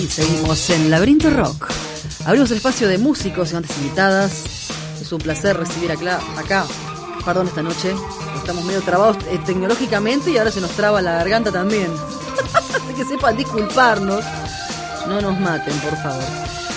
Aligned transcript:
Y 0.00 0.06
seguimos 0.08 0.70
en 0.70 0.90
Laberinto 0.90 1.30
Rock. 1.30 1.70
Abrimos 2.26 2.50
el 2.50 2.56
espacio 2.56 2.88
de 2.88 2.98
músicos 2.98 3.52
y 3.52 3.56
antes 3.56 3.76
invitadas. 3.78 4.44
Es 5.00 5.12
un 5.12 5.18
placer 5.18 5.56
recibir 5.56 5.92
acá, 5.92 6.20
acá 6.36 6.64
perdón, 7.24 7.48
esta 7.48 7.62
noche. 7.62 7.94
Estamos 8.36 8.64
medio 8.64 8.82
trabados 8.82 9.16
eh, 9.30 9.38
tecnológicamente 9.44 10.30
y 10.30 10.38
ahora 10.38 10.50
se 10.50 10.60
nos 10.60 10.70
traba 10.72 11.00
la 11.00 11.12
garganta 11.12 11.50
también. 11.50 11.90
Así 12.54 12.94
que 12.96 13.04
sepan 13.04 13.36
disculparnos. 13.36 14.24
No 15.08 15.20
nos 15.20 15.38
maten, 15.38 15.74
por 15.78 15.96
favor. 16.02 16.24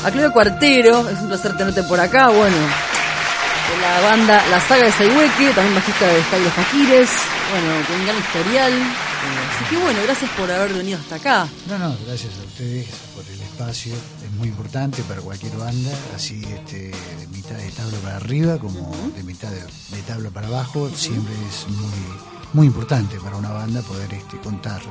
A 0.05 0.11
Claudio 0.11 0.31
Cuartero, 0.31 1.09
es 1.09 1.19
un 1.19 1.27
placer 1.27 1.57
tenerte 1.57 1.83
por 1.83 1.99
acá. 1.99 2.27
Bueno, 2.29 2.55
de 2.55 3.81
la 3.81 3.99
banda 4.09 4.43
La 4.49 4.61
Saga 4.61 4.85
de 4.85 4.91
Saihueque, 4.91 5.51
también 5.53 5.75
bajista 5.75 6.07
de 6.07 6.43
Los 6.43 6.53
Faquires. 6.53 7.09
Bueno, 7.51 7.87
con 7.87 7.99
un 7.99 8.05
gran 8.05 8.17
historial. 8.17 9.06
Así 9.27 9.65
que 9.69 9.77
bueno, 9.81 9.99
gracias 10.03 10.31
por 10.31 10.51
haber 10.51 10.73
venido 10.73 10.99
hasta 10.99 11.15
acá. 11.15 11.47
No, 11.67 11.77
no, 11.77 11.95
gracias 12.05 12.33
a 12.39 12.45
ustedes 12.45 12.87
por 13.15 13.25
el 13.25 13.41
espacio. 13.41 13.93
Es 13.93 14.31
muy 14.37 14.49
importante 14.49 15.01
para 15.03 15.21
cualquier 15.21 15.55
banda, 15.57 15.91
así 16.15 16.43
este, 16.43 16.91
de 16.91 17.27
mitad 17.31 17.55
de 17.55 17.71
tabla 17.71 17.97
para 17.99 18.15
arriba 18.17 18.57
como 18.57 18.95
de 19.15 19.23
mitad 19.23 19.49
de, 19.49 20.01
tabla 20.07 20.29
para 20.29 20.47
abajo. 20.47 20.89
Siempre 20.89 21.33
es 21.49 21.67
muy, 21.69 22.19
muy 22.53 22.67
importante 22.67 23.19
para 23.19 23.37
una 23.37 23.49
banda 23.51 23.81
poder 23.81 24.13
este, 24.13 24.37
contar. 24.37 24.81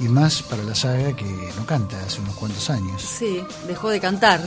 Y 0.00 0.04
más 0.04 0.42
para 0.42 0.64
la 0.64 0.74
saga 0.74 1.14
que 1.14 1.24
no 1.56 1.64
canta 1.66 1.96
hace 2.04 2.20
unos 2.20 2.34
cuantos 2.34 2.68
años. 2.68 3.00
Sí, 3.00 3.40
dejó 3.68 3.90
de 3.90 4.00
cantar. 4.00 4.40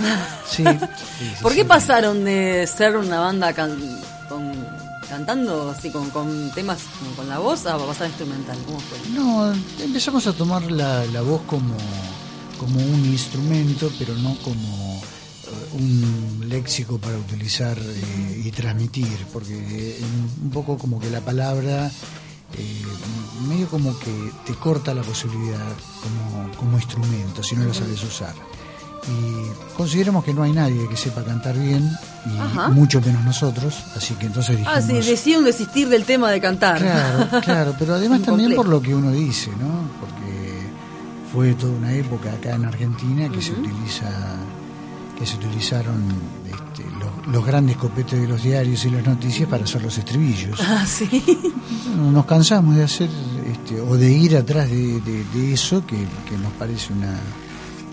Sí. 0.48 0.64
¿Por 1.42 1.56
qué 1.56 1.64
pasaron 1.64 2.26
de 2.26 2.68
ser 2.68 2.98
una 2.98 3.20
banda 3.20 3.54
con 3.54 4.87
cantando 5.10 5.70
así 5.70 5.90
con, 5.90 6.10
con 6.10 6.52
temas 6.52 6.86
con 7.16 7.28
la 7.28 7.40
voz 7.40 7.66
a 7.66 7.78
pasar 7.78 8.08
instrumental? 8.08 8.58
¿Cómo 8.66 8.80
fue? 8.80 8.98
No, 9.14 9.54
empezamos 9.84 10.28
a 10.28 10.34
tomar 10.34 10.72
la, 10.72 11.06
la 11.06 11.22
voz 11.22 11.42
como, 11.44 11.76
como 12.60 12.80
un 12.80 13.06
instrumento, 13.06 13.92
pero 13.98 14.16
no 14.16 14.36
como 14.44 15.02
eh, 15.48 15.78
un 15.78 16.46
léxico 16.50 16.98
para 16.98 17.18
utilizar 17.18 17.78
eh, 17.78 18.44
y 18.46 18.52
transmitir, 18.52 19.18
porque 19.32 19.54
eh, 19.54 20.02
un 20.44 20.50
poco 20.52 20.78
como 20.78 21.00
que 21.00 21.10
la 21.10 21.22
palabra 21.22 21.92
medio 23.48 23.68
como 23.68 23.98
que 24.00 24.32
te 24.46 24.54
corta 24.56 24.94
la 24.94 25.04
posibilidad 25.04 25.60
como, 26.02 26.50
como 26.58 26.78
instrumento 26.78 27.44
si 27.44 27.56
no 27.56 27.66
la 27.66 27.74
sabes 27.74 28.02
usar 28.04 28.34
y 29.08 29.76
consideramos 29.76 30.24
que 30.24 30.34
no 30.34 30.44
hay 30.44 30.52
nadie 30.52 30.88
que 30.88 30.98
sepa 30.98 31.24
cantar 31.24 31.58
bien 31.58 31.90
y 32.26 32.72
mucho 32.72 33.02
menos 33.02 33.24
nosotros, 33.24 33.76
así 33.96 34.16
que 34.16 34.26
entonces 34.26 34.58
dijimos... 34.58 34.74
Ah, 34.78 34.82
sí, 34.82 34.94
decidieron 34.94 35.46
desistir 35.46 35.88
del 35.88 36.04
tema 36.04 36.30
de 36.30 36.42
cantar. 36.42 36.80
Claro, 36.80 37.42
claro, 37.42 37.76
pero 37.80 37.96
además 37.96 38.22
también 38.22 38.56
por 38.56 38.68
lo 38.68 38.82
que 38.82 38.94
uno 38.94 39.12
dice, 39.12 39.52
¿no? 39.52 39.90
Porque 40.00 40.70
fue 41.32 41.54
toda 41.54 41.74
una 41.74 41.94
época 41.94 42.34
acá 42.34 42.56
en 42.56 42.66
Argentina 42.66 43.30
que 43.30 43.42
se 43.42 43.54
utiliza 43.54 44.10
que 45.18 45.26
se 45.26 45.36
utilizaron 45.38 46.14
este, 46.46 46.84
los, 47.32 47.44
grandes 47.44 47.76
copetes 47.78 48.22
de 48.22 48.28
los 48.28 48.44
diarios 48.44 48.86
y 48.86 48.92
las 48.92 49.04
noticias 49.04 49.50
para 49.50 49.64
hacer 49.64 49.82
los 49.82 49.98
estribillos. 49.98 50.60
Ah, 50.62 50.86
sí. 50.86 51.10
Nos 51.96 52.24
cansamos 52.28 52.76
de 52.76 52.84
hacer 52.84 53.10
este, 53.52 53.82
o 53.82 53.98
de 53.98 54.12
ir 54.12 54.38
atrás 54.38 54.70
de, 54.70 55.52
eso 55.52 55.84
que 55.88 55.98
nos 56.38 56.52
parece 56.60 56.94
una 56.94 57.20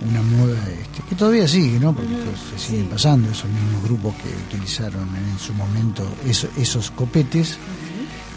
una 0.02 0.22
moda 0.22 0.58
este, 0.68 1.02
que 1.08 1.14
todavía 1.14 1.46
sigue, 1.48 1.78
¿no? 1.78 1.94
Porque 1.94 2.14
se 2.50 2.58
siguen 2.58 2.88
pasando 2.88 3.30
esos 3.30 3.50
mismos 3.50 3.82
grupos 3.84 4.14
que 4.16 4.28
utilizaron 4.48 5.08
en 5.14 5.38
su 5.38 5.54
momento 5.54 6.06
esos 6.56 6.90
copetes 6.90 7.58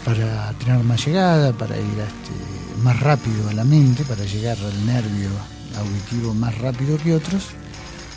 para 0.04 0.52
tener 0.54 0.82
más 0.84 1.04
llegada, 1.04 1.52
para 1.52 1.76
ir 1.76 1.82
este, 1.82 2.82
más 2.82 2.98
rápido 3.00 3.48
a 3.48 3.52
la 3.52 3.64
mente, 3.64 4.04
para 4.04 4.24
llegar 4.24 4.56
al 4.58 4.86
nervio 4.86 5.28
auditivo 5.76 6.34
más 6.34 6.56
rápido 6.58 6.96
que 6.98 7.14
otros. 7.14 7.48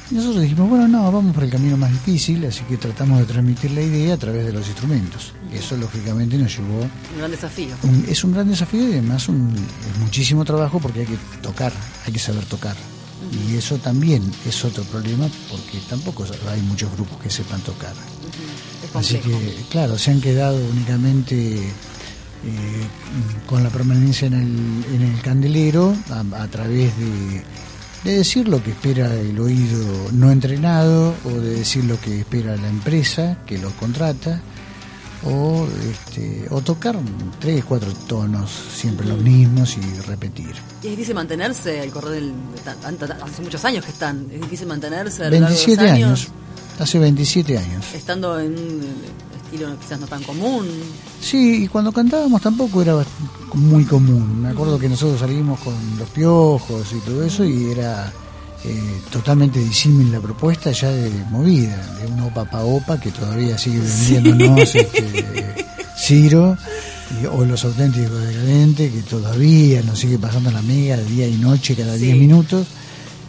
Y 0.10 0.16
nosotros 0.16 0.42
dijimos, 0.42 0.70
bueno, 0.70 0.90
no, 0.90 1.10
vamos 1.10 1.34
por 1.34 1.46
el 1.46 1.50
camino 1.50 1.78
más 1.78 1.90
difícil, 1.90 2.46
así 2.46 2.64
que 2.66 2.76
tratamos 2.76 3.20
de 3.20 3.26
transmitir 3.26 3.72
la 3.72 3.82
idea 3.82 4.16
a 4.16 4.18
través 4.18 4.46
de 4.46 4.52
los 4.52 4.68
instrumentos. 4.68 5.32
Eso 5.54 5.78
lógicamente 5.78 6.38
nos 6.38 6.58
llevó... 6.58 6.82
Un 6.82 7.18
gran 7.18 7.32
desafío. 7.32 7.76
es 8.08 8.24
un 8.24 8.34
gran 8.34 8.50
desafío 8.50 8.90
y 8.90 8.92
además 8.94 9.30
un, 9.30 9.56
muchísimo 10.02 10.44
trabajo 10.44 10.80
porque 10.80 11.02
hay 11.02 11.06
que 11.06 11.18
tocar, 11.42 11.72
hay 12.06 12.12
que 12.12 12.20
saber 12.20 12.44
tocar. 12.46 12.76
Y 13.32 13.56
eso 13.56 13.78
también 13.78 14.24
es 14.46 14.66
otro 14.66 14.84
problema 14.86 15.28
porque 15.50 15.80
tampoco 15.90 16.26
hay 16.50 16.62
muchos 16.62 16.92
grupos 16.94 17.20
que 17.22 17.30
sepan 17.30 17.62
tocar. 17.62 17.94
Así 18.94 19.18
que, 19.18 19.56
claro, 19.70 19.98
se 19.98 20.12
han 20.12 20.20
quedado 20.20 20.58
únicamente 20.58 21.58
eh, 22.44 22.88
con 23.48 23.64
la 23.64 23.70
permanencia 23.70 24.28
en 24.28 24.34
el, 24.34 24.96
en 24.96 25.02
el 25.04 25.22
candelero 25.22 25.96
a, 26.10 26.48
través 26.48 26.98
de, 26.98 27.44
de, 28.04 28.18
decir 28.18 28.48
lo 28.48 28.62
que 28.64 28.72
espera 28.72 29.14
el 29.14 29.40
oído 29.40 30.10
no 30.12 30.32
entrenado 30.32 31.14
o 31.24 31.30
de 31.30 31.58
decir 31.58 31.86
lo 31.86 32.00
que 32.02 32.20
espera 32.20 32.58
la 32.58 32.68
empresa 32.68 33.38
que 33.46 33.60
lo 33.60 33.70
contrata 33.78 34.42
o, 35.24 35.68
este, 35.90 36.48
o 36.50 36.62
tocar 36.62 36.98
tres, 37.40 37.64
cuatro 37.66 37.92
tonos, 38.08 38.50
siempre 38.50 39.08
los 39.08 39.20
mismos 39.20 39.78
y 39.78 40.02
repetir. 40.02 40.56
Y 40.82 40.88
es 40.88 40.92
difícil 40.92 41.16
mantenerse 41.16 41.80
al 41.80 41.92
correr 41.92 42.14
del... 42.14 42.34
Hace 43.24 43.42
muchos 43.42 43.64
años 43.66 43.86
que 43.86 43.92
están, 43.92 44.28
es 44.32 44.42
difícil 44.42 44.68
mantenerse. 44.68 45.26
A 45.26 45.30
27 45.30 45.90
años. 45.90 46.30
hace 46.80 47.00
27 47.00 47.58
años. 47.58 47.94
Estando 47.94 48.40
en 48.40 48.54
un 48.54 48.82
estilo 49.44 49.78
quizás 49.80 50.00
no 50.00 50.08
tan 50.08 50.24
común. 50.24 50.68
Sí, 51.20 51.66
y 51.66 51.68
cuando 51.68 51.92
cantábamos 51.92 52.42
tampoco 52.42 52.82
era 52.82 52.96
muy 53.54 53.86
común. 53.86 54.42
Me 54.42 54.50
acuerdo 54.50 54.80
que 54.80 54.90
nosotros 54.90 55.20
salimos 55.20 55.60
con 55.60 55.76
los 56.00 56.10
piojos 56.10 56.92
y 56.94 57.00
todo 57.00 57.24
eso 57.24 57.46
y 57.46 57.72
era 57.72 58.12
eh, 58.64 59.02
totalmente 59.12 59.60
disímil 59.60 60.12
la 60.12 60.20
propuesta 60.20 60.72
ya 60.72 60.90
de 60.90 61.10
movida, 61.30 61.78
de 62.00 62.08
un 62.08 62.20
opa 62.22 62.46
pa 62.46 62.62
opa 62.64 63.00
que 63.00 63.12
todavía 63.12 63.58
sigue 63.58 63.80
vendiéndonos 63.80 64.76
este, 64.76 65.66
Ciro, 65.98 66.58
o 67.32 67.46
los 67.46 67.66
auténticos 67.66 68.22
decadentes 68.22 68.92
que 68.92 69.02
todavía 69.02 69.82
nos 69.82 70.00
sigue 70.00 70.18
pasando 70.20 70.52
la 70.52 70.62
mega 70.62 70.98
día 70.98 71.28
y 71.28 71.38
noche 71.38 71.76
cada 71.76 71.96
10 71.96 72.18
minutos. 72.18 72.68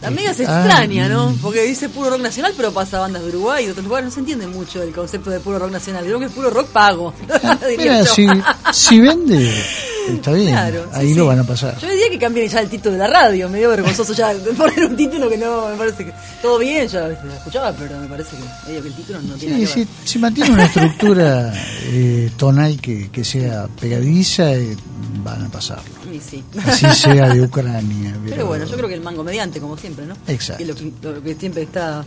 La 0.03 0.11
mega 0.11 0.35
se 0.35 0.43
extraña, 0.43 1.09
¿no? 1.09 1.29
Ah, 1.29 1.35
Porque 1.41 1.63
dice 1.63 1.89
puro 1.89 2.11
rock 2.11 2.21
nacional, 2.21 2.53
pero 2.57 2.73
pasa 2.73 2.99
bandas 2.99 3.23
de 3.23 3.29
Uruguay 3.29 3.63
y 3.63 3.67
de 3.67 3.73
otros 3.73 3.87
lugares. 3.87 4.07
No 4.07 4.11
se 4.11 4.21
entiende 4.21 4.49
mucho 4.49 4.83
el 4.83 4.93
concepto 4.93 5.31
de 5.31 5.39
puro 5.39 5.61
rock 5.61 5.71
nacional. 5.71 6.05
Creo 6.05 6.19
que 6.19 6.25
es 6.25 6.33
puro 6.33 6.51
rock 6.51 6.67
pago. 6.69 7.15
Mira, 7.79 8.05
si, 8.05 8.27
si 8.73 9.01
vende 9.01 9.65
Está 10.09 10.33
bien, 10.33 10.57
ahí 10.93 11.15
lo 11.15 11.27
van 11.27 11.41
a 11.41 11.45
pasar. 11.45 11.79
Yo 11.79 11.89
diría 11.89 12.11
que 12.11 12.19
cambien 12.19 12.49
ya 12.49 12.61
el 12.61 12.69
título 12.69 12.93
de 12.93 12.99
la 12.99 13.07
radio, 13.07 13.49
medio 13.49 13.71
vergonzoso 13.71 14.13
ya 14.13 14.33
poner 14.57 14.85
un 14.85 14.97
título 14.97 15.29
que 15.29 15.39
no, 15.39 15.69
me 15.69 15.77
parece 15.77 16.05
que 16.05 16.13
todo 16.41 16.59
bien, 16.59 16.89
ya 16.89 17.09
lo 17.09 17.33
escuchaba, 17.33 17.73
pero 17.73 17.99
me 17.99 18.07
parece 18.07 18.37
que 18.37 18.43
medio 18.69 18.83
que 18.83 18.89
el 18.89 18.95
título 18.95 19.23
no 19.23 19.35
tiene 19.35 19.67
sí, 19.67 19.87
Si, 20.05 20.19
mantiene 20.19 20.51
una 20.51 20.65
estructura 20.65 21.53
eh, 21.87 22.31
tonal 22.37 22.81
que, 22.81 23.11
que 23.11 23.25
sea 23.25 23.69
pegadiza, 23.81 24.53
eh, 24.53 24.77
van 25.23 25.45
a 25.45 25.49
pasarlo. 25.49 25.93
Sí, 26.21 26.43
Así 26.65 26.87
sea 26.95 27.29
de 27.31 27.43
Ucrania. 27.43 28.17
Pero... 28.29 28.47
bueno, 28.47 28.65
yo 28.65 28.77
creo 28.77 28.89
que 28.89 28.95
el 28.95 29.01
mango 29.01 29.25
mediante, 29.25 29.61
como 29.61 29.77
siempre, 29.77 30.07
¿no? 30.07 30.15
Exacto. 30.27 30.65
lo 30.65 30.75
que, 30.75 30.93
lo 31.03 31.23
que 31.23 31.35
siempre 31.35 31.63
está, 31.63 32.05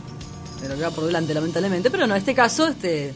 pero 0.62 0.78
que 0.78 0.96
por 0.96 1.06
delante, 1.06 1.34
lamentablemente, 1.34 1.90
pero 1.90 2.08
no, 2.08 2.16
en 2.16 2.20
este 2.20 2.34
caso, 2.34 2.68
este 2.68 3.14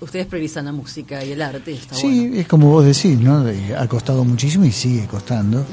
ustedes 0.00 0.26
priorizan 0.26 0.66
la 0.66 0.72
música 0.72 1.24
y 1.24 1.32
el 1.32 1.42
arte. 1.42 1.72
Está 1.72 1.94
sí, 1.94 2.32
es 2.34 2.46
como 2.46 2.68
vos 2.70 2.84
decís, 2.84 3.18
¿no? 3.18 3.44
Ha 3.78 3.86
costado 3.88 4.24
muchísimo 4.24 4.64
y 4.64 4.72
sigue 4.72 5.06
costando, 5.06 5.64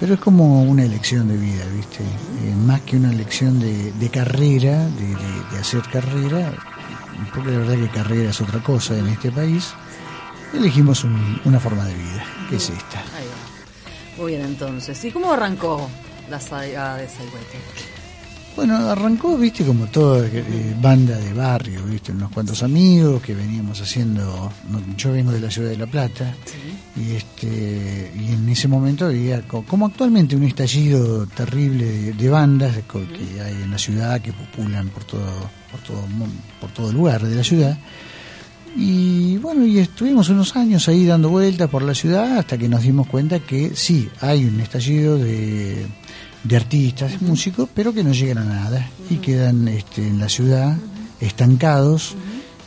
pero 0.00 0.14
es 0.14 0.20
como 0.20 0.62
una 0.62 0.84
elección 0.84 1.28
de 1.28 1.36
vida, 1.36 1.64
¿viste? 1.74 2.02
Eh, 2.02 2.54
más 2.54 2.82
que 2.82 2.96
una 2.96 3.12
elección 3.12 3.58
de, 3.60 4.08
carrera, 4.10 4.88
de, 4.88 5.58
hacer 5.58 5.82
carrera, 5.82 6.52
porque 7.34 7.50
la 7.50 7.58
verdad 7.58 7.74
que 7.74 7.88
carrera 7.88 8.30
es 8.30 8.40
otra 8.40 8.62
cosa 8.62 8.96
en 8.96 9.08
este 9.08 9.30
país, 9.30 9.72
elegimos 10.54 11.04
una 11.44 11.60
forma 11.60 11.84
de 11.84 11.94
vida, 11.94 12.24
que 12.48 12.56
es 12.56 12.70
esta. 12.70 13.02
Muy 14.16 14.32
bien, 14.32 14.44
entonces. 14.44 15.04
¿Y 15.04 15.12
cómo 15.12 15.32
arrancó 15.32 15.88
la 16.28 16.40
saga 16.40 16.96
de 16.96 17.08
Saihuete? 17.08 17.97
Bueno, 18.58 18.76
arrancó, 18.90 19.38
viste, 19.38 19.64
como 19.64 19.86
toda 19.86 20.26
eh, 20.26 20.74
banda 20.82 21.16
de 21.16 21.32
barrio, 21.32 21.80
viste, 21.84 22.10
unos 22.10 22.32
cuantos 22.32 22.60
amigos 22.64 23.22
que 23.22 23.32
veníamos 23.32 23.80
haciendo. 23.80 24.50
yo 24.96 25.12
vengo 25.12 25.30
de 25.30 25.38
la 25.38 25.48
ciudad 25.48 25.70
de 25.70 25.76
La 25.76 25.86
Plata 25.86 26.34
y 26.96 27.12
este 27.12 28.10
y 28.18 28.32
en 28.32 28.48
ese 28.48 28.66
momento 28.66 29.06
había, 29.06 29.42
como 29.42 29.86
actualmente, 29.86 30.34
un 30.34 30.42
estallido 30.42 31.24
terrible 31.26 32.12
de, 32.12 32.28
bandas 32.28 32.74
que 32.88 33.40
hay 33.40 33.62
en 33.62 33.70
la 33.70 33.78
ciudad 33.78 34.20
que 34.20 34.32
populan 34.32 34.88
por 34.88 35.04
todo, 35.04 35.50
por 35.70 35.80
todo, 35.82 36.04
por 36.60 36.70
todo 36.72 36.92
lugar 36.92 37.22
de 37.22 37.36
la 37.36 37.44
ciudad. 37.44 37.78
Y 38.76 39.36
bueno, 39.36 39.64
y 39.64 39.78
estuvimos 39.78 40.30
unos 40.30 40.56
años 40.56 40.88
ahí 40.88 41.06
dando 41.06 41.28
vueltas 41.28 41.70
por 41.70 41.82
la 41.82 41.94
ciudad 41.94 42.38
hasta 42.38 42.58
que 42.58 42.68
nos 42.68 42.82
dimos 42.82 43.06
cuenta 43.06 43.38
que 43.38 43.76
sí, 43.76 44.08
hay 44.20 44.44
un 44.44 44.60
estallido 44.60 45.16
de 45.16 45.86
de 46.44 46.56
artistas, 46.56 47.20
músicos, 47.20 47.68
pero 47.74 47.92
que 47.92 48.04
no 48.04 48.12
llegan 48.12 48.38
a 48.38 48.44
nada 48.44 48.90
y 49.10 49.16
quedan 49.16 49.68
este, 49.68 50.06
en 50.06 50.18
la 50.18 50.28
ciudad 50.28 50.76
estancados, 51.20 52.14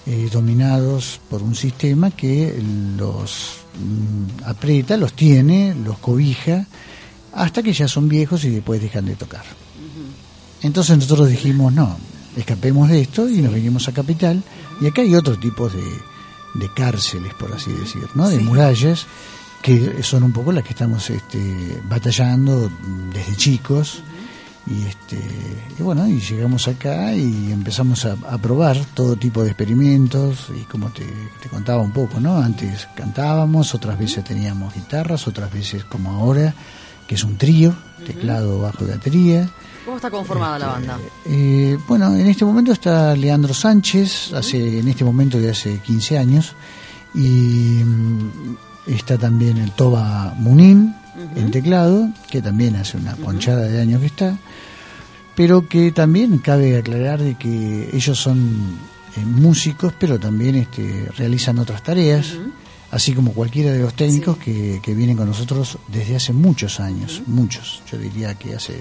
eh, 0.06 0.30
dominados 0.32 1.20
por 1.30 1.42
un 1.42 1.56
sistema 1.56 2.12
que 2.12 2.62
los 2.98 3.58
mm, 3.80 4.44
aprieta, 4.46 4.98
los 4.98 5.14
tiene, 5.14 5.76
los 5.76 5.98
cobija, 6.00 6.68
hasta 7.34 7.64
que 7.64 7.74
ya 7.74 7.88
son 7.88 8.10
viejos 8.10 8.44
y 8.44 8.50
después 8.50 8.82
dejan 8.82 9.06
de 9.06 9.16
tocar. 9.16 9.44
Entonces 10.64 10.98
nosotros 10.98 11.30
dijimos, 11.30 11.74
no, 11.74 11.98
escapemos 12.36 12.90
de 12.90 13.02
esto 13.02 13.30
y 13.30 13.42
nos 13.42 13.54
venimos 13.54 13.88
a 13.88 13.94
Capital, 13.94 14.44
y 14.80 14.88
acá 14.88 15.02
hay 15.02 15.16
otro 15.16 15.40
tipo 15.40 15.70
de, 15.70 15.84
de 16.56 16.74
cárceles, 16.74 17.34
por 17.34 17.54
así 17.54 17.72
decir, 17.72 18.08
¿no? 18.16 18.30
de 18.30 18.40
murallas 18.40 19.08
que 19.62 20.02
son 20.04 20.24
un 20.24 20.32
poco 20.32 20.52
las 20.52 20.64
que 20.64 20.72
estamos 20.72 21.10
este, 21.10 21.82
batallando 21.88 22.70
desde 23.14 23.36
chicos. 23.36 24.04
Y, 24.68 24.86
este, 24.86 25.18
y 25.78 25.82
bueno, 25.82 26.08
y 26.08 26.20
llegamos 26.20 26.68
acá 26.68 27.16
y 27.16 27.52
empezamos 27.52 28.06
a, 28.06 28.16
probar 28.38 28.78
todo 28.94 29.16
tipo 29.16 29.42
de 29.42 29.50
experimentos 29.50 30.52
y 30.56 30.66
como 30.66 30.90
te, 30.90 31.06
contaba 31.50 31.82
un 31.82 31.92
poco, 31.92 32.20
¿no? 32.20 32.38
Antes 32.38 32.88
cantábamos, 32.96 33.74
otras 33.74 33.98
veces 33.98 34.24
teníamos 34.24 34.74
guitarras, 34.74 35.28
otras 35.28 35.52
veces 35.52 35.84
como 35.86 36.12
ahora, 36.12 36.54
que 37.08 37.16
es 37.16 37.24
un 37.24 37.38
trío, 37.38 37.74
teclado, 38.06 38.62
bajo 38.62 38.86
y 38.86 38.90
batería. 38.90 39.50
¿Cómo 39.84 39.98
está 39.98 40.12
conformada 40.12 40.60
la 40.60 40.68
banda? 40.68 41.00
Este, 41.26 41.74
eh, 41.74 41.80
bueno, 41.88 42.16
en 42.16 42.28
este 42.28 42.46
momento 42.46 42.72
está 42.72 43.16
Leandro 43.16 43.56
Sánchez, 43.56 44.32
hace 44.34 44.80
en 44.80 44.88
este 44.88 45.04
momento 45.04 45.40
de 45.40 45.50
hace 45.50 45.80
15 45.80 46.20
años, 46.20 46.56
y 47.16 47.82
Está 48.88 49.18
también 49.18 49.58
el 49.58 49.72
Toba 49.72 50.34
Munín 50.38 50.96
en 51.36 51.52
teclado, 51.52 52.10
que 52.30 52.42
también 52.42 52.76
hace 52.76 52.98
una 52.98 53.16
ponchada 53.16 53.68
de 53.68 53.82
años 53.82 54.00
que 54.02 54.08
está, 54.08 54.38
pero 55.36 55.68
que 55.68 55.92
también 55.92 56.38
cabe 56.40 56.78
aclarar 56.78 57.22
de 57.22 57.36
que 57.36 57.90
ellos 57.94 58.20
son 58.20 58.78
eh, 59.16 59.26
músicos, 59.26 59.94
pero 60.00 60.20
también 60.20 60.56
este, 60.56 61.10
realizan 61.18 61.60
otras 61.60 61.84
tareas, 61.84 62.34
así 62.92 63.14
como 63.14 63.34
cualquiera 63.34 63.72
de 63.72 63.80
los 63.80 63.94
técnicos 63.94 64.38
que, 64.38 64.80
que, 64.82 64.94
vienen 64.94 65.18
con 65.18 65.28
nosotros 65.28 65.78
desde 65.88 66.16
hace 66.16 66.34
muchos 66.34 66.80
años, 66.80 67.22
muchos, 67.28 67.84
yo 67.92 67.98
diría 67.98 68.34
que 68.36 68.56
hace 68.56 68.80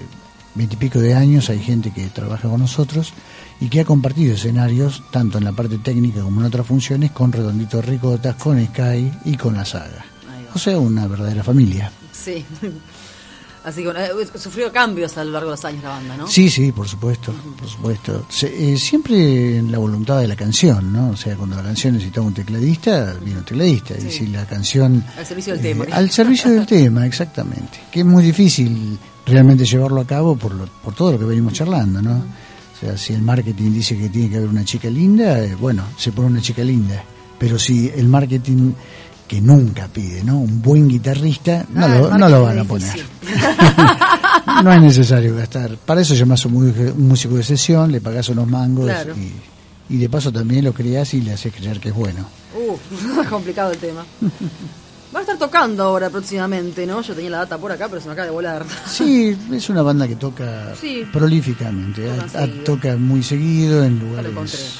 veintipico 0.55 0.99
de 0.99 1.13
años 1.13 1.49
hay 1.49 1.59
gente 1.59 1.91
que 1.91 2.07
trabaja 2.07 2.49
con 2.49 2.59
nosotros 2.59 3.13
y 3.61 3.69
que 3.69 3.79
ha 3.79 3.85
compartido 3.85 4.33
escenarios, 4.33 5.03
tanto 5.11 5.37
en 5.37 5.43
la 5.43 5.51
parte 5.51 5.77
técnica 5.77 6.21
como 6.21 6.41
en 6.41 6.47
otras 6.47 6.65
funciones, 6.65 7.11
con 7.11 7.31
Redondito 7.31 7.81
Ricotas, 7.81 8.35
con 8.35 8.63
Sky 8.65 9.11
y 9.25 9.37
con 9.37 9.53
la 9.53 9.63
saga. 9.63 10.03
O 10.53 10.59
sea, 10.59 10.79
una 10.79 11.07
verdadera 11.07 11.43
familia. 11.43 11.91
Sí. 12.11 12.43
Así 13.63 13.83
que 13.83 13.89
eh, 13.89 14.27
sufrió 14.39 14.71
cambios 14.71 15.15
a 15.19 15.23
lo 15.23 15.33
largo 15.33 15.49
de 15.49 15.53
los 15.53 15.65
años 15.65 15.83
la 15.83 15.89
banda, 15.89 16.17
¿no? 16.17 16.27
Sí, 16.27 16.49
sí, 16.49 16.71
por 16.71 16.87
supuesto, 16.87 17.31
por 17.59 17.69
supuesto. 17.69 18.25
Eh, 18.41 18.75
siempre 18.75 19.57
en 19.57 19.71
la 19.71 19.77
voluntad 19.77 20.19
de 20.19 20.27
la 20.27 20.35
canción, 20.35 20.91
¿no? 20.91 21.11
O 21.11 21.15
sea, 21.15 21.35
cuando 21.35 21.55
la 21.55 21.61
canción 21.61 21.93
necesitaba 21.93 22.25
un 22.25 22.33
tecladista, 22.33 23.13
vino 23.23 23.37
un 23.37 23.45
tecladista. 23.45 23.93
Y 23.95 24.09
si 24.09 24.25
la 24.27 24.47
canción... 24.47 25.05
Al 25.15 25.27
servicio 25.27 25.53
del 25.53 25.61
tema. 25.61 25.85
Eh, 25.85 25.89
al 25.91 26.09
servicio 26.09 26.49
del 26.49 26.65
tema, 26.65 27.05
exactamente. 27.05 27.79
Que 27.91 27.99
es 27.99 28.05
muy 28.05 28.23
difícil 28.23 28.97
realmente 29.27 29.63
llevarlo 29.63 30.01
a 30.01 30.07
cabo 30.07 30.35
por, 30.35 30.67
por 30.67 30.95
todo 30.95 31.11
lo 31.11 31.19
que 31.19 31.25
venimos 31.25 31.53
charlando, 31.53 32.01
¿no? 32.01 32.23
O 32.81 32.85
sea, 32.85 32.97
si 32.97 33.13
el 33.13 33.21
marketing 33.21 33.73
dice 33.73 33.95
que 33.95 34.09
tiene 34.09 34.29
que 34.29 34.37
haber 34.37 34.49
una 34.49 34.65
chica 34.65 34.89
linda, 34.89 35.39
eh, 35.39 35.55
bueno, 35.55 35.83
se 35.97 36.11
pone 36.11 36.29
una 36.29 36.41
chica 36.41 36.63
linda. 36.63 37.03
Pero 37.37 37.59
si 37.59 37.89
el 37.95 38.07
marketing 38.07 38.73
que 39.27 39.39
nunca 39.39 39.87
pide, 39.87 40.23
¿no? 40.23 40.39
Un 40.39 40.61
buen 40.63 40.87
guitarrista, 40.87 41.65
no, 41.73 41.87
lo, 41.87 42.17
no 42.17 42.27
lo 42.27 42.43
van 42.43 42.59
a 42.59 42.63
poner. 42.63 43.05
no 44.63 44.73
es 44.73 44.81
necesario 44.81 45.35
gastar. 45.35 45.77
Para 45.77 46.01
eso 46.01 46.15
llamas 46.15 46.43
a 46.43 46.47
un 46.47 47.07
músico 47.07 47.35
de 47.35 47.43
sesión, 47.43 47.91
le 47.91 48.01
pagas 48.01 48.29
unos 48.29 48.47
mangos 48.47 48.91
y, 49.15 49.93
y, 49.93 49.97
de 49.97 50.09
paso 50.09 50.31
también 50.31 50.65
lo 50.65 50.73
creas 50.73 51.13
y 51.13 51.21
le 51.21 51.33
haces 51.33 51.53
creer 51.53 51.79
que 51.79 51.89
es 51.89 51.95
bueno. 51.95 52.25
Uh, 52.55 53.23
complicado 53.29 53.71
el 53.71 53.77
tema. 53.77 54.03
Va 55.13 55.19
a 55.19 55.21
estar 55.23 55.37
tocando 55.37 55.83
ahora 55.83 56.09
próximamente, 56.09 56.85
¿no? 56.85 57.01
Yo 57.01 57.13
tenía 57.13 57.31
la 57.31 57.37
data 57.39 57.57
por 57.57 57.71
acá, 57.71 57.89
pero 57.89 57.99
se 57.99 58.07
me 58.07 58.13
acaba 58.13 58.27
de 58.27 58.31
volar. 58.31 58.65
Sí, 58.87 59.35
es 59.51 59.69
una 59.69 59.81
banda 59.81 60.07
que 60.07 60.15
toca 60.15 60.73
prolíficamente. 61.11 62.09
Toca, 62.63 62.95
muy 62.95 63.21
seguido 63.21 63.83
en 63.83 63.99
lugares. 63.99 64.79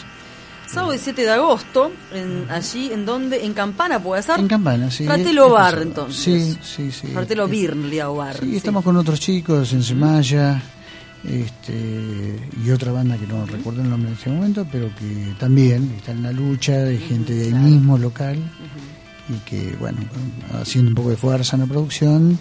Sábado 0.68 0.94
17 0.94 1.24
de 1.24 1.32
agosto, 1.32 1.92
en, 2.14 2.46
allí, 2.50 2.94
¿en 2.94 3.06
donde? 3.06 3.44
En 3.44 3.54
Campana, 3.54 4.02
¿puede 4.02 4.24
ser? 4.24 4.40
En 4.40 4.48
Campana, 4.48 4.90
sí. 4.90 5.04
Fratelo 5.04 5.50
Bar, 5.50 5.80
entonces. 5.82 6.24
Sí, 6.24 6.58
sí, 6.62 6.92
sí. 6.92 7.08
Fratelo 7.08 7.46
Birnlia 7.50 8.08
Bar. 8.08 8.38
Sí, 8.40 8.56
estamos 8.56 8.82
con 8.82 8.96
otros 8.96 9.20
chicos 9.20 9.74
en 9.74 9.84
Semaya. 9.84 10.62
Este, 11.24 12.40
y 12.66 12.72
otra 12.72 12.92
banda 12.94 13.18
que 13.18 13.28
no 13.28 13.46
recuerdo 13.46 13.82
el 13.82 13.90
nombre 13.90 14.10
en 14.10 14.18
este 14.18 14.30
momento, 14.30 14.66
pero 14.72 14.90
que 14.96 15.36
también 15.38 15.94
está 15.98 16.14
en 16.14 16.24
la 16.24 16.32
lucha, 16.32 16.78
de 16.78 16.98
gente 16.98 17.34
de 17.34 17.48
ahí 17.48 17.54
mismo, 17.54 17.98
local 17.98 18.40
y 19.32 19.40
que, 19.40 19.76
bueno, 19.80 20.00
haciendo 20.62 20.90
un 20.90 20.96
poco 20.96 21.10
de 21.10 21.18
fuerza 21.18 21.56
en 21.56 21.62
la 21.62 21.68
producción, 21.68 22.40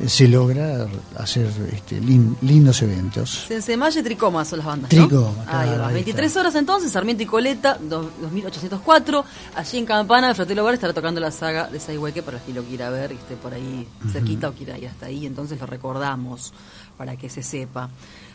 eh, 0.00 0.08
se 0.08 0.28
logra 0.28 0.86
hacer 1.16 1.50
este, 1.72 2.00
lindos 2.00 2.82
eventos. 2.82 3.46
Sensemaya 3.48 4.00
y 4.00 4.02
Tricoma 4.04 4.44
son 4.44 4.58
las 4.58 4.66
bandas. 4.66 4.90
Tricoma, 4.90 5.44
claro, 5.44 5.92
23 5.92 6.36
horas 6.36 6.54
entonces, 6.54 6.92
Sarmiento 6.92 7.22
y 7.22 7.26
Coleta, 7.26 7.78
2804. 7.80 9.24
Allí 9.56 9.78
en 9.78 9.86
Campana, 9.86 10.28
el 10.28 10.34
Fratelo 10.34 10.62
Bar 10.62 10.74
estará 10.74 10.92
tocando 10.92 11.20
la 11.20 11.32
saga 11.32 11.68
de 11.68 11.80
Saihueque 11.80 12.22
para 12.22 12.38
quien 12.38 12.56
lo 12.56 12.62
quiera 12.62 12.90
ver 12.90 13.12
y 13.12 13.14
esté 13.16 13.34
por 13.36 13.54
ahí 13.54 13.86
cerquita 14.12 14.48
o 14.48 14.52
quiera 14.52 14.78
ir 14.78 14.88
hasta 14.88 15.06
ahí. 15.06 15.26
Entonces 15.26 15.58
lo 15.58 15.66
recordamos 15.66 16.52
para 16.96 17.16
que 17.16 17.28
se 17.28 17.42
sepa. 17.42 17.90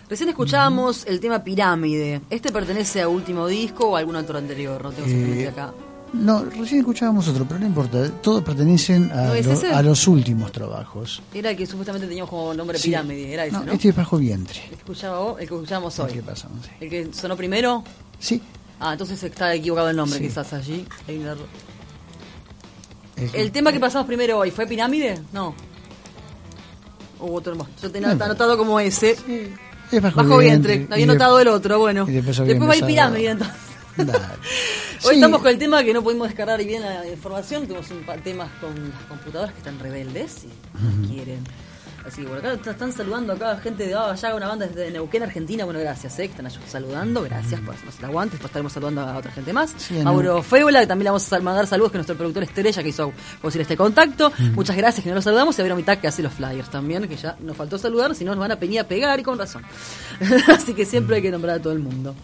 Recién 0.09 0.29
escuchábamos 0.29 1.05
el 1.05 1.19
tema 1.21 1.43
Pirámide. 1.43 2.21
¿Este 2.29 2.51
pertenece 2.51 3.01
a 3.01 3.07
último 3.07 3.47
disco 3.47 3.87
o 3.87 3.95
a 3.95 3.99
algún 3.99 4.17
otro 4.17 4.37
anterior? 4.37 4.83
No 4.83 4.91
tengo 4.91 5.07
eh, 5.07 5.47
acá. 5.47 5.73
No, 6.13 6.45
recién 6.45 6.81
escuchábamos 6.81 7.27
otro, 7.27 7.45
pero 7.45 7.59
no 7.59 7.65
importa. 7.65 8.07
Todos 8.21 8.43
pertenecen 8.43 9.11
a, 9.11 9.81
los 9.81 10.07
últimos 10.07 10.51
trabajos. 10.51 11.21
Era 11.33 11.49
el 11.49 11.57
que 11.57 11.65
supuestamente 11.65 12.07
tenía 12.07 12.25
como 12.25 12.53
nombre 12.53 12.77
pirámide, 12.79 13.33
era 13.33 13.45
ese, 13.45 13.57
¿no? 13.57 13.71
Este 13.71 13.89
es 13.89 13.95
bajo 13.95 14.17
vientre. 14.17 14.61
El 14.63 14.69
que, 14.69 14.75
escuchaba 14.75 15.31
el 15.31 15.37
que 15.37 15.55
escuchábamos 15.55 15.99
hoy. 15.99 16.21
¿El 16.79 16.89
que 16.89 17.09
sonó 17.13 17.35
primero? 17.35 17.83
Sí. 18.19 18.41
Ah, 18.79 18.91
entonces 18.91 19.21
está 19.23 19.53
equivocado 19.55 19.89
el 19.89 19.95
nombre, 19.95 20.19
quizás 20.19 20.53
allí. 20.53 20.85
¿El 23.33 23.51
tema 23.51 23.71
que 23.71 23.79
pasamos 23.79 24.05
primero 24.05 24.37
hoy 24.37 24.51
fue 24.51 24.67
pirámide? 24.67 25.19
No. 25.31 25.55
Hubo 27.19 27.35
otro 27.35 27.55
más. 27.55 27.67
Yo 27.81 27.89
tenía 27.89 28.11
anotado 28.11 28.55
como 28.57 28.79
ese. 28.79 29.15
Sí. 29.15 29.49
Es 29.91 30.01
bajo, 30.01 30.37
vientre. 30.37 30.87
Había 30.91 31.05
notado 31.05 31.39
el 31.39 31.47
otro, 31.47 31.79
bueno. 31.79 32.05
después, 32.05 32.37
después 32.37 32.69
va 32.69 32.73
a 32.73 32.77
ir 32.77 32.85
pirámide 32.85 33.29
entonces. 33.31 33.55
Hoy 35.05 35.15
estamos 35.15 35.41
con 35.41 35.51
el 35.51 35.57
tema 35.57 35.83
que 35.83 35.93
no 35.93 36.01
pudimos 36.01 36.27
descargar 36.27 36.63
bien 36.63 36.81
la 36.81 37.07
información. 37.07 37.67
Tenemos 37.67 37.89
un 37.91 38.05
temas 38.23 38.49
con 38.61 38.73
las 38.89 39.03
computadoras 39.03 39.51
que 39.51 39.57
están 39.57 39.79
rebeldes 39.79 40.45
y 40.45 41.07
quieren. 41.07 41.43
Así 42.05 42.21
que 42.21 42.27
bueno, 42.27 42.49
acá 42.49 42.71
están 42.71 42.91
saludando 42.91 43.31
acá 43.31 43.57
gente 43.57 43.87
de 43.87 43.93
ah, 43.93 44.11
allá, 44.11 44.35
una 44.35 44.47
banda 44.47 44.67
desde 44.67 44.91
Neuquén, 44.91 45.23
Argentina. 45.23 45.63
Bueno, 45.63 45.79
gracias, 45.79 46.19
eh, 46.19 46.27
que 46.27 46.35
están 46.35 46.51
saludando. 46.67 47.21
Gracias 47.23 47.61
por 47.61 47.75
hacernos 47.75 47.99
el 47.99 48.05
aguante. 48.05 48.33
Después 48.33 48.49
estaremos 48.49 48.73
saludando 48.73 49.01
a 49.01 49.17
otra 49.17 49.31
gente 49.31 49.53
más. 49.53 49.73
Mauro 50.03 50.41
Feula, 50.43 50.81
que 50.81 50.87
también 50.87 51.05
le 51.05 51.09
vamos 51.11 51.31
a 51.31 51.39
mandar 51.39 51.65
saludos, 51.65 51.91
que 51.91 51.97
es 51.97 51.99
nuestro 51.99 52.17
productor 52.17 52.43
estrella 52.43 52.83
que 52.83 52.89
hizo 52.89 53.13
posible 53.41 53.63
este 53.63 53.77
contacto. 53.77 54.31
Muchas 54.53 54.75
gracias, 54.75 55.03
que 55.03 55.09
nos 55.09 55.17
lo 55.17 55.21
saludamos. 55.21 55.57
Y 55.57 55.61
a 55.61 55.63
ver 55.63 55.75
Mitad 55.75 55.97
que 55.97 56.07
hace 56.07 56.21
los 56.21 56.33
flyers 56.33 56.69
también, 56.69 57.07
que 57.07 57.15
ya 57.15 57.37
nos 57.41 57.55
faltó 57.55 57.77
saludar, 57.77 58.15
si 58.15 58.25
no 58.25 58.31
nos 58.31 58.39
van 58.39 58.51
a 58.51 58.55
venir 58.55 58.81
a 58.81 58.83
pegar 58.87 59.19
y 59.19 59.23
con 59.23 59.37
razón. 59.37 59.63
Así 60.47 60.73
que 60.73 60.85
siempre 60.85 61.17
hay 61.17 61.21
que 61.21 61.31
nombrar 61.31 61.57
a 61.57 61.61
todo 61.61 61.73
el 61.73 61.79
mundo. 61.79 62.15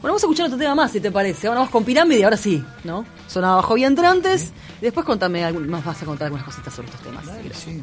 Bueno, 0.00 0.12
vamos 0.12 0.22
a 0.22 0.26
escuchar 0.26 0.46
otro 0.46 0.58
tema 0.58 0.74
más, 0.74 0.92
si 0.92 1.00
te 1.00 1.10
parece. 1.10 1.46
Ahora 1.46 1.60
vamos 1.60 1.72
con 1.72 1.84
Pirámide, 1.84 2.24
ahora 2.24 2.36
sí, 2.36 2.64
¿no? 2.84 3.04
Sonaba 3.26 3.56
bajo 3.56 3.74
bien 3.74 3.88
entrantes. 3.88 4.52
Y 4.80 4.84
después 4.84 5.06
contame, 5.06 5.44
algún, 5.44 5.68
más 5.68 5.84
vas 5.84 6.02
a 6.02 6.04
contar 6.06 6.26
algunas 6.26 6.44
cositas 6.44 6.72
sobre 6.74 6.88
estos 6.88 7.02
temas. 7.02 7.24
sí. 7.54 7.82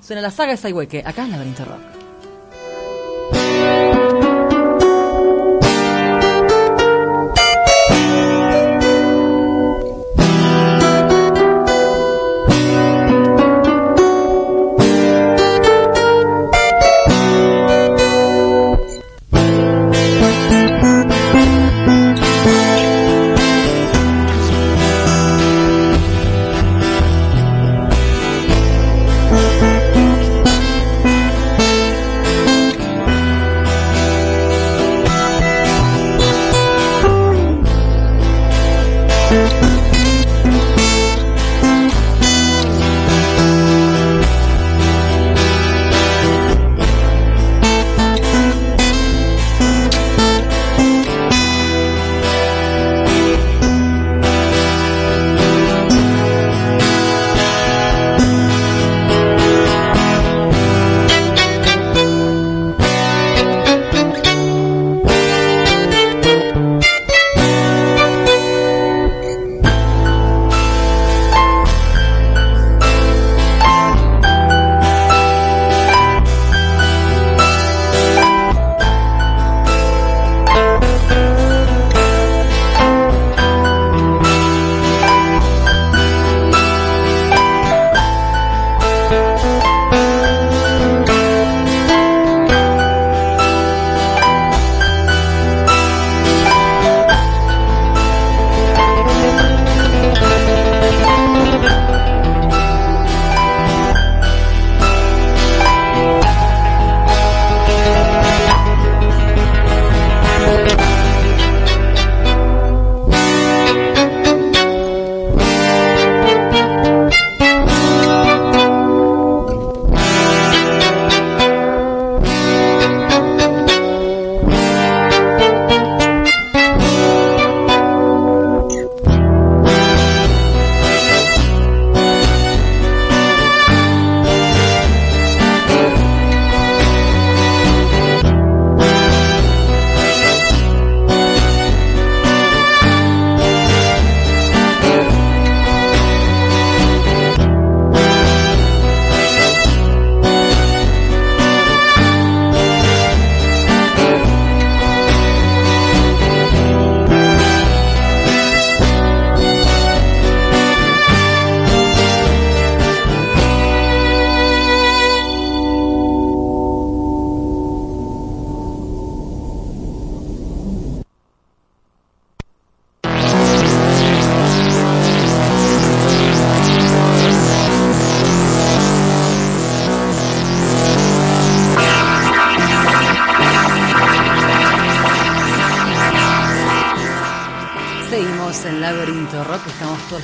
Suena 0.00 0.20
la 0.20 0.30
saga 0.32 0.50
de 0.50 0.56
Saihueque, 0.56 1.02
acá 1.06 1.24
en 1.24 1.30
Laberinto 1.30 1.64
Rock. 1.64 2.01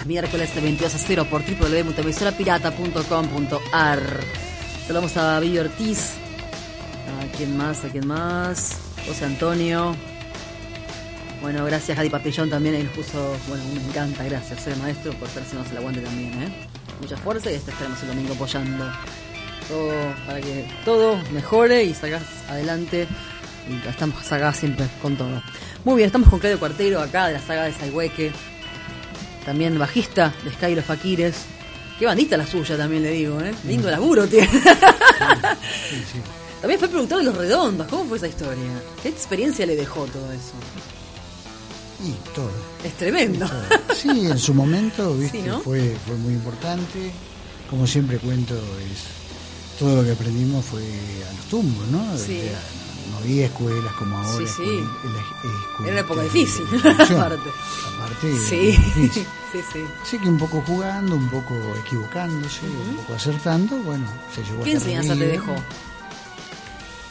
Miércoles 0.09 0.53
de 0.55 0.63
22 0.63 0.95
a 0.95 0.99
0 0.99 1.27
por 1.31 1.43
www.multivisorapirata.com.ar. 1.45 4.01
Saludamos 4.87 5.15
a 5.19 5.39
Vivi 5.39 5.59
Ortiz, 5.59 6.13
a 7.07 7.27
quién 7.37 7.55
más, 7.59 7.85
a 7.85 7.91
quién 7.91 8.07
más, 8.07 8.79
José 9.07 9.27
Antonio. 9.27 9.95
Bueno, 11.43 11.63
gracias 11.67 11.99
Jadi 11.99 12.09
Papillón 12.09 12.49
también, 12.49 12.83
nos 12.83 12.95
puso, 12.95 13.37
bueno, 13.49 13.63
me 13.75 13.85
encanta, 13.85 14.25
gracias, 14.25 14.63
soy 14.63 14.75
maestro 14.77 15.13
por 15.13 15.29
haciéndose 15.29 15.73
el 15.73 15.77
aguante 15.77 16.01
también, 16.01 16.33
¿eh? 16.43 16.49
Mucha 17.03 17.19
fuerza 17.19 17.53
y 17.53 17.57
este 17.57 17.71
estaremos 17.71 18.03
el 18.03 18.09
domingo 18.09 18.33
apoyando 18.33 18.87
todo 19.69 19.93
para 20.27 20.41
que 20.41 20.67
todo 20.87 21.23
mejore 21.33 21.85
y 21.85 21.93
salgas 21.93 22.23
adelante 22.49 23.07
y 23.69 23.75
estamos 23.87 24.33
acá 24.33 24.55
siempre 24.55 24.87
con 25.03 25.19
todo. 25.19 25.43
Muy 25.85 25.97
bien, 25.97 26.07
estamos 26.07 26.31
con 26.31 26.41
Claudio 26.41 26.59
Cuartero 26.59 27.03
acá 27.03 27.27
de 27.27 27.35
la 27.35 27.41
saga 27.41 27.65
de 27.65 27.75
Saihueque. 27.75 28.33
También 29.49 29.79
bajista 29.79 30.35
de 30.45 30.53
Skyro 30.53 30.83
Fakires. 30.83 31.35
Qué 31.99 32.05
bandita 32.05 32.37
la 32.37 32.47
suya 32.47 32.77
también 32.77 33.03
le 33.03 33.13
digo, 33.13 33.41
¿eh? 33.41 33.55
Lindo 33.67 33.91
laburo 33.91 34.27
tiene. 34.29 34.47
También 36.61 36.79
fue 36.79 36.87
productor 36.91 37.21
de 37.21 37.25
Los 37.25 37.35
Redondos. 37.35 37.87
¿Cómo 37.89 38.05
fue 38.05 38.19
esa 38.19 38.29
historia? 38.29 38.83
¿Qué 39.03 39.09
experiencia 39.09 39.65
le 39.65 39.75
dejó 39.75 40.05
todo 40.05 40.31
eso? 40.33 40.53
Y 42.05 42.13
todo. 42.35 42.51
Es 42.85 42.93
tremendo. 42.99 43.49
Sí, 43.97 44.11
en 44.11 44.39
su 44.39 44.53
momento, 44.53 45.15
viste, 45.19 45.51
fue, 45.65 45.97
fue 46.07 46.17
muy 46.17 46.35
importante. 46.35 47.11
Como 47.71 47.87
siempre 47.87 48.19
cuento, 48.19 48.53
es 48.55 49.79
todo 49.79 49.97
lo 49.97 50.05
que 50.05 50.13
aprendimos 50.13 50.63
fue 50.63 50.83
a 50.83 51.33
los 51.33 51.47
tumbos, 51.47 51.89
¿no? 51.89 52.19
Sí 52.19 52.51
no 53.11 53.19
había 53.19 53.47
escuelas 53.47 53.93
como 53.95 54.19
ahora. 54.19 54.47
Sí, 54.47 54.53
sí. 54.57 54.85
Era 55.83 55.93
una 55.93 56.01
época 56.01 56.23
difícil, 56.23 56.67
aparte. 56.79 57.51
Aparte, 57.95 58.39
sí. 58.39 58.57
difícil. 58.73 59.27
sí, 59.53 59.59
sí. 59.73 59.85
Así 60.03 60.19
que 60.19 60.29
un 60.29 60.39
poco 60.39 60.63
jugando, 60.67 61.17
un 61.17 61.29
poco 61.29 61.55
equivocándose, 61.85 62.67
un 62.67 62.97
poco 62.97 63.15
acertando, 63.15 63.77
bueno, 63.79 64.07
se 64.35 64.43
llevó 64.45 64.65
¿Qué 64.65 64.73
enseñanza 64.73 65.15
te 65.15 65.27
dejó? 65.27 65.55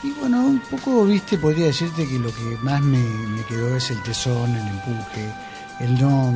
Y 0.04 0.12
bueno, 0.12 0.46
un 0.46 0.60
poco, 0.60 1.06
viste, 1.06 1.38
podría 1.38 1.68
decirte 1.68 2.08
que 2.08 2.20
lo 2.20 2.34
que 2.34 2.58
más 2.62 2.82
me, 2.82 3.00
me 3.00 3.44
quedó 3.46 3.76
es 3.76 3.90
el 3.90 4.02
tesón, 4.04 4.56
el 4.56 4.68
empuje, 4.68 5.34
el 5.80 6.00
no, 6.00 6.34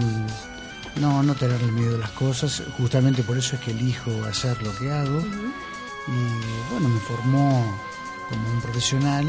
no, 0.99 1.23
no 1.23 1.35
tenerle 1.35 1.71
miedo 1.71 1.95
a 1.95 1.99
las 1.99 2.11
cosas. 2.11 2.63
Justamente 2.77 3.23
por 3.23 3.37
eso 3.37 3.55
es 3.55 3.61
que 3.61 3.71
elijo 3.71 4.11
hacer 4.25 4.61
lo 4.63 4.75
que 4.77 4.91
hago. 4.91 5.19
Y 5.19 6.71
bueno, 6.71 6.89
me 6.89 6.99
formó 7.01 7.90
como 8.31 8.49
un 8.49 8.61
profesional, 8.61 9.25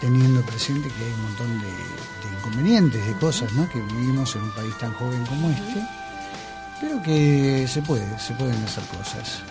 teniendo 0.00 0.42
presente 0.42 0.90
que 0.90 1.04
hay 1.04 1.12
un 1.12 1.22
montón 1.22 1.60
de, 1.60 1.68
inconvenientes, 2.36 3.06
de 3.06 3.12
cosas, 3.14 3.52
¿no? 3.54 3.68
Que 3.70 3.80
vivimos 3.80 4.34
en 4.36 4.42
un 4.42 4.50
país 4.50 4.76
tan 4.78 4.92
joven 4.94 5.24
como 5.26 5.48
este, 5.50 5.86
pero 6.80 7.00
que 7.02 7.66
se 7.68 7.80
puede, 7.80 8.18
se 8.18 8.34
pueden 8.34 8.62
hacer 8.64 8.84
cosas. 8.84 9.42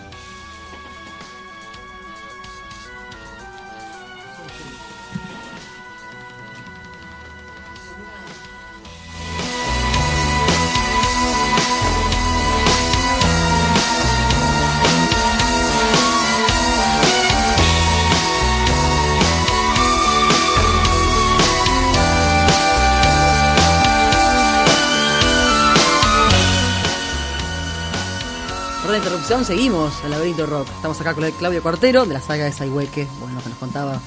Seguimos 29.40 29.92
al 30.04 30.10
Laberinto 30.10 30.46
Rock. 30.46 30.68
Estamos 30.76 31.00
acá 31.00 31.14
con 31.14 31.28
Claudio 31.32 31.62
Cuartero 31.62 32.04
de 32.04 32.14
la 32.14 32.20
saga 32.20 32.44
de 32.44 32.52
Saihueque, 32.52 33.08
bueno, 33.18 33.42
que 33.42 33.48
nos 33.48 33.58
contaba 33.58 33.98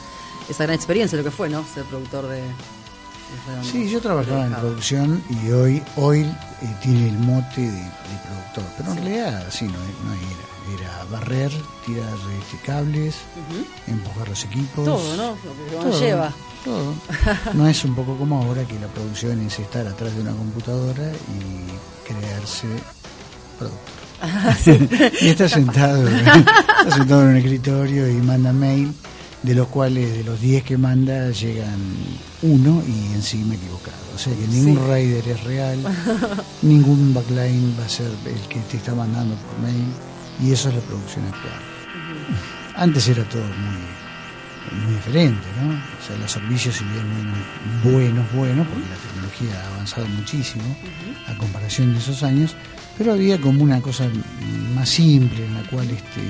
esa 0.48 0.64
gran 0.64 0.76
experiencia, 0.76 1.18
lo 1.18 1.24
que 1.24 1.32
fue, 1.32 1.50
¿no? 1.50 1.66
Ser 1.66 1.84
productor 1.86 2.28
de. 2.28 2.44
sí, 3.64 3.90
yo 3.90 4.00
trabajaba 4.00 4.46
en 4.46 4.54
producción 4.54 5.24
y 5.28 5.52
hoy 5.52 5.84
hoy 5.98 6.22
eh, 6.22 6.76
tiene 6.82 7.10
el 7.10 7.18
mote 7.18 7.62
de, 7.62 7.92
productor, 8.54 8.64
pero 8.78 8.92
en 8.92 8.98
realidad 8.98 9.46
sí, 9.50 9.66
no, 9.66 9.74
era. 9.74 10.82
Era 10.82 11.06
barrer, 11.12 11.52
tirar 11.86 12.14
este, 12.40 12.58
cables, 12.66 13.16
empujar 13.88 14.30
los 14.30 14.44
equipos. 14.46 14.86
Todo, 14.86 15.18
¿no? 15.18 15.38
Lo 15.84 15.92
que 15.92 16.00
lleva. 16.00 16.34
Todo. 16.64 16.94
No 17.54 17.68
es 17.68 17.84
un 17.84 17.94
poco 17.94 18.16
como 18.16 18.42
ahora 18.42 18.64
que 18.66 18.80
la 18.80 18.88
producción 18.88 19.42
es 19.42 19.60
estar 19.60 19.86
atrás 19.86 20.16
de 20.16 20.22
una 20.22 20.32
computadora 20.32 21.12
y 21.12 22.08
crearse 22.08 22.68
productor. 23.60 24.05
y 25.22 25.28
está 25.28 25.48
sentado, 25.48 26.08
está 26.18 26.92
sentado 26.92 27.24
en 27.24 27.28
un 27.30 27.38
escritorio 27.38 28.10
y 28.10 28.16
manda 28.16 28.54
mail, 28.54 28.94
de 29.42 29.56
los 29.56 29.68
cuales 29.68 30.18
de 30.18 30.24
los 30.24 30.40
10 30.40 30.64
que 30.64 30.78
manda 30.78 31.32
llegan 31.32 31.80
uno 32.42 32.84
y 32.86 33.14
encima 33.14 33.56
equivocado. 33.56 34.14
O 34.14 34.18
sea 34.18 34.34
que 34.34 34.48
ningún 34.48 34.78
rider 34.88 35.28
es 35.28 35.44
real, 35.44 35.84
ningún 36.62 37.14
backline 37.14 37.76
va 37.78 37.86
a 37.86 37.90
ser 37.90 38.18
el 38.26 38.48
que 38.48 38.62
te 38.62 38.78
está 38.78 38.96
mandando 38.96 39.36
por 39.36 39.58
mail 39.60 39.94
y 40.40 40.52
eso 40.52 40.70
es 40.70 40.76
la 40.76 40.82
producción 40.82 41.26
actual. 41.26 41.62
Antes 42.76 43.08
era 43.08 43.24
todo 43.24 43.44
muy, 43.44 43.95
muy 44.72 44.96
diferente, 44.96 45.48
¿no? 45.62 45.70
O 45.70 46.06
sea, 46.06 46.18
los 46.18 46.32
servicios, 46.32 46.76
si 46.76 46.84
bien 46.86 47.06
muy 47.10 47.92
buenos, 47.94 48.32
buenos, 48.34 48.68
porque 48.68 48.88
la 48.90 48.96
tecnología 48.96 49.62
ha 49.62 49.68
avanzado 49.74 50.08
muchísimo 50.08 50.64
a 51.28 51.38
comparación 51.38 51.94
de 51.94 52.00
esos 52.00 52.24
años, 52.24 52.56
pero 52.98 53.14
había 53.14 53.40
como 53.40 53.64
una 53.64 53.82
cosa 53.82 54.08
más 54.74 54.90
simple 54.90 55.46
en 55.46 55.54
la 55.54 55.64
cual 55.64 55.90
este 55.90 56.22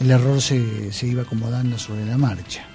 el 0.00 0.10
error 0.10 0.40
se, 0.42 0.92
se 0.92 1.06
iba 1.06 1.22
acomodando 1.22 1.78
sobre 1.78 2.04
la 2.04 2.18
marcha. 2.18 2.66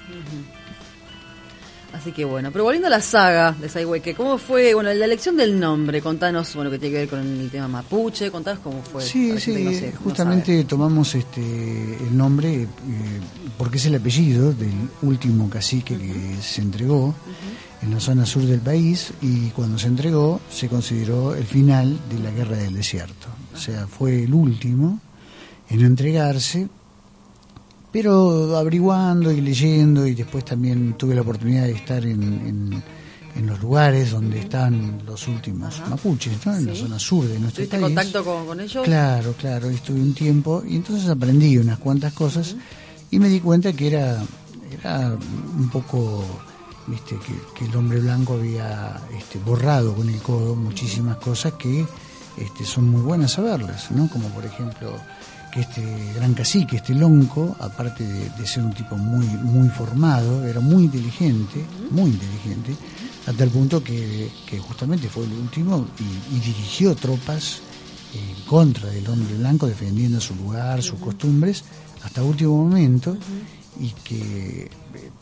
Así 1.97 2.11
que 2.11 2.25
bueno, 2.25 2.51
pero 2.51 2.63
volviendo 2.63 2.87
a 2.87 2.91
la 2.91 3.01
saga 3.01 3.53
de 3.53 3.67
Saihueque, 3.67 4.13
¿cómo 4.13 4.37
fue, 4.37 4.75
bueno, 4.75 4.93
la 4.93 5.05
elección 5.05 5.35
del 5.35 5.59
nombre? 5.59 5.99
Contanos, 5.99 6.53
bueno, 6.53 6.69
que 6.69 6.77
tiene 6.77 6.93
que 6.93 6.99
ver 6.99 7.09
con 7.09 7.19
el 7.19 7.49
tema 7.49 7.67
mapuche, 7.67 8.29
contanos 8.29 8.61
cómo 8.63 8.83
fue. 8.83 9.01
Sí, 9.01 9.39
sí, 9.39 9.91
justamente 10.03 10.63
tomamos 10.65 11.15
este 11.15 11.41
el 11.41 12.15
nombre 12.15 12.53
eh, 12.53 12.67
porque 13.57 13.77
es 13.77 13.87
el 13.87 13.95
apellido 13.95 14.53
del 14.53 14.75
último 15.01 15.49
cacique 15.49 15.97
que 15.97 16.35
se 16.39 16.61
entregó 16.61 17.15
en 17.81 17.91
la 17.91 17.99
zona 17.99 18.27
sur 18.27 18.43
del 18.43 18.59
país 18.59 19.11
y 19.23 19.49
cuando 19.49 19.79
se 19.79 19.87
entregó 19.87 20.39
se 20.51 20.69
consideró 20.69 21.33
el 21.33 21.45
final 21.45 21.97
de 22.11 22.19
la 22.19 22.29
guerra 22.29 22.57
del 22.57 22.75
desierto. 22.75 23.27
O 23.55 23.57
sea, 23.57 23.87
fue 23.87 24.23
el 24.25 24.35
último 24.35 24.99
en 25.69 25.81
entregarse, 25.81 26.69
pero 27.91 28.57
averiguando 28.57 29.31
y 29.31 29.41
leyendo 29.41 30.05
y 30.05 30.13
después 30.13 30.45
también 30.45 30.95
tuve 30.97 31.15
la 31.15 31.21
oportunidad 31.21 31.63
de 31.63 31.71
estar 31.71 32.05
en, 32.05 32.83
en, 33.35 33.45
los 33.45 33.61
lugares 33.61 34.11
donde 34.11 34.39
están 34.39 35.03
los 35.05 35.27
últimos 35.27 35.79
mapuches, 35.87 36.43
¿no? 36.43 36.55
en 36.55 36.65
la 36.65 36.75
zona 36.75 36.97
sur 36.97 37.27
de 37.27 37.39
nuestro 37.39 37.67
país. 37.67 37.83
contacto 37.83 38.25
con, 38.25 38.59
ellos? 38.59 38.83
Claro, 38.83 39.33
claro, 39.33 39.69
estuve 39.69 40.01
un 40.01 40.15
tiempo 40.15 40.63
y 40.67 40.75
entonces 40.75 41.07
aprendí 41.07 41.55
unas 41.59 41.77
cuantas 41.77 42.13
cosas 42.13 42.55
y 43.11 43.19
me 43.19 43.29
di 43.29 43.39
cuenta 43.39 43.73
que 43.73 43.87
era, 43.87 44.23
era 44.71 45.15
un 45.55 45.69
poco 45.69 46.25
viste 46.87 47.17
que, 47.53 47.65
el 47.65 47.75
hombre 47.75 47.99
blanco 47.99 48.33
había 48.33 48.99
este, 49.17 49.37
borrado 49.39 49.93
con 49.93 50.09
el 50.09 50.19
codo 50.21 50.55
muchísimas 50.55 51.17
cosas 51.17 51.53
que 51.53 51.85
este, 52.37 52.65
son 52.65 52.89
muy 52.89 53.01
buenas 53.01 53.33
saberlas, 53.33 53.91
¿no? 53.91 54.09
Como 54.09 54.29
por 54.29 54.45
ejemplo 54.45 54.93
que 55.57 55.61
este 55.61 56.13
gran 56.13 56.35
cacique, 56.35 56.75
este 56.75 56.93
lonco, 56.93 57.55
aparte 57.59 58.03
de, 58.03 58.45
ser 58.45 58.63
un 58.63 58.73
tipo 58.73 58.95
muy 58.95 59.25
muy 59.25 59.69
formado, 59.69 60.45
era 60.45 60.59
muy 60.59 60.83
inteligente, 60.83 61.65
muy 61.89 62.11
inteligente, 62.11 62.75
hasta 63.25 63.43
el 63.43 63.49
punto 63.49 63.83
que, 63.83 64.29
justamente 64.59 65.09
fue 65.09 65.23
el 65.25 65.33
último 65.33 65.87
y, 65.99 66.39
dirigió 66.39 66.95
tropas 66.95 67.61
en 68.13 68.45
contra 68.45 68.89
del 68.89 69.09
hombre 69.09 69.35
blanco, 69.35 69.65
defendiendo 69.65 70.21
su 70.21 70.35
lugar, 70.35 70.83
sus 70.83 70.99
costumbres, 70.99 71.63
hasta 72.03 72.21
último 72.21 72.55
momento 72.55 73.17
y 73.79 73.89
que 74.03 74.69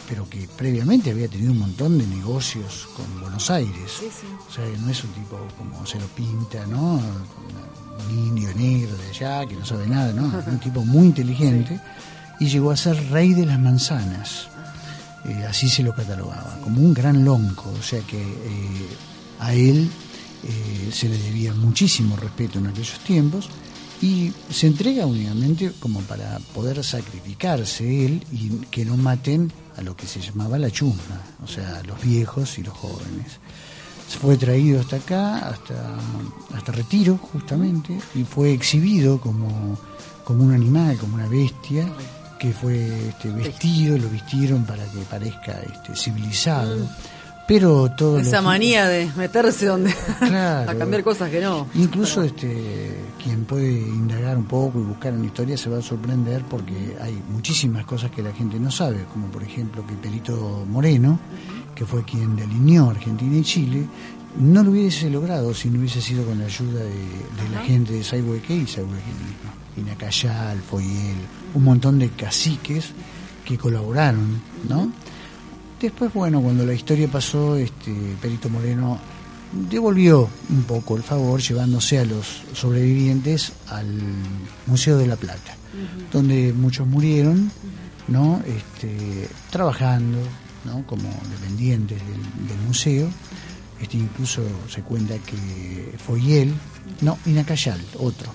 pero 0.08 0.30
que 0.30 0.50
previamente 0.58 1.12
había 1.12 1.30
tenido 1.30 1.52
un 1.52 1.60
montón 1.60 1.98
de 1.98 2.08
negocios 2.08 2.90
con 2.96 3.22
Buenos 3.22 3.50
Aires. 3.50 4.02
O 4.48 4.52
sea, 4.52 4.66
no 4.82 4.90
es 4.90 5.04
un 5.04 5.12
tipo 5.12 5.38
como 5.58 5.86
se 5.86 6.00
lo 6.00 6.08
pinta, 6.08 6.66
¿no? 6.68 7.00
Un 7.98 8.18
indio 8.18 8.54
negro 8.56 8.96
de 8.98 9.10
allá 9.10 9.46
que 9.48 9.56
no 9.56 9.66
sabe 9.66 9.88
nada, 9.88 10.14
¿no? 10.14 10.24
un 10.48 10.60
tipo 10.60 10.84
muy 10.84 11.08
inteligente 11.08 11.80
y 12.40 12.48
llegó 12.48 12.72
a 12.72 12.78
ser 12.78 12.96
rey 13.10 13.34
de 13.34 13.46
las 13.46 13.60
manzanas. 13.60 14.48
Eh, 15.26 15.46
así 15.48 15.70
se 15.70 15.82
lo 15.82 15.94
catalogaba, 15.94 16.60
como 16.64 16.82
un 16.82 16.94
gran 16.94 17.26
lonco, 17.26 17.72
o 17.72 17.82
sea 17.82 18.02
que 18.02 18.22
eh, 18.22 18.88
a 19.40 19.54
él 19.54 19.90
eh, 20.44 20.90
se 20.92 21.10
le 21.10 21.18
debía 21.18 21.54
muchísimo 21.54 22.16
respeto 22.16 22.60
en 22.60 22.68
aquellos 22.68 23.00
tiempos 23.00 23.50
y 24.02 24.32
se 24.52 24.68
entrega 24.68 25.08
únicamente 25.08 25.72
como 25.80 26.02
para 26.02 26.38
poder 26.54 26.84
sacrificarse 26.84 28.06
él 28.06 28.24
y 28.32 28.50
que 28.70 28.86
no 28.86 28.98
maten 28.98 29.52
a 29.78 29.82
lo 29.82 29.96
que 29.96 30.06
se 30.06 30.22
llamaba 30.22 30.60
la 30.60 30.70
chusma, 30.70 31.22
o 31.44 31.48
sea, 31.48 31.82
los 31.88 32.00
viejos 32.02 32.60
y 32.60 32.64
los 32.64 32.76
jóvenes. 32.76 33.40
Fue 34.08 34.38
traído 34.38 34.80
hasta 34.80 34.98
acá, 34.98 35.50
hasta, 35.50 35.98
hasta 36.54 36.72
Retiro, 36.72 37.18
justamente, 37.18 37.98
y 38.14 38.24
fue 38.24 38.54
exhibido 38.54 39.20
como, 39.20 39.78
como 40.24 40.44
un 40.44 40.54
animal, 40.54 40.98
como 40.98 41.16
una 41.16 41.28
bestia, 41.28 41.88
que 42.40 42.52
fue 42.52 43.10
este, 43.10 43.30
vestido, 43.32 43.98
lo 43.98 44.10
vistieron 44.10 44.66
para 44.66 44.86
que 44.86 45.00
parezca 45.10 45.60
este, 45.62 45.96
civilizado. 45.96 46.88
Pero 47.48 47.92
todo 47.92 48.20
Esa 48.20 48.42
manía 48.42 48.88
de 48.88 49.10
meterse 49.16 49.68
donde 49.68 49.94
Claro. 50.20 50.72
a 50.72 50.76
cambiar 50.76 51.04
cosas 51.04 51.30
que 51.30 51.40
no. 51.42 51.68
Incluso 51.76 52.24
este, 52.24 52.98
quien 53.24 53.46
puede 53.46 53.72
indagar 53.72 54.38
un 54.38 54.46
poco 54.46 54.80
y 54.80 54.84
buscar 54.84 55.14
en 55.14 55.20
la 55.20 55.26
historia 55.28 55.58
se 55.58 55.70
va 55.70 55.78
a 55.78 55.82
sorprender 55.82 56.44
porque 56.50 56.98
hay 57.02 57.22
muchísimas 57.30 57.86
cosas 57.86 58.10
que 58.12 58.24
la 58.24 58.34
gente 58.34 58.60
no 58.60 58.72
sabe, 58.72 59.06
como 59.12 59.28
por 59.28 59.44
ejemplo 59.44 59.86
que 59.86 59.94
Perito 59.94 60.66
Moreno, 60.68 61.20
que 61.76 61.86
fue 61.86 62.04
quien 62.04 62.36
delineó 62.36 62.90
Argentina 62.90 63.38
y 63.38 63.44
Chile, 63.44 63.88
no 64.40 64.64
lo 64.64 64.72
hubiese 64.72 65.10
logrado 65.10 65.54
si 65.54 65.70
no 65.70 65.80
hubiese 65.80 66.02
sido 66.02 66.26
con 66.26 66.40
la 66.40 66.46
ayuda 66.46 66.80
de, 66.80 66.90
de 66.90 67.50
la 67.54 67.62
gente 67.62 67.94
de 67.94 68.04
Saihueque 68.04 68.56
y 68.56 68.68
Saihueque. 68.68 69.12
Inacayal, 69.78 70.60
Foyel, 70.62 71.18
un 71.54 71.64
montón 71.64 72.00
de 72.00 72.10
caciques 72.10 72.92
que 73.44 73.58
colaboraron, 73.58 74.42
¿no? 74.70 74.92
Después, 75.80 76.14
bueno, 76.14 76.42
cuando 76.42 76.66
la 76.66 76.74
historia 76.74 77.08
pasó, 77.08 77.58
este 77.58 77.92
Perito 78.22 78.50
Moreno 78.50 78.98
devolvió 79.70 80.30
un 80.50 80.64
poco 80.64 80.96
el 80.98 81.04
favor 81.04 81.42
llevándose 81.42 82.00
a 82.00 82.06
los 82.06 82.44
sobrevivientes 82.54 83.52
al 83.68 83.86
Museo 84.68 84.98
de 84.98 85.08
la 85.08 85.16
Plata, 85.16 85.56
donde 86.12 86.54
muchos 86.54 86.88
murieron, 86.88 87.52
¿no? 88.08 88.42
Este, 88.46 89.30
trabajando, 89.52 90.20
¿no? 90.64 90.86
Como 90.88 91.10
dependientes 91.30 92.00
del, 92.08 92.48
del 92.48 92.58
museo. 92.66 93.10
Este, 93.82 93.98
incluso 93.98 94.42
se 94.70 94.82
cuenta 94.82 95.20
que 95.20 95.94
Foyel, 95.98 96.54
no, 97.02 97.18
Inacayal, 97.26 97.80
otro, 98.00 98.32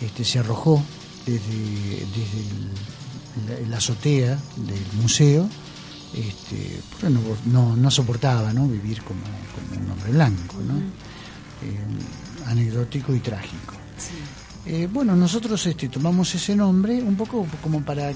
este, 0.00 0.24
se 0.24 0.38
arrojó 0.38 0.82
desde, 1.24 2.06
desde 2.14 2.40
el- 2.40 3.56
la, 3.64 3.68
la 3.70 3.76
azotea 3.78 4.38
del 4.56 4.84
museo 5.02 5.48
este, 6.16 6.80
porque 6.90 7.10
no, 7.10 7.20
no, 7.46 7.76
no 7.76 7.90
soportaba 7.90 8.52
¿no? 8.52 8.66
vivir 8.66 9.02
como, 9.02 9.20
como 9.54 9.84
un 9.84 9.90
hombre 9.90 10.12
blanco, 10.12 10.56
¿no? 10.66 10.78
Eh, 11.62 11.80
anecdótico 12.46 13.14
y 13.14 13.20
trágico. 13.20 13.74
Eh, 14.64 14.88
bueno, 14.92 15.14
nosotros 15.14 15.64
este, 15.66 15.88
tomamos 15.88 16.34
ese 16.34 16.56
nombre 16.56 17.00
un 17.02 17.16
poco 17.16 17.46
como 17.62 17.82
para, 17.82 18.12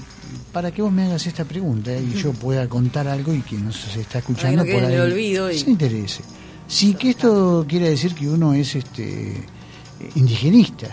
para 0.51 0.71
que 0.71 0.81
vos 0.81 0.91
me 0.91 1.03
hagas 1.05 1.25
esta 1.27 1.45
pregunta 1.45 1.95
y 1.97 2.13
yo 2.13 2.33
pueda 2.33 2.67
contar 2.67 3.07
algo 3.07 3.33
y 3.33 3.41
que 3.41 3.57
nos 3.57 3.95
está 3.95 4.19
escuchando 4.19 4.63
por 4.63 4.83
ahí 4.83 4.93
el 4.95 5.01
olvido 5.01 5.51
y- 5.51 5.57
se 5.59 5.69
interese. 5.69 6.23
Sí, 6.67 6.93
que 6.95 7.11
esto 7.11 7.65
quiere 7.67 7.89
decir 7.89 8.13
que 8.15 8.29
uno 8.29 8.53
es 8.53 8.75
este 8.75 9.31
eh, 9.39 10.11
indigenista, 10.15 10.87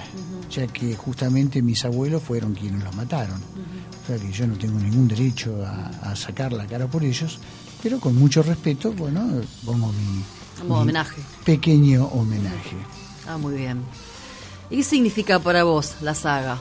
ya 0.51 0.67
que 0.69 0.95
justamente 0.97 1.61
mis 1.63 1.85
abuelos 1.85 2.23
fueron 2.23 2.55
quienes 2.55 2.83
los 2.85 2.95
mataron. 2.95 3.41
Que 4.17 4.33
yo 4.33 4.47
no 4.47 4.57
tengo 4.57 4.79
ningún 4.79 5.09
derecho 5.09 5.63
a, 5.65 6.11
a 6.11 6.17
sacar 6.17 6.53
la 6.53 6.67
cara 6.67 6.87
por 6.87 7.05
ellos, 7.05 7.39
pero 7.83 8.01
con 8.01 8.15
mucho 8.15 8.43
respeto, 8.43 8.93
bueno, 8.93 9.43
pongo 9.65 9.93
mi, 9.93 10.25
homenaje. 10.69 11.23
pequeño 11.45 12.07
homenaje. 12.07 12.77
Ah, 13.27 13.37
muy 13.37 13.57
bien. 13.57 13.83
¿Y 14.71 14.77
qué 14.77 14.83
significa 14.83 15.39
para 15.39 15.65
vos 15.65 15.97
la 16.01 16.15
saga? 16.15 16.59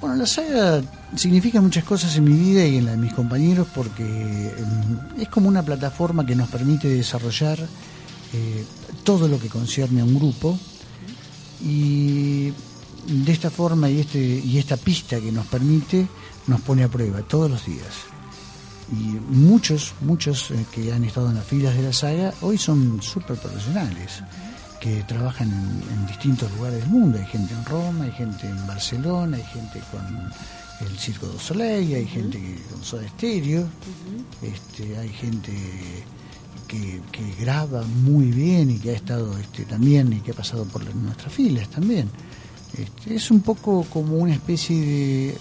Bueno, 0.00 0.16
la 0.16 0.26
saga 0.26 0.82
significa 1.16 1.60
muchas 1.60 1.84
cosas 1.84 2.16
en 2.16 2.24
mi 2.24 2.36
vida 2.36 2.64
y 2.64 2.76
en 2.76 2.84
la 2.84 2.92
de 2.92 2.96
mis 2.98 3.12
compañeros 3.12 3.66
porque 3.74 4.54
mm, 4.56 5.20
es 5.20 5.28
como 5.28 5.48
una 5.48 5.62
plataforma 5.62 6.24
que 6.24 6.36
nos 6.36 6.48
permite 6.48 6.88
desarrollar 6.88 7.68
eh, 8.32 8.64
todo 9.02 9.26
lo 9.26 9.38
que 9.38 9.48
concierne 9.48 10.02
a 10.02 10.04
un 10.04 10.14
grupo 10.14 10.58
y 11.60 12.52
de 13.06 13.32
esta 13.32 13.50
forma 13.50 13.88
y 13.90 14.00
este 14.00 14.18
y 14.20 14.58
esta 14.58 14.76
pista 14.76 15.20
que 15.20 15.32
nos 15.32 15.46
permite 15.46 16.06
nos 16.46 16.60
pone 16.62 16.84
a 16.84 16.88
prueba 16.88 17.22
todos 17.22 17.50
los 17.50 17.64
días. 17.64 17.94
Y 18.90 19.18
muchos 19.34 19.94
muchos 20.00 20.50
eh, 20.50 20.64
que 20.70 20.92
han 20.92 21.04
estado 21.04 21.28
en 21.28 21.36
las 21.36 21.46
filas 21.46 21.76
de 21.76 21.82
la 21.82 21.92
saga 21.92 22.32
hoy 22.40 22.56
son 22.58 23.02
súper 23.02 23.36
profesionales 23.36 24.22
que 24.80 25.02
trabajan 25.02 25.50
en, 25.50 25.82
en 25.98 26.06
distintos 26.06 26.50
lugares 26.56 26.80
del 26.80 26.88
mundo. 26.88 27.18
Hay 27.18 27.26
gente 27.26 27.52
en 27.54 27.64
Roma 27.64 28.04
hay 28.04 28.12
gente 28.12 28.48
en 28.48 28.66
Barcelona 28.66 29.36
hay 29.36 29.44
gente 29.44 29.80
con 29.90 30.32
el 30.88 30.98
Circo 30.98 31.26
du 31.26 31.38
Soleil 31.38 31.94
hay 31.94 32.06
gente 32.06 32.38
que- 32.38 32.62
con 32.72 32.82
Soda 32.84 33.06
Stereo 33.08 33.68
este, 34.42 34.96
hay 34.96 35.08
gente 35.10 35.52
que, 36.68 37.00
que 37.12 37.34
graba 37.40 37.82
muy 37.82 38.30
bien 38.30 38.70
y 38.70 38.78
que 38.78 38.90
ha 38.90 38.94
estado 38.94 39.36
este, 39.38 39.64
también 39.64 40.12
y 40.12 40.20
que 40.20 40.30
ha 40.30 40.34
pasado 40.34 40.64
por 40.66 40.84
nuestras 40.94 41.32
filas 41.32 41.68
también. 41.68 42.10
Este, 42.76 43.14
es 43.14 43.30
un 43.30 43.40
poco 43.40 43.84
como 43.90 44.16
una 44.16 44.34
especie 44.34 44.80
de, 44.80 45.38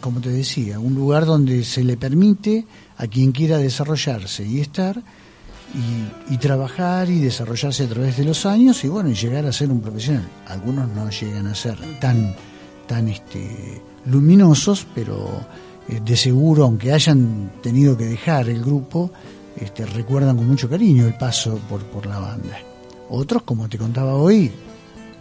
como 0.00 0.20
te 0.20 0.30
decía, 0.30 0.78
un 0.78 0.94
lugar 0.94 1.26
donde 1.26 1.64
se 1.64 1.84
le 1.84 1.96
permite 1.96 2.66
a 2.96 3.06
quien 3.06 3.32
quiera 3.32 3.58
desarrollarse 3.58 4.46
y 4.46 4.60
estar 4.60 5.02
y, 6.28 6.36
trabajar 6.38 7.08
y 7.08 7.20
desarrollarse 7.20 7.84
a 7.84 7.88
través 7.88 8.16
de 8.16 8.24
los 8.24 8.44
años 8.46 8.84
y 8.84 8.88
bueno, 8.88 9.10
llegar 9.10 9.46
a 9.46 9.52
ser 9.52 9.70
un 9.70 9.80
profesional. 9.80 10.28
Algunos 10.46 10.88
no 10.88 11.08
llegan 11.08 11.46
a 11.46 11.54
ser 11.54 11.78
tan, 11.98 12.34
tan 12.86 13.08
este, 13.08 13.80
luminosos, 14.06 14.86
pero 14.94 15.46
eh, 15.88 16.00
de 16.04 16.16
seguro, 16.16 16.64
aunque 16.64 16.92
hayan 16.92 17.52
tenido 17.62 17.96
que 17.96 18.06
dejar 18.06 18.48
el 18.48 18.60
grupo, 18.62 19.10
este, 19.56 19.86
recuerdan 19.86 20.36
con 20.36 20.46
mucho 20.46 20.68
cariño 20.68 21.06
el 21.06 21.14
paso 21.14 21.58
por, 21.68 21.82
por 21.84 22.06
la 22.06 22.18
banda. 22.18 22.58
Otros, 23.08 23.42
como 23.42 23.68
te 23.68 23.78
contaba 23.78 24.14
hoy, 24.14 24.50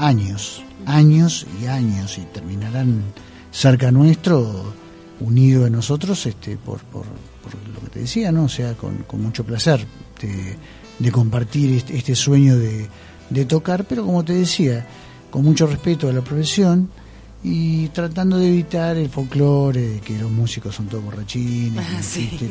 años, 0.02 0.64
años 0.86 1.46
y 1.62 1.68
años, 1.68 2.18
y 2.18 2.22
terminarán 2.34 3.04
cerca 3.52 3.92
nuestro, 3.92 4.74
unido 5.20 5.66
a 5.66 5.70
nosotros, 5.70 6.26
este, 6.26 6.58
por, 6.58 6.80
por, 6.86 7.06
por 7.44 7.54
lo 7.74 7.80
que 7.82 7.90
te 7.90 8.00
decía, 8.02 8.32
¿no? 8.32 8.46
O 8.46 8.50
sea, 8.50 8.74
con, 8.74 9.04
con 9.04 9.22
mucho 9.22 9.44
placer 9.44 9.86
de, 10.20 10.58
de 10.98 11.12
compartir 11.12 11.72
este, 11.74 11.96
este 11.96 12.16
sueño 12.16 12.58
de, 12.58 12.88
de 13.30 13.46
tocar, 13.46 13.86
pero 13.86 14.04
como 14.06 14.26
te 14.26 14.34
decía, 14.34 14.86
con 15.30 15.44
mucho 15.44 15.68
respeto 15.68 16.10
a 16.10 16.14
la 16.14 16.22
profesión 16.22 16.90
y 17.44 17.88
tratando 17.90 18.38
de 18.38 18.48
evitar 18.50 18.98
el 18.98 19.10
folclore 19.10 19.82
de 19.82 20.00
que 20.00 20.18
los 20.18 20.32
músicos 20.32 20.76
son 20.76 20.88
todos 20.88 21.04
borrachines, 21.04 21.78
Ah, 21.80 22.02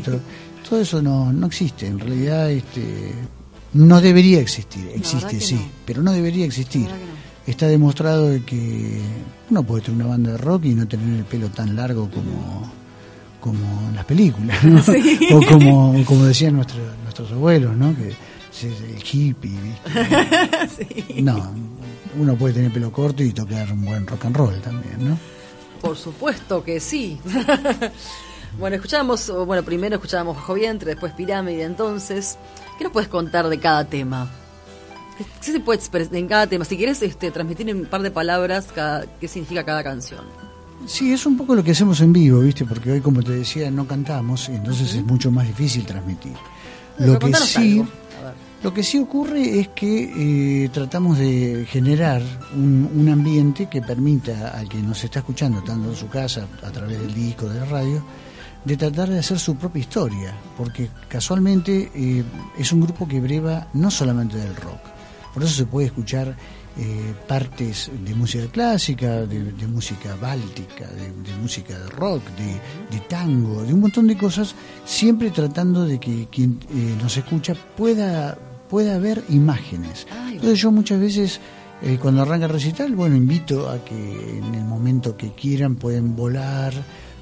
todo, 0.05 0.21
todo 0.69 0.81
eso 0.81 1.03
no, 1.03 1.33
no 1.33 1.47
existe, 1.47 1.87
en 1.87 1.99
realidad 1.99 2.51
este, 2.51 3.13
no 3.75 4.01
debería 4.01 4.41
existir, 4.41 4.89
existe 4.95 5.41
sí, 5.41 5.55
no. 5.55 5.63
pero 5.85 6.03
no 6.03 6.13
debería 6.13 6.45
existir. 6.45 6.89
Está 7.51 7.67
demostrado 7.67 8.29
de 8.29 8.45
que 8.45 9.01
uno 9.51 9.65
puede 9.65 9.83
tener 9.83 10.03
una 10.03 10.11
banda 10.11 10.31
de 10.31 10.39
rock 10.39 10.67
y 10.67 10.75
no 10.75 10.87
tener 10.87 11.19
el 11.19 11.25
pelo 11.25 11.49
tan 11.49 11.75
largo 11.75 12.09
como, 12.09 12.71
como 13.41 13.89
en 13.89 13.97
las 13.97 14.05
películas, 14.05 14.63
¿no? 14.63 14.81
o 15.37 15.47
como, 15.47 16.05
como 16.05 16.25
decían 16.27 16.55
nuestros 16.55 16.81
nuestros 17.03 17.33
abuelos, 17.33 17.77
¿no? 17.77 17.93
que 17.97 18.11
es 18.11 18.65
el 18.65 19.03
hippie, 19.03 19.51
¿viste? 19.51 21.23
No, 21.23 21.53
uno 22.17 22.37
puede 22.37 22.55
tener 22.55 22.73
pelo 22.73 22.93
corto 22.93 23.25
y 23.25 23.33
tocar 23.33 23.73
un 23.73 23.85
buen 23.85 24.07
rock 24.07 24.27
and 24.27 24.37
roll 24.37 24.61
también, 24.61 25.09
¿no? 25.09 25.19
Por 25.81 25.97
supuesto 25.97 26.63
que 26.63 26.79
sí. 26.79 27.19
bueno, 28.61 28.77
escuchábamos, 28.77 29.29
o 29.29 29.45
bueno, 29.45 29.65
primero 29.65 29.97
escuchábamos 29.97 30.37
Bajo 30.37 30.55
Vientre, 30.55 30.93
después 30.93 31.13
Pirámide, 31.15 31.65
entonces. 31.65 32.39
¿Qué 32.79 32.85
nos 32.85 32.93
puedes 32.93 33.09
contar 33.09 33.49
de 33.49 33.59
cada 33.59 33.85
tema? 33.87 34.31
¿Qué 35.45 35.53
se 35.53 35.61
puede 35.61 35.79
expresar 35.79 36.15
en 36.17 36.27
cada 36.29 36.47
tema? 36.47 36.65
Si 36.65 36.77
quieres 36.77 37.03
este, 37.03 37.31
transmitir 37.31 37.69
en 37.69 37.81
un 37.81 37.87
par 37.87 38.03
de 38.03 38.11
palabras 38.11 38.67
cada- 38.75 39.07
qué 39.21 39.29
significa 39.29 39.65
cada 39.65 39.83
canción. 39.83 40.21
Sí, 40.87 41.13
es 41.13 41.27
un 41.27 41.37
poco 41.37 41.55
lo 41.55 41.63
que 41.63 41.73
hacemos 41.73 42.01
en 42.01 42.13
vivo, 42.13 42.41
¿viste? 42.41 42.65
Porque 42.65 42.91
hoy, 42.93 43.01
como 43.01 43.23
te 43.23 43.33
decía, 43.33 43.71
no 43.71 43.87
cantamos, 43.87 44.49
y 44.49 44.53
entonces 44.53 44.95
es 44.95 45.05
mucho 45.05 45.31
más 45.31 45.47
difícil 45.47 45.85
transmitir. 45.85 46.33
Pero 46.97 47.13
Lo 47.15 47.19
que 47.19 47.35
sí, 47.35 47.85
lo 48.63 48.75
que 48.75 48.83
sí 48.83 48.99
ocurre 48.99 49.61
es 49.61 49.69
que 49.69 50.65
eh, 50.65 50.69
tratamos 50.71 51.19
de 51.19 51.67
generar 51.69 52.23
un, 52.55 52.91
un 52.95 53.09
ambiente 53.09 53.69
que 53.69 53.81
permita 53.83 54.49
al 54.59 54.69
que 54.69 54.79
nos 54.79 55.03
está 55.05 55.19
escuchando, 55.21 55.63
tanto 55.63 55.91
en 55.91 55.97
su 55.97 56.09
casa, 56.09 56.47
a 56.63 56.71
través 56.71 56.99
del 56.99 57.13
disco, 57.15 57.47
de 57.49 57.61
la 57.61 57.67
radio, 57.67 58.03
de 58.65 58.77
tratar 58.77 59.09
de 59.11 59.19
hacer 59.19 59.39
su 59.39 59.57
propia 59.57 59.81
historia, 59.81 60.35
porque 60.57 60.89
casualmente 61.09 61.91
eh, 61.95 62.23
es 62.59 62.73
un 62.73 62.81
grupo 62.83 63.07
que 63.09 63.21
breva 63.21 63.69
no 63.75 63.91
solamente 63.91 64.37
del 64.39 64.55
rock, 64.57 64.81
por 65.33 65.43
eso 65.43 65.55
se 65.55 65.67
puede 65.67 65.87
escuchar 65.87 66.37
eh, 66.79 67.15
partes 67.27 67.91
de 68.05 68.15
música 68.15 68.47
clásica, 68.47 69.27
de, 69.27 69.53
de 69.53 69.67
música 69.67 70.17
báltica, 70.17 70.87
de, 70.87 71.11
de 71.11 71.37
música 71.41 71.79
de 71.79 71.89
rock, 71.91 72.23
de, 72.37 72.97
de 72.97 73.05
tango, 73.09 73.63
de 73.65 73.75
un 73.75 73.81
montón 73.81 74.07
de 74.07 74.17
cosas, 74.17 74.55
siempre 74.85 75.31
tratando 75.31 75.85
de 75.85 75.99
que 75.99 76.29
quien 76.31 76.61
eh, 76.71 76.97
nos 77.03 77.17
escucha 77.17 77.55
pueda, 77.77 78.39
pueda 78.69 78.99
ver 78.99 79.25
imágenes. 79.29 80.07
Entonces 80.31 80.61
yo 80.61 80.71
muchas 80.71 81.01
veces, 81.01 81.41
eh, 81.83 81.99
cuando 82.01 82.23
arranca 82.23 82.47
el 82.47 82.53
recital, 82.53 82.95
bueno, 82.95 83.17
invito 83.17 83.69
a 83.69 83.85
que 83.85 84.39
en 84.39 84.55
el 84.55 84.65
momento 84.65 85.17
que 85.17 85.33
quieran 85.33 85.77
pueden 85.77 86.15
volar, 86.15 86.73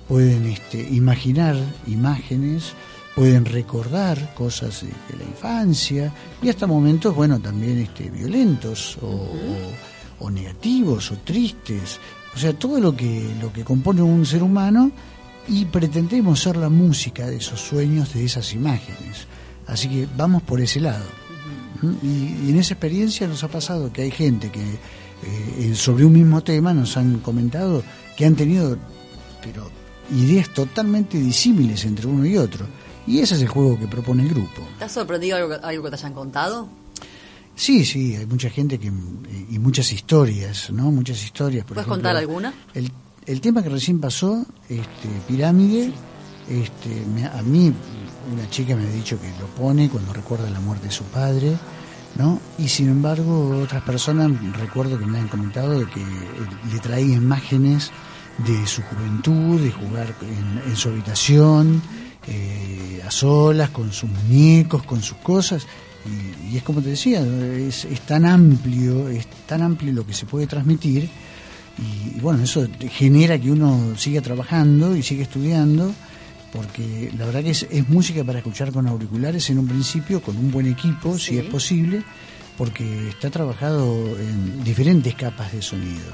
pueden 0.06 0.46
este, 0.46 0.80
imaginar 0.80 1.56
imágenes 1.86 2.74
pueden 3.18 3.44
recordar 3.44 4.32
cosas 4.34 4.82
de, 4.82 5.16
la 5.16 5.24
infancia 5.24 6.12
y 6.40 6.48
hasta 6.48 6.68
momentos, 6.68 7.14
bueno, 7.14 7.40
también 7.40 7.78
este, 7.78 8.10
violentos 8.10 8.96
o, 9.02 10.30
negativos 10.30 11.10
o 11.10 11.16
tristes. 11.18 11.98
O 12.34 12.38
sea, 12.38 12.52
todo 12.52 12.78
lo 12.80 12.94
que, 12.94 13.28
lo 13.40 13.52
que 13.52 13.64
compone 13.64 14.02
un 14.02 14.24
ser 14.24 14.42
humano 14.42 14.92
y 15.48 15.64
pretendemos 15.64 16.40
ser 16.40 16.56
la 16.56 16.68
música 16.68 17.26
de 17.26 17.36
esos 17.36 17.60
sueños, 17.60 18.14
de 18.14 18.24
esas 18.24 18.52
imágenes. 18.52 19.26
Así 19.66 19.88
que 19.88 20.06
vamos 20.16 20.42
por 20.42 20.60
ese 20.60 20.80
lado. 20.80 21.04
y, 22.02 22.50
en 22.50 22.56
esa 22.56 22.74
experiencia 22.74 23.26
nos 23.26 23.42
ha 23.42 23.48
pasado 23.48 23.92
que 23.92 24.02
hay 24.02 24.10
gente 24.10 24.50
que 24.50 24.60
eh, 24.60 25.74
sobre 25.74 26.04
un 26.04 26.12
mismo 26.12 26.42
tema 26.42 26.72
nos 26.72 26.96
han 26.96 27.18
comentado 27.18 27.82
que 28.16 28.24
han 28.24 28.36
tenido 28.36 28.78
pero 29.42 29.70
ideas 30.10 30.48
totalmente 30.50 31.18
disímiles 31.18 31.84
entre 31.84 32.06
uno 32.06 32.24
y 32.24 32.36
otro. 32.36 32.66
Y 33.08 33.20
ese 33.20 33.36
es 33.36 33.40
el 33.40 33.48
juego 33.48 33.78
que 33.78 33.86
propone 33.86 34.22
el 34.22 34.28
grupo. 34.28 34.62
¿Te 34.78 34.84
has 34.84 34.92
sorprendido 34.92 35.36
algo, 35.36 35.82
que 35.82 35.90
te 35.90 35.96
hayan 35.96 36.12
contado? 36.12 36.68
Sí, 37.56 37.84
sí, 37.84 38.14
hay 38.14 38.26
mucha 38.26 38.50
gente 38.50 38.78
que 38.78 38.86
y 38.86 39.58
muchas 39.58 39.90
historias, 39.92 40.70
¿no? 40.70 40.90
Muchas 40.92 41.22
historias. 41.24 41.64
¿Puedes 41.64 41.86
contar 41.86 42.16
alguna? 42.16 42.52
El, 42.74 42.92
el, 43.26 43.40
tema 43.40 43.62
que 43.62 43.70
recién 43.70 43.98
pasó, 43.98 44.44
este, 44.68 45.08
Pirámide, 45.26 45.90
este, 46.48 47.02
a 47.32 47.42
mí 47.42 47.72
una 48.32 48.48
chica 48.50 48.76
me 48.76 48.86
ha 48.86 48.90
dicho 48.90 49.18
que 49.20 49.28
lo 49.40 49.46
pone 49.46 49.88
cuando 49.88 50.12
recuerda 50.12 50.48
la 50.50 50.60
muerte 50.60 50.86
de 50.86 50.92
su 50.92 51.04
padre, 51.04 51.56
¿no? 52.16 52.40
Y 52.58 52.68
sin 52.68 52.88
embargo 52.88 53.58
otras 53.62 53.82
personas 53.82 54.30
recuerdo 54.58 54.98
que 54.98 55.06
me 55.06 55.18
han 55.18 55.28
comentado 55.28 55.78
de 55.78 55.86
que 55.86 56.04
le 56.72 56.78
traía 56.80 57.16
imágenes 57.16 57.90
de 58.46 58.66
su 58.66 58.82
juventud, 58.82 59.60
de 59.60 59.72
jugar 59.72 60.14
en, 60.66 60.76
su 60.76 60.88
habitación, 60.88 61.82
eh, 62.28 63.02
a 63.04 63.10
solas, 63.10 63.70
con 63.70 63.92
sus 63.92 64.10
muñecos, 64.10 64.82
con 64.82 65.02
sus 65.02 65.18
cosas. 65.18 65.66
Y, 66.50 66.56
es 66.56 66.62
como 66.62 66.80
te 66.80 66.90
decía, 66.90 67.20
es, 67.22 67.86
tan 68.06 68.24
amplio, 68.24 69.08
es 69.08 69.26
tan 69.46 69.62
amplio 69.62 69.92
lo 69.92 70.06
que 70.06 70.14
se 70.14 70.26
puede 70.26 70.46
transmitir. 70.46 71.08
Y, 71.78 72.20
bueno, 72.20 72.42
eso 72.42 72.66
genera 72.90 73.38
que 73.38 73.50
uno 73.50 73.94
siga 73.96 74.20
trabajando 74.20 74.96
y 74.96 75.02
siga 75.02 75.22
estudiando, 75.22 75.92
porque 76.52 77.12
la 77.16 77.26
verdad 77.26 77.42
que 77.42 77.50
es, 77.50 77.66
música 77.88 78.24
para 78.24 78.38
escuchar 78.38 78.72
con 78.72 78.86
auriculares 78.86 79.48
en 79.50 79.58
un 79.58 79.68
principio, 79.68 80.20
con 80.20 80.36
un 80.36 80.50
buen 80.50 80.66
equipo, 80.66 81.18
si 81.18 81.38
es 81.38 81.44
posible, 81.44 82.02
porque 82.56 83.10
está 83.10 83.30
trabajado 83.30 84.18
en 84.18 84.64
diferentes 84.64 85.14
capas 85.14 85.52
de 85.52 85.62
sonido. 85.62 86.12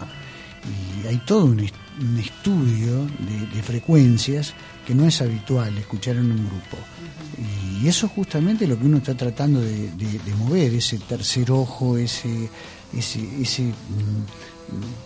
Y 1.03 1.07
hay 1.07 1.16
todo 1.27 1.46
un, 1.46 1.61
un 2.00 2.18
estudio 2.18 3.07
de, 3.52 3.62
frecuencias 3.62 4.54
que 4.87 4.94
no 4.94 5.07
es 5.07 5.20
habitual 5.20 5.76
escuchar 5.78 6.16
en 6.16 6.30
un 6.33 6.46
grupo. 6.46 6.76
Y 7.80 7.87
eso 7.88 8.07
es 8.07 8.12
justamente 8.12 8.66
lo 8.66 8.78
que 8.78 8.87
uno 8.87 8.98
está 8.98 9.14
tratando 9.14 9.61
de, 9.61 10.35
mover, 10.38 10.74
ese 10.74 10.98
tercer 10.98 11.50
ojo, 11.50 11.96
ese, 11.96 12.48
ese, 12.92 13.20
ese 13.40 13.62
mm, 13.62 15.04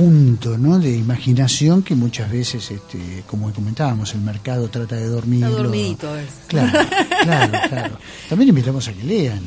punto 0.00 0.56
¿no? 0.56 0.78
de 0.78 0.96
imaginación 0.96 1.82
que 1.82 1.94
muchas 1.94 2.30
veces, 2.30 2.70
este, 2.70 3.22
como 3.26 3.52
comentábamos, 3.52 4.14
el 4.14 4.22
mercado 4.22 4.68
trata 4.68 4.96
de 4.96 5.06
dormir. 5.06 5.44
dormidito 5.46 6.10
Claro, 6.46 6.88
claro, 7.22 7.58
claro. 7.68 7.98
También 8.30 8.48
invitamos 8.48 8.88
a 8.88 8.94
que 8.94 9.04
lean, 9.04 9.42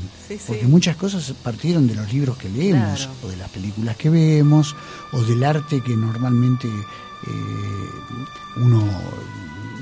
porque 0.45 0.67
muchas 0.67 0.95
cosas 0.95 1.33
partieron 1.41 1.87
de 1.87 1.95
los 1.95 2.13
libros 2.13 2.37
que 2.37 2.49
leemos, 2.49 3.09
o 3.23 3.29
de 3.29 3.37
las 3.37 3.49
películas 3.49 3.97
que 3.97 4.11
vemos, 4.11 4.75
o 5.11 5.23
del 5.23 5.43
arte 5.43 5.81
que 5.81 5.97
normalmente 5.97 6.67
eh, 6.67 7.31
uno 8.57 8.83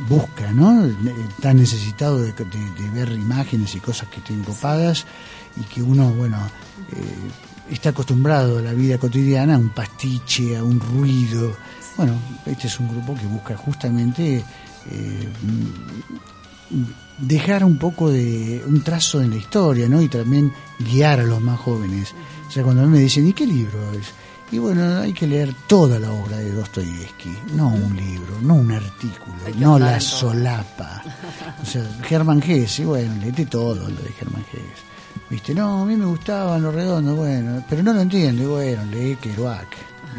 busca, 0.08 0.54
¿no? 0.54 0.86
Está 1.38 1.54
necesitado 1.54 2.22
de, 2.22 2.34
ver 2.94 3.12
imágenes 3.12 3.76
y 3.76 3.82
cosas 3.82 4.08
que 4.08 4.20
estén 4.20 4.42
copadas 4.46 5.06
y 5.58 5.64
que 5.66 5.82
uno, 5.82 6.12
bueno, 6.12 6.38
eh, 6.94 7.51
está 7.72 7.90
acostumbrado 7.90 8.60
a 8.60 8.62
la 8.62 8.74
vida 8.74 8.98
cotidiana, 8.98 9.56
a 9.56 9.58
un 9.58 9.70
pastiche, 9.70 10.58
a 10.58 10.64
un 10.64 10.80
ruido. 10.80 11.56
Bueno, 11.98 12.14
este 12.46 12.68
es 12.68 12.80
un 12.80 12.90
grupo 12.90 13.16
que 13.16 13.26
busca 13.26 13.56
justamente 13.56 14.44
eh, 14.90 15.30
dejar 17.18 17.64
un 17.64 17.78
poco 17.78 18.10
de 18.10 18.64
un 18.66 18.82
trazo 18.82 19.22
en 19.22 19.32
la 19.32 19.38
historia, 19.38 19.88
¿no? 19.88 20.02
Y 20.02 20.10
también 20.10 20.52
guiar 20.80 21.20
a 21.20 21.24
los 21.24 21.42
más 21.42 21.60
jóvenes. 21.60 22.14
O 22.48 22.52
sea, 22.52 22.64
cuando 22.64 22.84
a 22.84 22.86
mí 22.86 22.92
me 22.92 23.00
dicen, 23.00 23.28
¿y 23.28 23.34
qué 23.34 23.46
libro 23.46 23.80
es? 23.94 24.08
Y 24.52 24.58
bueno, 24.58 25.00
hay 25.00 25.14
que 25.14 25.28
leer 25.28 25.54
toda 25.66 25.98
la 25.98 26.12
obra 26.12 26.36
de 26.38 26.52
Dostoyevsky, 26.52 27.34
no 27.56 27.70
un 27.70 27.96
libro, 27.96 28.42
no 28.42 28.56
un 28.56 28.72
artículo, 28.74 29.36
no 29.58 29.80
la 29.80 29.98
solapa. 30.02 31.02
O 31.62 31.66
sea, 31.66 31.84
Germán 32.04 32.42
Gess, 32.42 32.80
y 32.80 32.84
bueno, 32.84 33.16
leete 33.22 33.46
todo 33.46 33.76
lo 33.76 33.88
de 33.88 34.12
Germán 34.12 34.44
Gess. 34.52 34.61
Viste, 35.32 35.56
no, 35.56 35.84
a 35.84 35.86
mí 35.86 35.96
me 35.96 36.06
gustaban 36.06 36.62
los 36.62 36.76
redondos, 36.76 37.16
bueno, 37.16 37.64
pero 37.70 37.82
no 37.82 37.94
lo 37.94 38.02
entiendo, 38.02 38.44
y 38.44 38.46
bueno, 38.48 38.84
lee 38.92 39.16
Kerouac, 39.16 39.70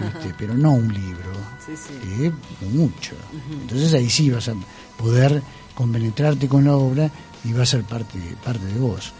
viste, 0.01 0.35
pero 0.39 0.55
no 0.55 0.73
un 0.73 0.89
libro, 0.89 1.31
sí, 1.67 1.75
sí. 1.77 2.33
mucho. 2.69 3.15
Entonces 3.61 3.93
ahí 3.93 4.09
sí 4.09 4.31
vas 4.31 4.49
a 4.49 4.55
poder 4.97 5.43
compenetrarte 5.75 6.49
con 6.49 6.65
la 6.65 6.77
obra 6.77 7.11
y 7.45 7.53
va 7.53 7.63
a 7.63 7.67
ser 7.67 7.83
parte, 7.85 8.19
parte 8.43 8.65
de 8.65 8.81
vos. 8.81 9.13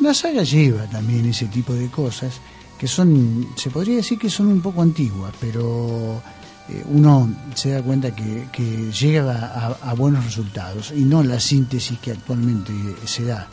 La 0.00 0.12
saga 0.12 0.42
lleva 0.42 0.84
también 0.84 1.24
ese 1.24 1.46
tipo 1.46 1.72
de 1.72 1.88
cosas 1.88 2.40
que 2.78 2.86
son, 2.86 3.48
se 3.56 3.70
podría 3.70 3.96
decir 3.96 4.18
que 4.18 4.28
son 4.28 4.48
un 4.48 4.60
poco 4.60 4.82
antiguas, 4.82 5.32
pero 5.40 6.20
eh, 6.68 6.84
uno 6.90 7.26
se 7.54 7.70
da 7.70 7.82
cuenta 7.82 8.14
que, 8.14 8.48
que 8.52 8.92
llega 8.92 9.76
a, 9.80 9.94
buenos 9.94 10.26
resultados 10.26 10.92
y 10.94 11.04
no 11.04 11.22
la 11.22 11.40
síntesis 11.40 11.98
que 12.00 12.12
actualmente 12.12 12.72
se 13.06 13.24
da. 13.24 13.48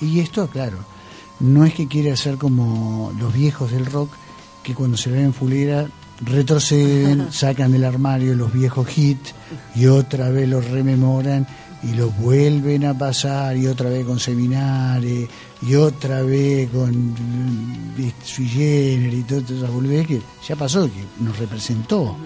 Y 0.00 0.20
esto, 0.20 0.48
claro, 0.48 0.93
no 1.40 1.64
es 1.64 1.74
que 1.74 1.88
quiere 1.88 2.12
hacer 2.12 2.36
como 2.36 3.12
los 3.18 3.32
viejos 3.32 3.72
del 3.72 3.86
rock, 3.86 4.12
que 4.62 4.74
cuando 4.74 4.96
se 4.96 5.10
ven 5.10 5.26
en 5.26 5.34
fulera 5.34 5.86
retroceden, 6.20 7.28
sacan 7.32 7.72
del 7.72 7.84
armario 7.84 8.34
los 8.34 8.52
viejos 8.52 8.86
hits 8.96 9.34
y 9.74 9.86
otra 9.86 10.30
vez 10.30 10.48
los 10.48 10.64
rememoran 10.70 11.46
y 11.82 11.94
los 11.94 12.16
vuelven 12.18 12.84
a 12.86 12.96
pasar 12.96 13.56
y 13.56 13.66
otra 13.66 13.90
vez 13.90 14.06
con 14.06 14.18
seminares 14.18 15.28
y 15.62 15.74
otra 15.74 16.22
vez 16.22 16.70
con 16.70 17.14
Sui 18.24 18.46
y 18.46 19.22
todas 19.22 19.50
esas 19.50 19.70
volvés 19.70 20.06
que 20.06 20.20
ya 20.46 20.56
pasó, 20.56 20.86
que 20.86 21.22
nos 21.22 21.38
representó, 21.38 22.16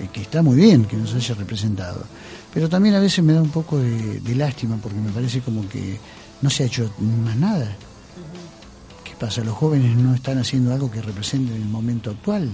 eh, 0.00 0.08
que 0.12 0.22
está 0.22 0.42
muy 0.42 0.56
bien 0.56 0.84
que 0.84 0.96
nos 0.96 1.14
haya 1.14 1.34
representado. 1.34 2.04
Pero 2.52 2.68
también 2.68 2.94
a 2.94 3.00
veces 3.00 3.24
me 3.24 3.32
da 3.32 3.42
un 3.42 3.50
poco 3.50 3.78
de, 3.78 4.34
lástima 4.34 4.76
porque 4.76 4.98
me 4.98 5.10
parece 5.10 5.40
como 5.40 5.68
que 5.68 5.98
no 6.42 6.50
se 6.50 6.64
ha 6.64 6.66
hecho 6.66 6.90
más 7.24 7.36
nada. 7.36 7.76
¿Qué 9.18 9.26
pasa? 9.26 9.42
¿Los 9.42 9.56
jóvenes 9.56 9.96
no 9.96 10.14
están 10.14 10.38
haciendo 10.38 10.72
algo 10.72 10.88
que 10.92 11.02
represente 11.02 11.52
el 11.52 11.64
momento 11.64 12.10
actual? 12.10 12.48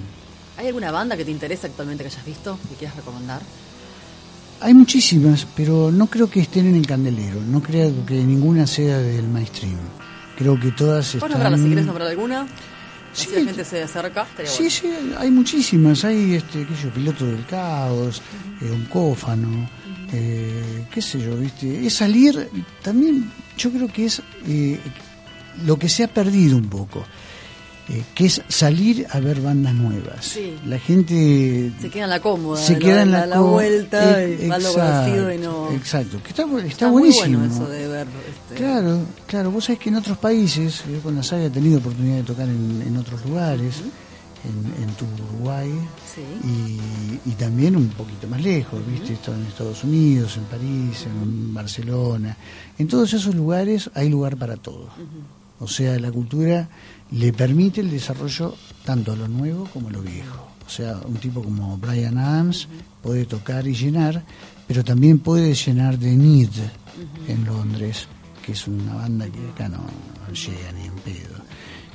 ¿Hay 0.57 0.69
alguna 0.69 0.91
banda 0.91 1.15
que 1.15 1.23
te 1.23 1.31
interesa 1.31 1.67
actualmente 1.67 2.05
que 2.05 2.09
hayas 2.09 2.25
visto 2.25 2.59
y 2.73 2.75
quieras 2.77 2.97
recomendar? 2.97 3.43
Hay 4.63 4.73
muchísimas, 4.73 5.47
pero 5.55 5.93
no 5.93 6.07
creo 6.07 6.31
que 6.31 6.41
estén 6.41 6.67
en 6.67 6.77
el 6.77 6.87
candelero. 6.87 7.39
No 7.43 7.63
creo 7.63 7.93
que 8.07 8.15
ninguna 8.15 8.67
sea 8.67 8.97
del 8.97 9.29
mainstream. 9.29 9.77
Creo 10.39 10.59
que 10.59 10.71
todas 10.73 11.15
están... 11.15 11.33
nombrarlas 11.33 11.61
si 11.61 11.67
quieres 11.67 11.85
nombrar 11.85 12.09
alguna? 12.09 12.47
Sí, 13.13 13.27
si 13.27 13.33
la 13.35 13.45
gente 13.45 13.65
se 13.67 13.83
acerca, 13.83 14.27
sí, 14.47 14.71
sí, 14.71 14.91
hay 15.19 15.31
muchísimas. 15.31 16.03
Hay, 16.07 16.37
este, 16.37 16.65
qué 16.65 16.75
sé 16.75 16.85
yo, 16.85 16.91
Piloto 16.95 17.27
del 17.27 17.45
Caos, 17.45 18.23
uh 18.63 18.73
un 18.73 18.87
cófano, 18.87 19.69
eh, 20.11 20.87
qué 20.91 21.03
sé 21.03 21.21
yo, 21.21 21.37
¿viste? 21.37 21.87
Es 21.87 21.93
salir, 21.93 22.49
también 22.83 23.31
yo 23.59 23.71
creo 23.71 23.89
que 23.89 24.07
es 24.07 24.23
eh, 24.47 24.81
lo 25.65 25.79
que 25.79 25.89
se 25.89 26.05
ha 26.05 26.09
perdido 26.09 26.57
un 26.57 26.69
poco. 26.69 27.05
Eh, 27.87 28.03
que 28.15 28.25
es 28.25 28.41
salir 28.49 29.07
a 29.11 29.21
ver 29.21 29.43
bandas 29.43 29.75
nuevas. 29.75 30.39
La 30.65 30.79
gente 30.79 31.71
se 31.79 31.91
queda 31.91 32.05
en 32.05 32.11
la 32.11 32.21
cómoda, 32.21 32.59
se 32.59 32.79
queda 32.79 33.03
en 33.03 33.11
la, 33.11 33.41
vuelta 33.41 34.25
y 34.25 34.49
va 34.49 34.57
conocido 34.59 35.31
y 35.31 35.37
no. 35.37 35.71
Exacto, 35.71 36.19
que 36.23 36.31
está, 36.31 36.45
está, 36.67 36.91
buenísimo. 36.91 37.41
Muy 37.41 37.41
bueno 37.41 37.55
eso 37.55 37.69
de 37.69 37.87
ver. 37.87 38.07
Este... 38.27 38.55
Claro, 38.55 39.01
claro. 39.27 39.51
Vos 39.51 39.65
sabés 39.65 39.81
que 39.81 39.91
en 39.91 39.97
otros 39.97 40.17
países, 40.17 40.83
yo 40.91 41.01
con 41.01 41.15
la 41.15 41.23
saga 41.23 41.45
he 41.45 41.51
tenido 41.51 41.79
oportunidad 41.79 42.17
de 42.17 42.23
tocar 42.23 42.49
en, 42.49 42.97
otros 42.97 43.23
lugares. 43.27 43.83
En, 44.45 44.85
en 44.85 44.95
tu 44.97 45.07
Uruguay 45.07 45.73
y, 46.45 47.31
y, 47.31 47.33
también 47.33 47.77
un 47.77 47.89
poquito 47.89 48.29
más 48.29 48.43
lejos, 48.43 48.79
¿viste? 48.87 49.15
en 49.33 49.47
Estados 49.47 49.85
Unidos, 49.85 50.37
en 50.37 50.45
París, 50.45 51.07
en 51.07 51.55
Barcelona. 51.55 52.37
En 52.79 52.87
todos 52.87 53.15
esos 53.15 53.35
lugares 53.35 53.91
hay 53.95 54.11
lugar 54.11 54.37
para 54.37 54.57
todo. 54.57 54.91
O 55.61 55.69
sea, 55.69 55.99
la 55.99 56.11
cultura 56.11 56.69
le 57.13 57.33
permite 57.33 57.81
el 57.81 57.91
desarrollo 57.91 58.55
tanto 58.85 59.13
a 59.13 59.17
lo 59.17 59.29
nuevo 59.29 59.67
como 59.73 59.89
a 59.89 59.93
lo 59.93 60.03
viejo. 60.03 60.49
O 60.67 60.71
sea, 60.71 60.99
un 61.07 61.17
tipo 61.17 61.43
como 61.43 61.77
Brian 61.79 62.19
Adams 62.19 62.69
puede 63.03 63.27
tocar 63.27 63.67
y 63.67 63.75
llenar, 63.75 64.25
pero 64.67 64.83
también 64.83 65.19
puede 65.19 65.55
llenar 65.55 65.99
de 65.99 66.17
Need 66.17 66.51
en 67.29 67.45
Londres, 67.45 68.07
que 68.45 68.53
es 68.53 68.67
una 68.67 68.95
banda 68.95 69.27
que 69.29 69.49
acá 69.51 69.69
no, 69.69 69.85
llega 70.33 70.73
ni 70.73 70.87
en 70.87 70.95
pedo. 70.97 71.37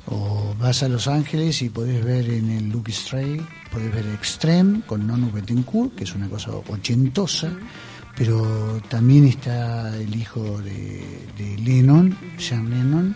O 0.07 0.55
vas 0.59 0.81
a 0.83 0.89
Los 0.89 1.07
Ángeles 1.07 1.61
y 1.61 1.69
podés 1.69 2.03
ver 2.03 2.29
en 2.29 2.49
el 2.49 2.69
Lucky 2.69 2.91
Stray, 2.91 3.41
podés 3.71 3.93
ver 3.93 4.07
Extreme 4.07 4.81
con 4.85 5.05
Nono 5.05 5.31
Betancourt, 5.31 5.95
que 5.95 6.03
es 6.03 6.15
una 6.15 6.29
cosa 6.29 6.51
ochentosa. 6.51 7.51
pero 8.15 8.81
también 8.89 9.25
está 9.25 9.95
el 9.95 10.15
hijo 10.15 10.61
de, 10.61 11.27
de 11.37 11.57
Lennon, 11.57 12.17
Sean 12.37 12.69
Lennon, 12.69 13.15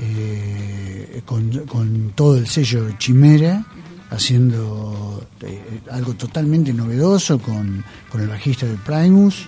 eh, 0.00 1.22
con, 1.24 1.50
con 1.66 2.12
todo 2.14 2.36
el 2.36 2.46
sello 2.46 2.90
Chimera, 2.98 3.64
haciendo 4.10 5.26
eh, 5.40 5.80
algo 5.90 6.14
totalmente 6.14 6.72
novedoso 6.72 7.38
con, 7.38 7.84
con 8.10 8.20
el 8.20 8.28
bajista 8.28 8.66
de 8.66 8.74
Primus, 8.76 9.46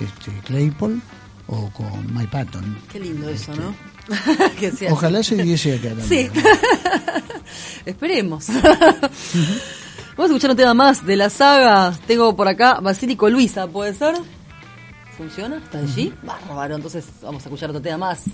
este, 0.00 0.32
Claypool, 0.44 1.00
o 1.46 1.70
con 1.70 2.14
Mike 2.14 2.28
Patton. 2.30 2.78
Qué 2.90 3.00
lindo 3.00 3.28
eso, 3.28 3.54
¿no? 3.54 3.74
Que 4.58 4.72
sea 4.72 4.92
Ojalá 4.92 5.22
se 5.22 5.36
diese 5.36 5.76
acá 5.76 5.88
también. 5.96 6.32
Sí. 6.32 6.40
Esperemos. 7.86 8.48
Vamos 8.48 8.70
a 10.18 10.24
escuchar 10.24 10.50
un 10.50 10.56
tema 10.56 10.74
más 10.74 11.06
de 11.06 11.16
la 11.16 11.30
saga. 11.30 11.96
Tengo 12.06 12.34
por 12.34 12.48
acá 12.48 12.80
Basílico 12.80 13.28
Luisa, 13.28 13.66
¿puede 13.68 13.94
ser? 13.94 14.14
¿Funciona? 15.16 15.58
¿Está 15.58 15.78
allí? 15.78 16.12
Bárbaro. 16.22 16.76
Entonces 16.76 17.04
vamos 17.22 17.42
a 17.44 17.46
escuchar 17.46 17.70
otro 17.70 17.82
tema 17.82 17.98
más 17.98 18.24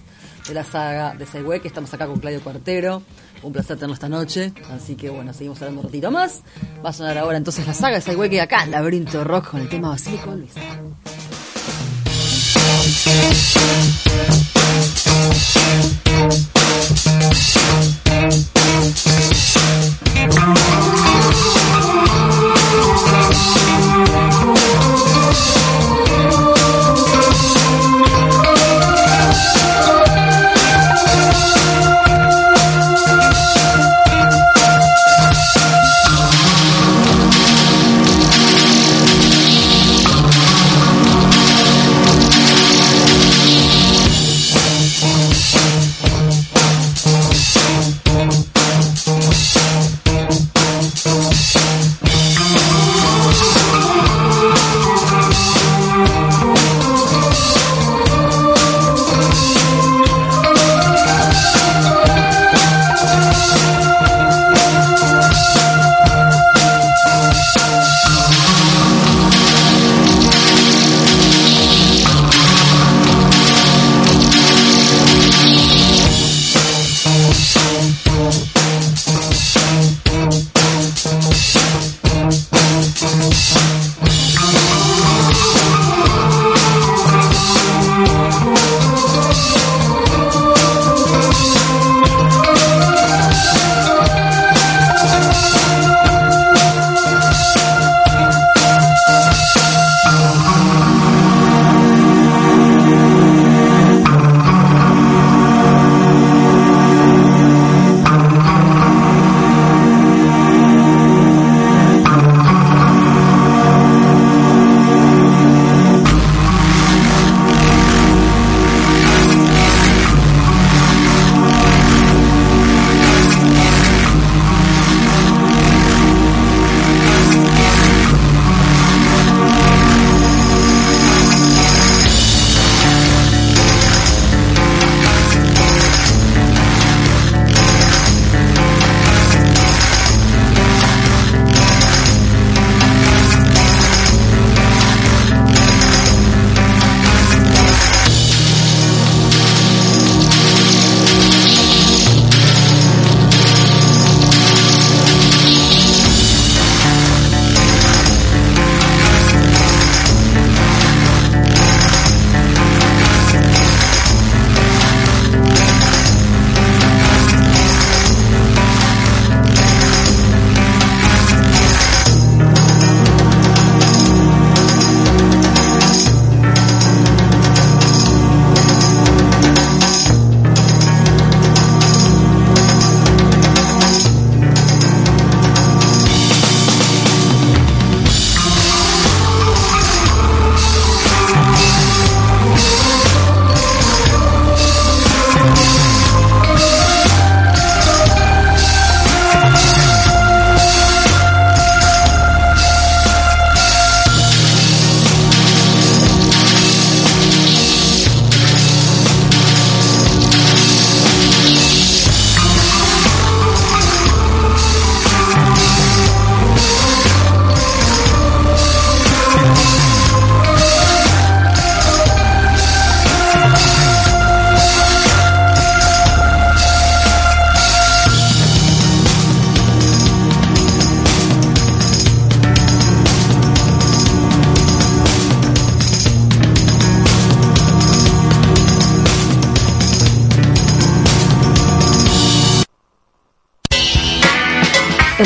de 0.48 0.54
la 0.54 0.64
saga 0.64 1.14
de 1.14 1.26
Sideway, 1.26 1.60
que 1.60 1.68
estamos 1.68 1.92
acá 1.92 2.06
con 2.06 2.18
Claudio 2.18 2.42
Cuartero. 2.42 3.02
Un 3.42 3.52
placer 3.52 3.76
tenerlo 3.76 3.94
esta 3.94 4.08
noche. 4.08 4.52
Así 4.70 4.96
que 4.96 5.10
bueno, 5.10 5.32
seguimos 5.32 5.60
hablando 5.60 5.82
un 5.82 5.86
ratito 5.86 6.10
más. 6.10 6.42
Va 6.84 6.90
a 6.90 6.92
sonar 6.92 7.18
ahora 7.18 7.36
entonces 7.36 7.66
la 7.66 7.74
saga 7.74 7.96
de 7.96 8.00
Sideway, 8.00 8.30
que 8.30 8.40
acá, 8.40 8.66
Laberinto 8.66 9.22
Rock, 9.24 9.50
con 9.50 9.60
el 9.60 9.68
tema 9.68 9.90
Basílico 9.90 10.34
Luisa. 10.34 10.60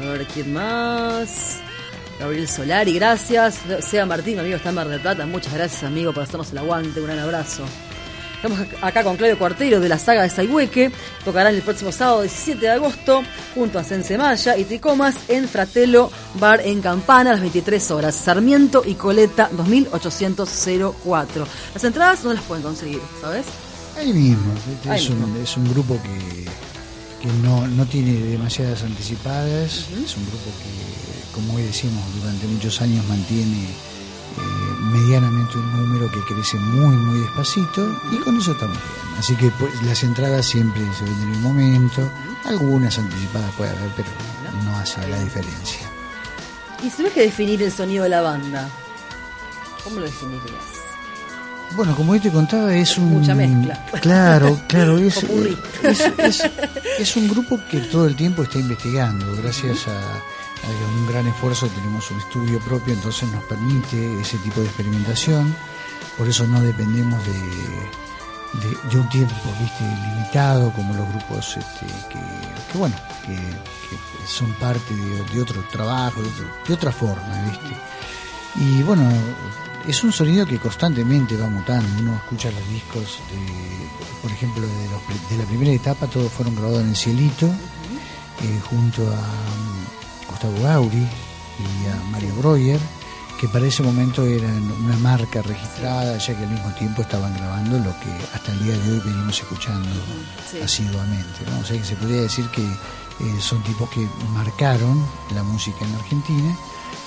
A 0.02 0.06
ver 0.06 0.26
quién 0.28 0.54
más. 0.54 1.58
Gabriel 2.18 2.48
Solari, 2.48 2.94
gracias. 2.94 3.60
Sea 3.82 4.06
Martín, 4.06 4.36
mi 4.36 4.40
amigo 4.40 4.56
está 4.56 4.70
en 4.70 4.76
Mar 4.76 4.88
del 4.88 5.02
Plata. 5.02 5.26
Muchas 5.26 5.54
gracias, 5.54 5.84
amigo, 5.84 6.14
por 6.14 6.24
hacernos 6.24 6.50
el 6.54 6.60
aguante. 6.60 7.02
Un 7.02 7.08
gran 7.08 7.20
abrazo. 7.20 7.66
Estamos 8.38 8.60
acá 8.84 9.04
con 9.04 9.18
Claudio 9.18 9.40
Cuartero 9.40 9.80
de 9.80 9.90
la 9.90 9.98
saga 9.98 10.22
de 10.22 10.30
Saihueque. 10.30 10.92
Tocarán 11.26 11.56
el 11.56 11.64
próximo 11.64 11.92
sábado 11.92 12.22
17 12.22 12.62
de 12.62 12.70
agosto 12.70 13.24
junto 13.56 13.80
a 13.80 13.84
Sensemaya 13.84 14.56
y 14.56 14.64
Tricomas 14.64 15.16
en 15.28 15.50
Fratello 15.50 16.12
Bar 16.36 16.62
en 16.64 16.80
Campana 16.80 17.32
a 17.32 17.34
las 17.34 17.42
23 17.42 17.90
horas. 17.90 18.14
Sarmiento 18.14 18.84
y 18.86 18.94
Coleta 18.94 19.50
2804. 19.52 21.48
Las 21.74 21.84
entradas 21.84 22.24
no 22.24 22.32
las 22.32 22.44
pueden 22.44 22.64
conseguir, 22.64 23.02
¿sabes? 23.20 23.48
Ahí 23.98 24.14
mismo. 24.14 24.54
Es, 24.94 25.10
Un, 25.10 25.40
es, 25.42 25.58
Un, 25.58 25.74
grupo 25.74 26.00
que, 26.04 26.46
que 27.28 27.34
no, 27.42 27.68
no, 27.68 27.88
tiene 27.88 28.14
demasiadas 28.22 28.84
anticipadas. 28.84 29.88
Es 30.06 30.16
un 30.16 30.28
grupo 30.28 30.52
que, 30.62 31.34
como 31.34 31.56
hoy 31.56 31.64
decimos, 31.64 32.04
durante 32.22 32.46
muchos 32.46 32.80
años 32.84 33.04
mantiene 33.08 33.66
medianamente 34.88 35.58
un 35.58 35.72
número 35.78 36.10
que 36.12 36.20
crece 36.22 36.58
muy, 36.60 36.96
muy 36.96 37.20
despacito 37.20 37.88
y 38.12 38.18
con 38.18 38.38
eso 38.38 38.52
estamos 38.52 38.78
bien. 38.78 39.20
Así 39.20 39.36
que 39.36 39.50
pues, 39.52 39.74
las 39.84 40.04
entradas 40.04 40.46
siempre 40.46 40.82
se 40.98 41.04
venden 41.06 41.30
en 41.30 41.36
el 41.36 41.42
momento, 41.42 42.10
algunas 42.46 42.98
anticipadas 42.98 43.52
puede 43.56 43.72
haber, 43.72 43.90
pero 43.96 44.10
no 44.64 44.78
hace 44.78 45.08
la 45.08 45.20
diferencia. 45.20 45.88
Y 46.84 46.90
si 46.90 46.98
tuvieras 46.98 47.14
que 47.14 47.22
definir 47.22 47.62
el 47.64 47.72
sonido 47.72 48.04
de 48.04 48.10
la 48.10 48.22
banda, 48.22 48.70
¿cómo 49.84 50.00
lo 50.00 50.06
definirías? 50.06 50.78
Bueno, 51.76 51.96
como 51.96 52.16
yo 52.16 52.22
te 52.22 52.32
contaba, 52.32 52.74
es 52.74 52.98
un. 52.98 53.10
Mucha 53.10 53.36
mezcla. 53.36 53.86
Claro, 54.02 54.60
claro, 54.68 54.98
es, 55.00 55.24
es, 55.84 56.44
es, 56.98 57.16
un 57.18 57.28
grupo 57.28 57.60
que 57.70 57.80
todo 57.80 58.08
el 58.08 58.16
tiempo 58.16 58.44
está 58.44 58.58
investigando, 58.60 59.36
gracias 59.36 59.88
a, 59.88 60.22
hay 60.64 60.76
un 61.00 61.08
gran 61.08 61.28
esfuerzo, 61.28 61.68
tenemos 61.68 62.10
un 62.12 62.20
estudio 62.20 62.60
propio, 62.60 62.94
entonces 62.94 63.30
nos 63.32 63.44
permite 63.44 64.22
ese 64.22 64.38
tipo 64.38 64.62
de 64.62 64.68
experimentación, 64.68 65.56
por 66.18 66.28
eso 66.28 66.46
no 66.48 66.62
dependemos 66.62 67.24
de, 67.26 67.34
de, 68.90 68.98
un 68.98 69.10
tiempo 69.10 69.36
¿viste? 69.60 69.84
limitado 69.84 70.72
como 70.74 70.94
los 70.94 71.08
grupos 71.10 71.58
este, 71.58 71.86
que, 72.10 72.78
bueno, 72.78 72.96
que, 73.26 73.38
son 74.28 74.52
parte 74.54 74.94
de, 74.94 75.42
otro 75.42 75.64
trabajo, 75.72 76.22
de, 76.68 76.74
otra 76.74 76.92
forma, 76.92 77.42
¿viste? 77.44 77.78
Y 78.56 78.84
bueno, 78.84 79.10
es 79.88 80.04
un 80.04 80.12
sonido 80.12 80.46
que 80.46 80.60
constantemente 80.60 81.38
va 81.38 81.48
mutando, 81.48 81.88
uno 82.02 82.16
escucha 82.16 82.52
los 82.52 82.68
discos, 82.70 83.20
de, 83.32 84.22
por 84.22 84.32
ejemplo, 84.32 84.64
de, 84.64 85.36
de 85.36 85.38
la 85.42 85.48
primera 85.48 85.72
etapa, 85.72 86.08
todos 86.08 86.32
fueron 86.32 86.56
grabados 86.56 86.82
en 86.82 86.90
el 86.90 86.96
cielito, 86.96 87.48
eh, 88.44 88.62
junto 88.70 89.02
a 89.02 89.18
Gustavo 90.38 90.62
Gauri 90.62 90.98
y 91.00 91.88
a 91.88 91.96
Mario 92.12 92.32
Breuer, 92.36 92.80
que 93.42 93.48
para 93.48 93.66
ese 93.66 93.82
momento 93.82 94.24
eran 94.24 94.72
una 94.86 94.96
marca 94.98 95.42
registrada, 95.42 96.16
ya 96.20 96.38
que 96.38 96.44
al 96.44 96.52
mismo 96.52 96.70
tiempo 96.74 97.02
estaban 97.02 97.34
grabando 97.36 97.80
lo 97.80 97.92
que 98.02 98.12
hasta 98.36 98.52
el 98.52 98.64
día 98.64 98.78
de 98.78 98.92
hoy 98.92 99.00
venimos 99.00 99.40
escuchando 99.40 99.90
asiduamente. 100.64 101.40
¿no? 101.50 101.60
O 101.60 101.64
sea 101.66 101.76
que 101.76 101.84
se 101.84 101.96
podría 101.96 102.22
decir 102.22 102.46
que 102.50 102.62
eh, 102.62 103.40
son 103.40 103.64
tipos 103.64 103.90
que 103.90 104.08
marcaron 104.32 105.04
la 105.34 105.42
música 105.42 105.84
en 105.84 105.96
Argentina 105.96 106.56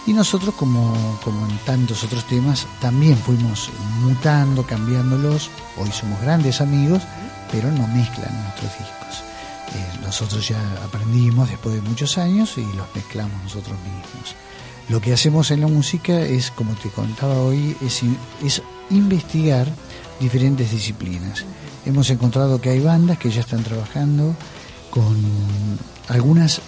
y 0.09 0.13
nosotros, 0.13 0.53
como, 0.57 0.93
como 1.23 1.47
en 1.47 1.57
tantos 1.59 2.03
otros 2.03 2.25
temas, 2.25 2.67
también 2.81 3.17
fuimos 3.17 3.71
mutando, 4.01 4.67
cambiándolos. 4.67 5.51
Hoy 5.77 5.93
somos 5.93 6.21
grandes 6.21 6.61
amigos, 6.61 7.05
pero 7.53 7.71
no 7.71 7.87
mezclan 7.87 8.43
nuestros 8.43 8.73
discos. 8.77 9.30
Nosotros 10.03 10.49
ya 10.49 10.61
aprendimos 10.85 11.49
después 11.49 11.75
de 11.75 11.83
muchos 11.83 12.19
años 12.19 12.55
y 12.57 12.63
los 12.77 12.87
mezclamos 12.95 13.43
nosotros 13.45 13.77
mismos. 13.79 14.35
Lo 14.89 15.01
que 15.01 15.13
hacemos 15.13 15.51
en 15.53 15.61
la 15.61 15.69
música 15.69 16.21
es, 16.21 16.51
como 16.51 16.75
te 16.75 16.89
contaba 16.89 17.39
hoy, 17.41 17.77
es 17.81 18.03
investigar 18.91 19.69
diferentes 20.19 20.71
disciplinas. 20.71 21.45
Hemos 21.87 22.11
encontrado 22.11 22.61
que 22.61 22.71
hay 22.71 22.81
bandas 22.81 23.19
que 23.19 23.31
ya 23.31 23.41
están 23.41 23.63
trabajando 23.63 24.35
con 24.91 25.17
algunas 26.09 26.61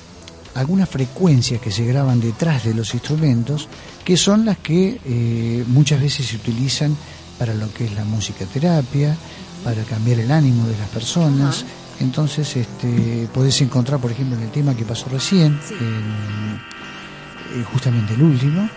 algunas 0.55 0.89
frecuencias 0.89 1.61
que 1.61 1.71
se 1.71 1.85
graban 1.85 2.21
detrás 2.21 2.65
de 2.65 2.75
los 2.75 2.93
instrumentos, 2.95 3.69
que 4.05 4.17
son 4.17 4.45
las 4.45 4.59
que 4.59 5.01
eh, 5.05 5.65
muchas 5.67 6.01
veces 6.01 6.27
se 6.27 6.37
utilizan 6.37 6.97
para 7.39 7.55
lo 7.55 7.73
que 7.73 7.87
es 7.87 7.93
la 7.95 8.05
música 8.05 8.45
terapia, 8.45 9.17
para 9.65 9.83
cambiar 9.85 10.21
el 10.21 10.31
ánimo 10.31 10.67
de 10.67 10.77
las 10.77 10.89
personas, 10.89 11.65
entonces 12.03 12.57
este, 12.57 13.29
podés 13.33 13.61
encontrar, 13.63 14.01
por 14.01 14.11
ejemplo, 14.11 14.37
en 14.37 14.43
el 14.43 14.51
tema 14.51 14.75
que 14.75 14.85
pasó 14.85 15.09
recién, 15.09 15.59
eh, 15.73 17.63
justamente 17.73 18.15
el 18.15 18.23
último, 18.23 18.63
eh, 18.63 18.69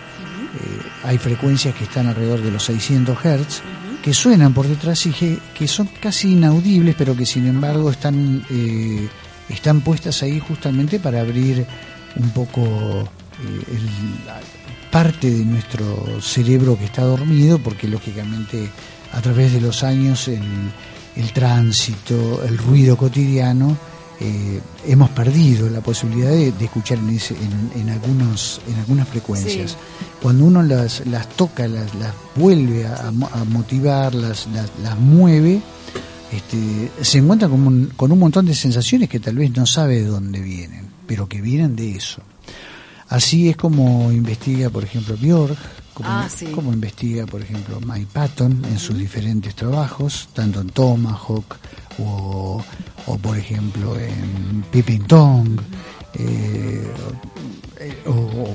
hay 1.04 1.18
frecuencias 1.18 1.74
que 1.74 1.84
están 1.84 2.06
alrededor 2.06 2.40
de 2.40 2.50
los 2.50 2.64
600 2.64 3.18
Hz, 3.18 3.62
que 4.02 4.14
suenan 4.14 4.54
por 4.54 4.68
detrás 4.68 5.04
y 5.06 5.10
que, 5.10 5.68
son 5.68 5.88
casi 6.00 6.32
inaudibles, 6.32 6.94
pero 6.96 7.16
que 7.16 7.26
sin 7.26 7.46
embargo 7.46 7.90
están, 7.90 8.44
eh, 8.50 9.08
están 9.48 9.80
puestas 9.80 10.22
ahí 10.22 10.38
justamente 10.38 11.00
para 11.00 11.20
abrir 11.20 11.66
un 12.16 12.30
poco 12.30 13.08
parte 14.90 15.30
de 15.30 15.44
nuestro 15.44 16.22
cerebro 16.22 16.78
que 16.78 16.86
está 16.86 17.02
dormido, 17.02 17.58
porque 17.58 17.86
lógicamente 17.86 18.70
a 19.12 19.20
través 19.20 19.52
de 19.52 19.60
los 19.60 19.82
años 19.82 20.28
el 20.28 20.40
el 21.16 21.32
tránsito, 21.32 22.42
el 22.44 22.58
ruido 22.58 22.96
cotidiano, 22.96 23.76
eh, 24.18 24.60
hemos 24.86 25.10
perdido 25.10 25.68
la 25.68 25.82
posibilidad 25.82 26.30
de, 26.30 26.48
escuchar 26.64 26.98
en, 26.98 27.70
en, 27.74 27.90
algunos, 27.90 28.60
en 28.66 28.76
algunas 28.76 29.08
frecuencias. 29.08 29.76
Cuando 30.22 30.46
uno 30.46 30.62
las, 30.62 31.06
las 31.06 31.28
toca, 31.30 31.68
las, 31.68 31.94
las 31.96 32.14
vuelve 32.34 32.86
a, 32.86 33.10
motivar, 33.50 34.14
las, 34.14 34.46
las, 34.82 34.98
mueve, 34.98 35.60
este, 36.32 36.90
se 37.02 37.18
encuentra 37.18 37.48
con 37.48 37.66
un, 37.66 37.92
con 37.94 38.10
un 38.10 38.18
montón 38.18 38.46
de 38.46 38.54
sensaciones 38.54 39.08
que 39.08 39.20
tal 39.20 39.36
vez 39.36 39.54
no 39.54 39.66
sabe 39.66 40.00
de 40.00 40.06
dónde 40.06 40.40
vienen, 40.40 40.86
pero 41.06 41.28
que 41.28 41.42
vienen 41.42 41.76
de 41.76 41.96
eso. 41.96 42.22
Así 43.08 43.48
es 43.48 43.56
como 43.56 44.10
investiga, 44.12 44.70
por 44.70 44.82
ejemplo, 44.82 45.16
Björk, 45.20 45.58
ah, 46.04 46.28
como, 46.54 46.72
investiga, 46.72 47.26
por 47.26 47.42
ejemplo, 47.42 47.80
Mike 47.80 48.08
Patton 48.12 48.64
en 48.64 48.78
sus 48.78 48.96
diferentes 48.96 49.54
trabajos, 49.54 50.28
tanto 50.32 50.60
en 50.60 50.68
Tomahawk 50.68 51.56
o, 51.98 52.62
o 53.06 53.18
por 53.18 53.36
ejemplo, 53.36 53.96
en 53.98 54.64
Pippin 54.70 55.04
Tong. 55.04 55.60
Eh, 56.14 56.92
o, 58.06 58.54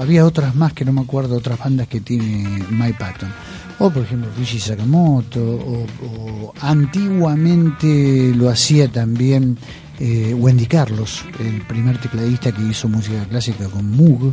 había 0.00 0.24
otras 0.24 0.54
más 0.54 0.72
que 0.72 0.84
no 0.84 0.92
me 0.92 1.02
acuerdo, 1.02 1.36
otras 1.36 1.58
bandas 1.58 1.88
que 1.88 2.00
tiene 2.00 2.64
Mike 2.70 2.96
Patton. 2.98 3.30
O 3.78 3.90
por 3.90 4.02
ejemplo 4.04 4.30
Richie 4.38 4.60
Sakamoto, 4.60 5.42
o, 5.42 6.54
antiguamente 6.60 8.32
lo 8.34 8.48
hacía 8.48 8.88
también 8.88 9.58
eh, 9.98 10.34
Wendy 10.34 10.66
Carlos, 10.66 11.24
el 11.40 11.62
primer 11.62 11.98
tecladista 11.98 12.52
que 12.52 12.62
hizo 12.62 12.88
música 12.88 13.24
clásica 13.28 13.68
con 13.68 13.90
Moog. 13.90 14.32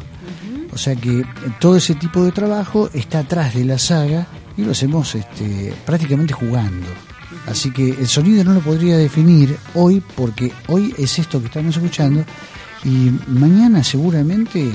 O 0.74 0.78
sea 0.78 0.96
que 0.96 1.24
todo 1.60 1.76
ese 1.76 1.96
tipo 1.96 2.24
de 2.24 2.32
trabajo 2.32 2.90
está 2.94 3.20
atrás 3.20 3.54
de 3.54 3.66
la 3.66 3.78
saga 3.78 4.28
y 4.56 4.64
lo 4.64 4.72
hacemos 4.72 5.16
este, 5.16 5.74
prácticamente 5.86 6.34
jugando. 6.34 6.88
Así 7.48 7.72
que 7.72 7.90
el 7.90 8.08
sonido 8.08 8.44
no 8.44 8.54
lo 8.54 8.62
podría 8.62 8.98
definir 8.98 9.58
hoy 9.74 10.02
porque 10.16 10.52
hoy 10.68 10.94
es 10.98 11.18
esto 11.20 11.40
que 11.40 11.48
estamos 11.48 11.76
escuchando 11.76 12.24
y 12.84 13.12
mañana 13.28 13.84
seguramente 13.84 14.68
eh, 14.68 14.74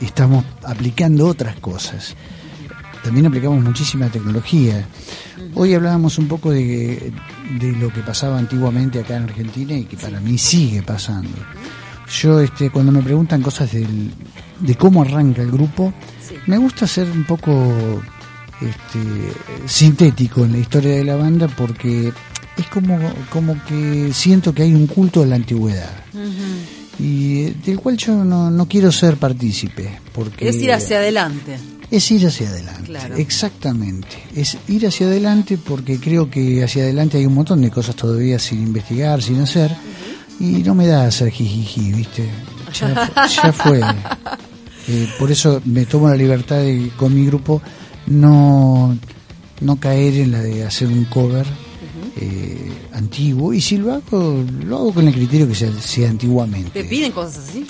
estamos 0.00 0.44
aplicando 0.64 1.26
otras 1.26 1.56
cosas. 1.56 2.16
También 3.02 3.26
aplicamos 3.26 3.62
muchísima 3.62 4.08
tecnología. 4.08 4.86
Hoy 5.54 5.74
hablábamos 5.74 6.18
un 6.18 6.28
poco 6.28 6.50
de, 6.52 7.12
de 7.58 7.72
lo 7.72 7.92
que 7.92 8.00
pasaba 8.00 8.38
antiguamente 8.38 9.00
acá 9.00 9.16
en 9.16 9.24
Argentina 9.24 9.74
y 9.74 9.84
que 9.84 9.96
para 9.96 10.20
mí 10.20 10.38
sigue 10.38 10.82
pasando. 10.82 11.36
Yo, 12.08 12.40
este, 12.40 12.70
cuando 12.70 12.92
me 12.92 13.02
preguntan 13.02 13.42
cosas 13.42 13.72
del, 13.72 14.10
de 14.60 14.74
cómo 14.74 15.02
arranca 15.02 15.42
el 15.42 15.50
grupo, 15.50 15.92
me 16.46 16.58
gusta 16.58 16.86
ser 16.86 17.10
un 17.10 17.24
poco 17.24 18.02
este, 18.60 19.32
sintético 19.66 20.44
en 20.44 20.52
la 20.52 20.58
historia 20.58 20.96
de 20.96 21.04
la 21.04 21.16
banda 21.16 21.48
porque 21.48 22.12
es 22.56 22.66
como, 22.66 22.98
como 23.30 23.56
que 23.64 24.12
siento 24.12 24.54
que 24.54 24.62
hay 24.62 24.74
un 24.74 24.86
culto 24.86 25.22
a 25.22 25.26
la 25.26 25.36
antigüedad. 25.36 25.90
Y 26.98 27.44
eh, 27.44 27.54
del 27.64 27.78
cual 27.78 27.96
yo 27.96 28.24
no, 28.24 28.50
no 28.50 28.66
quiero 28.66 28.92
ser 28.92 29.16
partícipe. 29.16 29.98
Porque 30.12 30.48
es 30.48 30.56
ir 30.56 30.72
hacia 30.72 30.98
adelante. 30.98 31.56
Es 31.90 32.10
ir 32.10 32.26
hacia 32.26 32.48
adelante, 32.48 33.20
exactamente. 33.20 34.16
Es 34.34 34.56
ir 34.68 34.86
hacia 34.86 35.06
adelante 35.06 35.58
porque 35.58 35.98
creo 35.98 36.30
que 36.30 36.64
hacia 36.64 36.84
adelante 36.84 37.18
hay 37.18 37.26
un 37.26 37.34
montón 37.34 37.60
de 37.60 37.70
cosas 37.70 37.94
todavía 37.96 38.38
sin 38.38 38.62
investigar, 38.62 39.22
sin 39.22 39.40
hacer. 39.40 39.76
Y 40.42 40.64
no 40.64 40.74
me 40.74 40.88
da 40.88 41.06
hacer 41.06 41.30
jijiji, 41.30 41.92
¿viste? 41.92 42.28
Ya, 42.74 43.28
ya 43.28 43.52
fue. 43.52 43.80
Eh, 44.88 45.08
por 45.16 45.30
eso 45.30 45.62
me 45.64 45.86
tomo 45.86 46.08
la 46.08 46.16
libertad 46.16 46.56
de, 46.56 46.90
con 46.96 47.14
mi 47.14 47.24
grupo, 47.26 47.62
no, 48.08 48.98
no 49.60 49.76
caer 49.76 50.14
en 50.14 50.32
la 50.32 50.40
de 50.40 50.64
hacer 50.64 50.88
un 50.88 51.04
cover 51.04 51.46
eh, 52.16 52.72
antiguo. 52.92 53.54
Y 53.54 53.60
si 53.60 53.76
lo 53.76 53.92
hago, 53.92 54.44
lo 54.64 54.78
hago 54.78 54.94
con 54.94 55.06
el 55.06 55.14
criterio 55.14 55.46
que 55.46 55.54
sea, 55.54 55.72
sea 55.80 56.10
antiguamente. 56.10 56.70
¿Te 56.70 56.88
piden 56.88 57.12
cosas 57.12 57.48
así? 57.48 57.64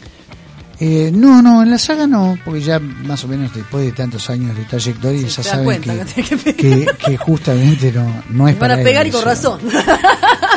Eh, 0.80 1.10
no, 1.12 1.42
no, 1.42 1.62
en 1.62 1.70
la 1.70 1.78
saga 1.78 2.06
no, 2.06 2.38
porque 2.42 2.62
ya 2.62 2.78
más 2.78 3.22
o 3.24 3.28
menos 3.28 3.54
después 3.54 3.84
de 3.84 3.92
tantos 3.92 4.30
años 4.30 4.56
de 4.56 4.64
trayectoria 4.64 5.20
Sí, 5.20 5.28
ya 5.28 5.42
saben 5.42 5.64
cuenta 5.66 5.92
que, 5.92 6.22
que 6.22 6.22
tenés 6.22 6.42
que 6.42 6.54
que, 6.54 6.86
que 6.96 7.16
justamente 7.18 7.92
no, 7.92 8.22
no 8.30 8.48
es 8.48 8.54
Van 8.54 8.70
para 8.70 8.74
a 8.80 8.82
pegar 8.82 9.06
y 9.06 9.10
con 9.10 9.22
razón. 9.22 9.60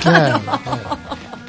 Claro, 0.01 0.41
claro. 0.63 1.04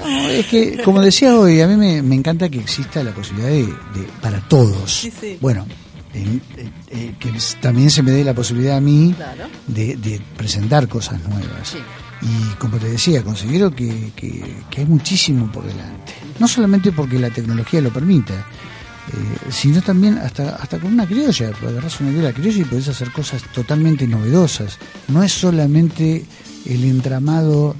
No, 0.06 0.28
es 0.28 0.46
que, 0.46 0.80
como 0.84 1.00
decía 1.00 1.34
hoy, 1.38 1.60
a 1.60 1.66
mí 1.68 1.76
me, 1.76 2.02
me 2.02 2.14
encanta 2.14 2.48
que 2.48 2.58
exista 2.58 3.02
la 3.02 3.12
posibilidad 3.12 3.48
de, 3.50 3.64
de- 3.66 4.08
para 4.20 4.40
todos. 4.48 4.92
Sí, 5.00 5.12
sí. 5.20 5.38
Bueno, 5.40 5.66
en- 6.14 6.40
eh, 6.56 6.70
eh, 6.90 7.14
que 7.18 7.32
también 7.60 7.90
se 7.90 8.02
me 8.02 8.10
dé 8.12 8.24
la 8.24 8.34
posibilidad 8.34 8.76
a 8.76 8.80
mí 8.80 9.12
Claro. 9.16 9.44
de, 9.66 9.96
de 9.96 10.20
presentar 10.36 10.88
cosas 10.88 11.20
nuevas. 11.28 11.68
Sí. 11.70 11.78
Y 12.22 12.54
como 12.56 12.78
te 12.78 12.88
decía, 12.88 13.22
considero 13.22 13.70
que, 13.74 14.12
que, 14.16 14.62
que 14.70 14.80
hay 14.80 14.86
muchísimo 14.86 15.50
por 15.52 15.64
delante. 15.66 16.14
No 16.38 16.48
solamente 16.48 16.90
porque 16.92 17.18
la 17.18 17.28
tecnología 17.30 17.80
lo 17.82 17.92
permita, 17.92 18.32
eh, 18.32 19.50
sino 19.50 19.82
también 19.82 20.16
hasta, 20.18 20.56
hasta 20.56 20.78
con 20.78 20.92
una 20.94 21.06
criolla. 21.06 21.50
Agarras 21.62 22.00
una 22.00 22.10
viola 22.10 22.32
criolla 22.32 22.60
y 22.62 22.64
podés 22.64 22.88
hacer 22.88 23.12
cosas 23.12 23.42
totalmente 23.52 24.06
novedosas. 24.06 24.78
No 25.08 25.22
es 25.22 25.32
solamente 25.32 26.24
el 26.64 26.84
entramado 26.84 27.76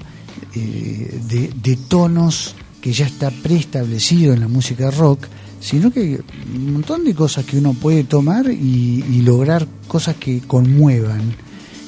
de, 0.61 1.79
tonos 1.89 2.55
que 2.81 2.93
ya 2.93 3.07
está 3.07 3.31
preestablecido 3.31 4.33
en 4.33 4.41
la 4.41 4.49
música 4.49 4.91
rock, 4.91 5.27
sino 5.61 5.91
que 5.91 6.21
un 6.55 6.73
montón 6.75 7.05
de 7.05 7.15
cosas 7.15 7.45
que 7.45 7.59
uno 7.59 7.75
puede 7.75 8.05
tomar 8.05 8.51
y, 8.51 9.23
lograr 9.23 9.67
cosas 9.89 10.17
que 10.17 10.41
conmuevan, 10.41 11.35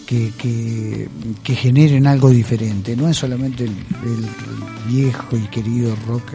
que, 0.06 1.08
generen 1.44 2.06
algo 2.06 2.30
diferente. 2.30 2.96
No 2.96 3.08
es 3.08 3.16
solamente 3.16 3.64
el, 3.64 3.72
viejo 4.88 5.36
y 5.36 5.46
querido 5.48 5.94
rock 6.06 6.32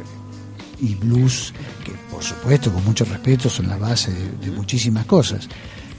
y 0.80 0.96
blues, 0.96 1.54
que 1.84 1.92
por 2.12 2.24
supuesto, 2.24 2.72
con 2.72 2.86
mucho 2.86 3.04
respeto, 3.06 3.50
son 3.50 3.68
la 3.68 3.78
base 3.78 4.12
de, 4.12 4.46
de 4.46 4.52
muchísimas 4.52 5.06
cosas. 5.06 5.50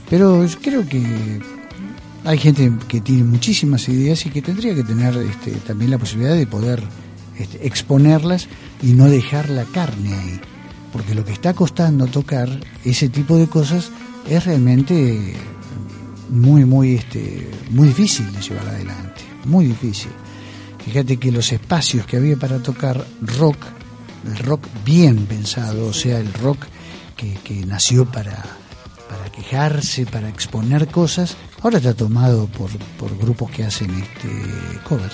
Pero 0.09 0.45
creo 0.61 0.87
que 0.87 1.41
hay 2.25 2.39
gente 2.39 2.71
que 2.87 3.01
tiene 3.01 3.23
muchísimas 3.23 3.87
ideas 3.87 4.25
y 4.25 4.31
que 4.31 4.41
tendría 4.41 4.73
que 4.73 4.83
tener 4.83 5.15
este, 5.17 5.51
también 5.51 5.91
la 5.91 5.99
posibilidad 5.99 6.35
de 6.35 6.47
poder 6.47 6.83
este, 7.37 7.65
exponerlas 7.65 8.47
y 8.81 8.93
no 8.93 9.05
dejar 9.05 9.49
la 9.49 9.63
carne 9.65 10.13
ahí. 10.13 10.41
Porque 10.91 11.13
lo 11.13 11.23
que 11.23 11.33
está 11.33 11.53
costando 11.53 12.07
tocar 12.07 12.49
ese 12.83 13.09
tipo 13.09 13.37
de 13.37 13.47
cosas 13.47 13.91
es 14.27 14.43
realmente 14.43 15.35
muy, 16.29 16.65
muy, 16.65 16.95
este, 16.95 17.47
muy 17.69 17.89
difícil 17.89 18.31
de 18.33 18.41
llevar 18.41 18.69
adelante. 18.69 19.21
Muy 19.45 19.65
difícil. 19.65 20.11
Fíjate 20.83 21.17
que 21.17 21.31
los 21.31 21.51
espacios 21.51 22.07
que 22.07 22.17
había 22.17 22.37
para 22.37 22.57
tocar 22.59 23.05
rock, 23.21 23.57
el 24.25 24.37
rock 24.37 24.65
bien 24.83 25.27
pensado, 25.27 25.87
o 25.87 25.93
sea, 25.93 26.19
el 26.19 26.33
rock 26.33 26.65
que, 27.15 27.65
nació 27.65 28.05
para 28.05 28.43
quejarse, 29.35 30.05
para 30.05 30.29
exponer 30.29 30.87
cosas, 30.87 31.35
ahora 31.65 31.77
está 31.77 31.93
tomado 31.93 32.47
por, 32.47 32.69
por 32.99 33.17
grupos 33.17 33.51
que 33.51 33.63
hacen 33.63 33.89
este 33.91 34.29
cover, 34.87 35.11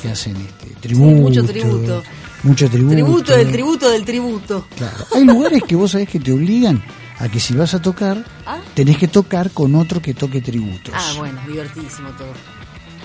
que 0.00 0.08
hacen 0.10 0.36
este 0.36 0.74
tributo, 0.80 1.16
mucho 1.16 1.44
tributo. 1.44 2.02
mucho 2.42 2.68
tributo, 2.70 2.94
Tributo 2.94 3.36
del 3.36 3.52
tributo 3.52 3.90
del 3.90 4.04
tributo. 4.04 4.66
Claro. 4.76 5.06
Hay 5.14 5.24
lugares 5.24 5.62
que 5.66 5.76
vos 5.76 5.90
sabés 5.92 6.08
que 6.08 6.18
te 6.20 6.32
obligan 6.32 6.82
a 7.18 7.28
que 7.28 7.38
si 7.38 7.54
vas 7.54 7.74
a 7.74 7.80
tocar, 7.82 8.24
¿Ah? 8.46 8.58
tenés 8.74 8.98
que 8.98 9.06
tocar 9.08 9.50
con 9.52 9.74
otro 9.74 10.00
que 10.02 10.14
toque 10.14 10.40
tributos. 10.40 10.92
Ah, 10.96 11.12
bueno, 11.18 11.40
divertidísimo 11.46 12.08
todo. 12.10 12.32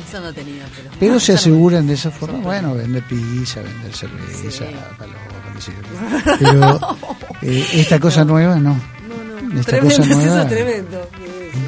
Eso 0.08 0.22
no 0.22 0.32
tenía, 0.34 0.64
pero. 0.76 0.90
Pero 1.00 1.20
se 1.20 1.34
Ah, 1.34 1.36
aseguran 1.36 1.86
de 1.88 1.94
esa 1.96 2.10
forma, 2.12 2.38
bueno, 2.40 2.74
vender 2.76 3.04
pizza, 3.04 3.62
vender 3.62 3.94
cerveza, 3.94 4.50
Sí. 4.50 4.64
paloma. 4.98 5.18
Pero 6.40 6.80
eh, 7.42 7.66
esta 7.74 8.00
cosa 8.00 8.24
nueva 8.24 8.56
no. 8.58 8.74
No, 9.08 9.50
no. 9.50 9.60
Esta 9.60 9.72
Tremendo, 9.72 9.98
cosa 9.98 10.04
es 10.04 10.18
eso 10.18 10.26
nueva. 10.28 10.48
tremendo. 10.48 11.10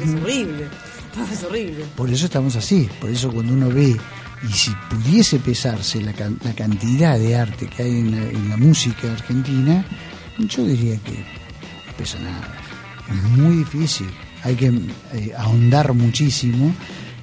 Es, 0.02 0.08
es 0.08 0.22
horrible. 0.22 0.68
Es 1.32 1.44
horrible. 1.44 1.84
Por 1.96 2.10
eso 2.10 2.26
estamos 2.26 2.56
así, 2.56 2.88
por 3.00 3.10
eso 3.10 3.30
cuando 3.32 3.52
uno 3.52 3.68
ve 3.68 3.96
y 4.42 4.52
si 4.52 4.70
pudiese 4.88 5.38
pesarse 5.38 6.00
la, 6.00 6.12
la 6.42 6.54
cantidad 6.54 7.18
de 7.18 7.36
arte 7.36 7.66
que 7.66 7.82
hay 7.82 7.98
en 7.98 8.10
la, 8.12 8.22
en 8.22 8.48
la 8.48 8.56
música 8.56 9.12
argentina, 9.12 9.84
yo 10.38 10.64
diría 10.64 10.96
que 10.98 11.12
no 11.12 11.92
pesa 11.96 12.18
nada. 12.18 12.48
Es 13.08 13.22
muy 13.38 13.56
difícil, 13.56 14.08
hay 14.42 14.54
que 14.54 14.66
eh, 14.66 15.32
ahondar 15.36 15.92
muchísimo 15.92 16.72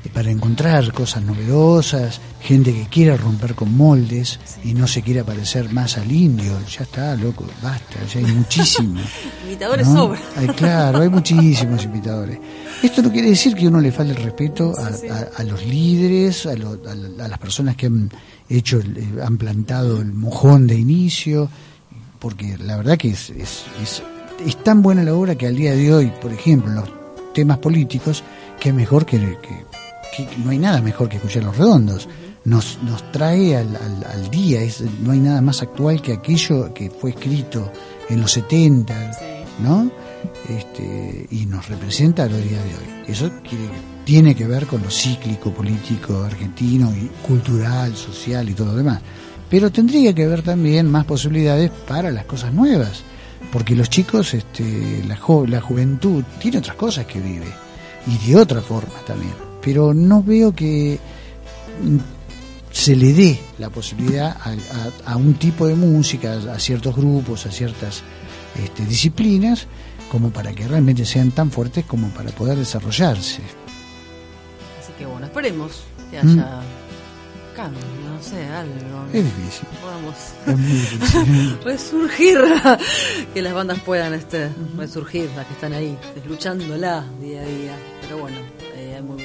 eh, 0.03 0.09
para 0.13 0.29
encontrar 0.29 0.91
cosas 0.93 1.23
novedosas, 1.23 2.21
gente 2.41 2.73
que 2.73 2.87
quiera 2.87 3.17
romper 3.17 3.55
con 3.55 3.75
moldes 3.75 4.39
y 4.63 4.73
no 4.73 4.85
se 4.87 5.01
quiera 5.01 5.23
parecer 5.23 5.71
más 5.71 5.97
al 5.97 6.11
indio. 6.11 6.59
Ya 6.69 6.83
está, 6.83 7.15
loco, 7.15 7.45
basta, 7.63 8.03
ya 8.13 8.19
hay 8.19 8.25
muchísimo. 8.25 8.99
Imitadores 9.47 9.87
¿no? 9.87 9.95
sobran. 9.95 10.21
Hay, 10.35 10.47
claro, 10.49 11.01
hay 11.01 11.09
muchísimos 11.09 11.83
imitadores. 11.85 12.37
Esto 12.83 13.01
no 13.01 13.11
quiere 13.11 13.29
decir 13.29 13.55
que 13.55 13.67
uno 13.67 13.81
le 13.81 13.91
falte 13.91 14.11
el 14.13 14.23
respeto 14.23 14.73
a, 14.77 14.87
a- 14.87 15.27
a 15.37 15.43
los 15.43 15.65
líderes, 15.65 16.45
a, 16.45 16.53
lo- 16.55 16.79
a 16.87 16.93
la- 16.95 17.25
a 17.25 17.27
las 17.27 17.39
personas 17.39 17.75
que 17.75 17.87
han 17.87 18.09
hecho, 18.49 18.79
eh, 18.79 19.07
han 19.23 19.37
plantado 19.37 19.99
el 19.99 20.13
mojón 20.13 20.67
de 20.67 20.75
inicio, 20.75 21.49
porque 22.19 22.57
la 22.57 22.77
verdad 22.77 22.97
que 22.97 23.09
es, 23.09 23.29
es, 23.31 23.63
es, 23.81 24.03
es 24.45 24.63
tan 24.63 24.81
buena 24.81 25.03
la 25.03 25.13
obra 25.15 25.35
que 25.35 25.47
al 25.47 25.55
día 25.55 25.75
de 25.75 25.93
hoy, 25.93 26.11
por 26.21 26.31
ejemplo, 26.31 26.69
en 26.69 26.75
los 26.75 26.89
temas 27.33 27.57
políticos, 27.57 28.23
que 28.59 28.69
es 28.69 28.75
mejor 28.75 29.05
que, 29.05 29.17
que- 29.19 29.65
que 30.15 30.37
no 30.43 30.51
hay 30.51 30.57
nada 30.59 30.81
mejor 30.81 31.09
que 31.09 31.17
escuchar 31.17 31.43
los 31.43 31.57
redondos. 31.57 32.07
Nos, 32.45 32.79
nos 32.83 33.11
trae 33.11 33.57
al, 33.57 33.75
al- 33.75 34.05
al 34.09 34.29
día, 34.31 34.61
es, 34.61 34.81
no 35.03 35.11
hay 35.11 35.19
nada 35.19 35.41
más 35.41 35.61
actual 35.61 36.01
que 36.01 36.13
aquello 36.13 36.73
que 36.73 36.89
fue 36.89 37.09
escrito 37.09 37.71
en 38.09 38.21
los 38.21 38.31
70, 38.31 39.11
¿no? 39.61 39.91
Este, 40.49 41.27
y 41.31 41.45
nos 41.45 41.67
representa 41.67 42.23
a 42.23 42.27
los 42.27 42.41
días 42.41 42.63
de 42.63 42.69
hoy. 42.75 43.03
Eso 43.07 43.29
quiere- 43.47 43.69
tiene 44.05 44.35
que 44.35 44.47
ver 44.47 44.65
con 44.65 44.81
lo 44.81 44.89
cíclico 44.89 45.51
político 45.53 46.23
argentino 46.23 46.91
y 46.95 47.09
cultural, 47.25 47.95
social 47.95 48.47
y 48.49 48.53
todo 48.53 48.67
lo 48.67 48.75
demás. 48.75 49.01
Pero 49.49 49.71
tendría 49.71 50.13
que 50.13 50.23
haber 50.23 50.41
también 50.41 50.89
más 50.89 51.05
posibilidades 51.05 51.71
para 51.87 52.11
las 52.11 52.25
cosas 52.25 52.53
nuevas, 52.53 53.03
porque 53.51 53.75
los 53.75 53.89
chicos, 53.89 54.33
este, 54.33 55.03
la, 55.07 55.17
juventud 55.61 56.23
tiene 56.39 56.59
otras 56.59 56.75
cosas 56.75 57.05
que 57.05 57.19
vive 57.19 57.47
y 58.07 58.27
de 58.27 58.35
otra 58.37 58.61
forma 58.61 58.93
también. 59.05 59.33
Pero 59.61 59.93
no 59.93 60.23
veo 60.23 60.53
que 60.53 60.99
se 62.71 62.95
le 62.95 63.13
dé 63.13 63.39
la 63.57 63.69
posibilidad 63.69 64.37
a, 65.05 65.15
un 65.17 65.33
tipo 65.35 65.67
de 65.67 65.75
música, 65.75 66.33
a 66.53 66.59
ciertos 66.59 66.95
grupos, 66.95 67.45
a 67.45 67.51
ciertas 67.51 68.03
este, 68.63 68.85
disciplinas, 68.85 69.67
como 70.11 70.29
para 70.31 70.53
que 70.53 70.67
realmente 70.67 71.05
sean 71.05 71.31
tan 71.31 71.51
fuertes 71.51 71.85
como 71.85 72.09
para 72.09 72.29
poder 72.31 72.57
desarrollarse. 72.57 73.41
Así 74.81 74.91
que 74.97 75.05
bueno, 75.05 75.25
esperemos 75.25 75.83
que 76.11 76.21
Mm. 76.23 76.39
haya 76.39 76.61
cambio, 77.55 77.79
no 78.05 78.21
sé, 78.23 78.45
algo. 78.45 78.73
Es 79.13 79.23
difícil, 79.25 79.67
Podamos 79.81 80.15
es 80.45 80.57
muy 80.57 80.71
difícil. 80.77 81.59
resurgir, 81.65 82.37
que 83.33 83.41
las 83.41 83.53
bandas 83.53 83.79
puedan 83.79 84.13
este, 84.13 84.49
resurgir, 84.77 85.29
las 85.35 85.45
que 85.47 85.53
están 85.53 85.73
ahí, 85.73 85.97
luchándola 86.27 87.03
día 87.19 87.41
a 87.41 87.45
día. 87.45 87.75
Pero 88.01 88.19
bueno, 88.19 88.37
eh, 88.75 88.93
hay 88.95 89.01
muy 89.01 89.21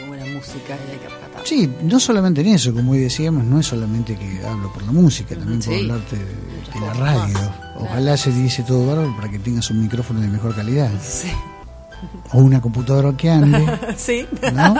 música 0.53 0.76
y 0.88 0.90
hay 0.92 0.98
que 0.98 1.09
rescatar. 1.09 1.46
Sí, 1.46 1.70
no 1.82 1.98
solamente 2.00 2.40
en 2.42 2.48
eso, 2.48 2.72
como 2.72 2.92
hoy 2.92 2.98
decíamos, 3.00 3.44
no 3.44 3.59
es 3.61 3.66
solamente 3.66 4.16
que 4.16 4.44
hablo 4.46 4.72
por 4.72 4.82
la 4.84 4.92
música, 4.92 5.34
también 5.34 5.61
puedo 5.61 5.78
Sí. 5.78 5.82
hablarte 5.90 6.16
de, 6.16 6.24
de 6.24 6.80
la 6.86 6.94
radio. 6.94 7.38
Ojalá 7.76 8.16
se 8.16 8.30
diese 8.32 8.62
todo 8.62 8.86
bárbaro 8.86 9.14
para 9.16 9.28
que 9.30 9.38
tengas 9.38 9.70
un 9.70 9.80
micrófono 9.82 10.20
de 10.20 10.28
mejor 10.28 10.55
calidad. 10.55 10.90
Sí. 11.00 11.32
O 12.32 12.38
una 12.38 12.61
computadora 12.61 13.16
que 13.16 13.30
ande, 13.30 13.64
sí. 13.96 14.26
¿no? 14.53 14.74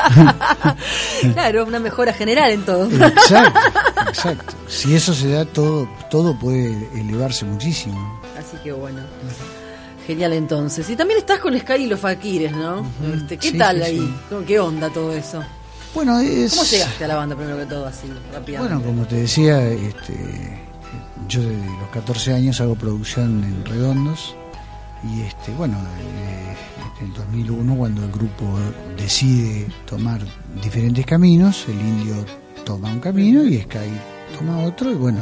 claro, 1.35 1.65
una 1.65 1.79
mejora 1.79 2.13
general 2.13 2.51
en 2.51 2.65
todo. 2.65 2.91
exacto, 2.91 3.61
exacto. 4.09 4.55
Si 4.69 4.95
eso 4.95 5.15
se 5.15 5.29
da, 5.31 5.45
todo, 5.45 5.89
todo 6.11 6.37
puede 6.39 6.89
elevarse 6.99 7.45
muchísimo. 7.45 8.21
Así 8.39 8.57
que 8.63 8.73
bueno. 8.73 9.01
Genial 10.07 10.33
entonces. 10.33 10.91
Y 10.91 10.97
también 10.97 11.21
estás 11.21 11.39
con 11.39 11.57
Sky 11.57 11.75
y 11.75 11.87
los 11.87 12.01
Fakires, 12.01 12.51
¿no? 12.51 12.85
Este, 13.15 13.37
¿Qué 13.39 13.51
Sí, 13.53 13.59
tal 13.59 13.77
sí, 13.77 13.83
ahí? 13.85 13.99
sí. 14.01 14.15
¿Cómo- 14.29 14.45
¿Qué 14.45 14.59
onda 14.59 14.91
todo 14.91 15.13
eso? 15.13 15.45
Bueno, 15.95 16.19
es... 16.21 16.53
¿Cómo 16.53 16.65
llegaste 16.65 17.05
a 17.05 17.09
la 17.09 17.17
banda 17.17 17.37
primero 17.37 17.59
que 17.59 17.67
todo 17.67 17.87
así, 17.87 18.09
rápidamente? 18.33 18.75
Bueno, 18.75 18.83
como 18.83 19.07
te 19.07 19.17
decía, 19.17 19.63
este, 19.69 20.59
yo 21.29 21.43
desde 21.43 21.67
los 21.67 21.89
14 21.93 22.35
años 22.35 22.61
hago 22.61 22.75
producción 22.75 23.45
en 23.45 23.65
Redondos 23.65 24.35
y 25.05 25.23
este, 25.23 25.53
bueno, 25.53 25.77
eh, 25.77 26.57
en 27.01 27.07
el 27.07 27.15
2001 27.15 27.77
cuando 27.77 28.05
el 28.05 28.13
grupo 28.13 28.45
decide 28.97 29.67
tomar 29.87 30.21
diferentes 30.63 31.05
caminos, 31.05 31.67
el 31.69 31.81
indio 31.81 32.25
toma 32.65 32.91
un 32.91 33.01
camino 33.01 33.45
y 33.45 33.61
Sky 33.61 33.91
toma 34.39 34.61
otro 34.61 34.91
y 34.91 34.95
bueno, 34.95 35.21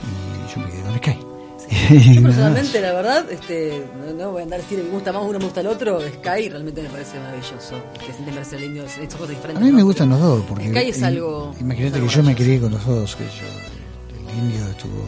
y 0.00 0.54
yo 0.54 0.60
me 0.60 0.70
quedé 0.70 0.82
con 0.82 0.96
Sky. 0.98 1.31
Yo 2.14 2.22
personalmente, 2.22 2.80
la 2.80 2.92
verdad, 2.92 3.30
este, 3.30 3.84
no, 3.98 4.12
no 4.24 4.30
voy 4.32 4.40
a 4.40 4.44
andar 4.44 4.60
a 4.60 4.62
decir 4.62 4.78
me 4.82 4.90
gusta 4.90 5.12
más 5.12 5.22
uno, 5.24 5.38
me 5.38 5.44
gusta 5.46 5.60
el 5.60 5.66
otro. 5.68 6.00
Sky 6.00 6.48
realmente 6.48 6.82
me 6.82 6.88
parece 6.90 7.18
maravilloso. 7.18 7.76
Que 7.94 8.12
siente 8.12 8.32
parece 8.32 8.58
lindo, 8.58 8.84
son 8.88 9.06
cosas 9.06 9.22
A 9.22 9.26
diferentes. 9.28 9.64
mí 9.64 9.72
me 9.72 9.82
gustan 9.82 10.08
los 10.10 10.20
dos, 10.20 10.44
porque 10.48 10.68
Sky 10.68 10.90
es 10.90 11.02
algo- 11.02 11.54
imagínate 11.60 12.00
que 12.00 12.08
yo 12.08 12.22
me 12.22 12.34
crié 12.34 12.60
con 12.60 12.72
los 12.72 12.84
dos, 12.86 13.16
que 13.16 13.24
yo, 13.24 14.28
el 14.30 14.38
indio 14.38 14.66
estuvo 14.70 15.04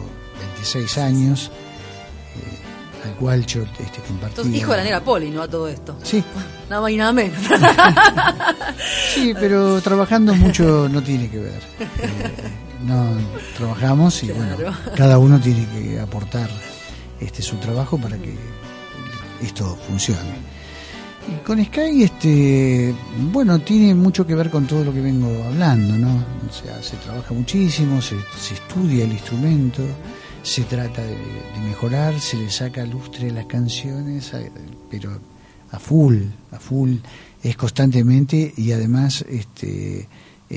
26 0.55 0.97
años, 0.97 1.51
eh, 2.37 3.05
al 3.09 3.15
cual 3.15 3.45
yo 3.45 3.61
este, 3.63 4.01
compartí. 4.07 4.35
Entonces, 4.41 4.55
hijo 4.55 4.71
de 4.71 4.77
la 4.77 4.83
negra 4.83 5.01
Poli, 5.03 5.29
¿no? 5.29 5.41
A 5.43 5.47
todo 5.47 5.67
esto. 5.67 5.95
Sí, 6.03 6.23
Nada 6.69 6.81
más 6.81 6.91
y 6.91 6.97
nada 6.97 7.13
menos. 7.13 7.37
sí, 9.13 9.33
pero 9.39 9.79
trabajando 9.81 10.33
mucho 10.33 10.89
no 10.89 11.01
tiene 11.03 11.29
que 11.29 11.37
ver. 11.37 11.61
Eh, 11.79 11.85
no, 12.83 13.05
trabajamos 13.57 14.23
y 14.23 14.27
Claro. 14.27 14.55
bueno, 14.57 14.77
cada 14.95 15.17
uno 15.17 15.39
tiene 15.39 15.65
que 15.67 15.99
aportar 15.99 16.49
este 17.19 17.41
su 17.41 17.55
trabajo 17.57 17.97
para 17.97 18.17
que 18.17 18.35
esto 19.41 19.77
funcione. 19.87 20.55
Y 21.27 21.43
con 21.43 21.63
Sky, 21.63 22.03
este, 22.03 22.93
bueno, 23.31 23.57
tiene 23.59 23.95
mucho 23.95 24.27
que 24.27 24.35
ver 24.35 24.51
con 24.51 24.67
todo 24.67 24.83
lo 24.83 24.93
que 24.93 25.01
vengo 25.01 25.43
hablando, 25.45 25.97
¿no? 25.97 26.23
O 26.47 26.53
sea, 26.53 26.81
se 26.83 26.97
trabaja 26.97 27.33
muchísimo, 27.33 27.99
se, 28.01 28.15
se 28.39 28.53
estudia 28.53 29.05
el 29.05 29.11
instrumento, 29.11 29.81
se 30.43 30.63
trata 30.65 31.01
de, 31.01 31.09
de 31.15 31.59
mejorar, 31.67 32.19
se 32.19 32.37
le 32.37 32.51
saca 32.51 32.85
lustre 32.85 33.31
a 33.31 33.33
las 33.33 33.45
canciones, 33.47 34.31
pero 34.91 35.19
a 35.71 35.79
full, 35.79 36.17
a 36.51 36.59
full, 36.59 36.97
es 37.41 37.57
constantemente 37.57 38.53
y 38.55 38.71
además 38.71 39.25
este, 39.27 40.07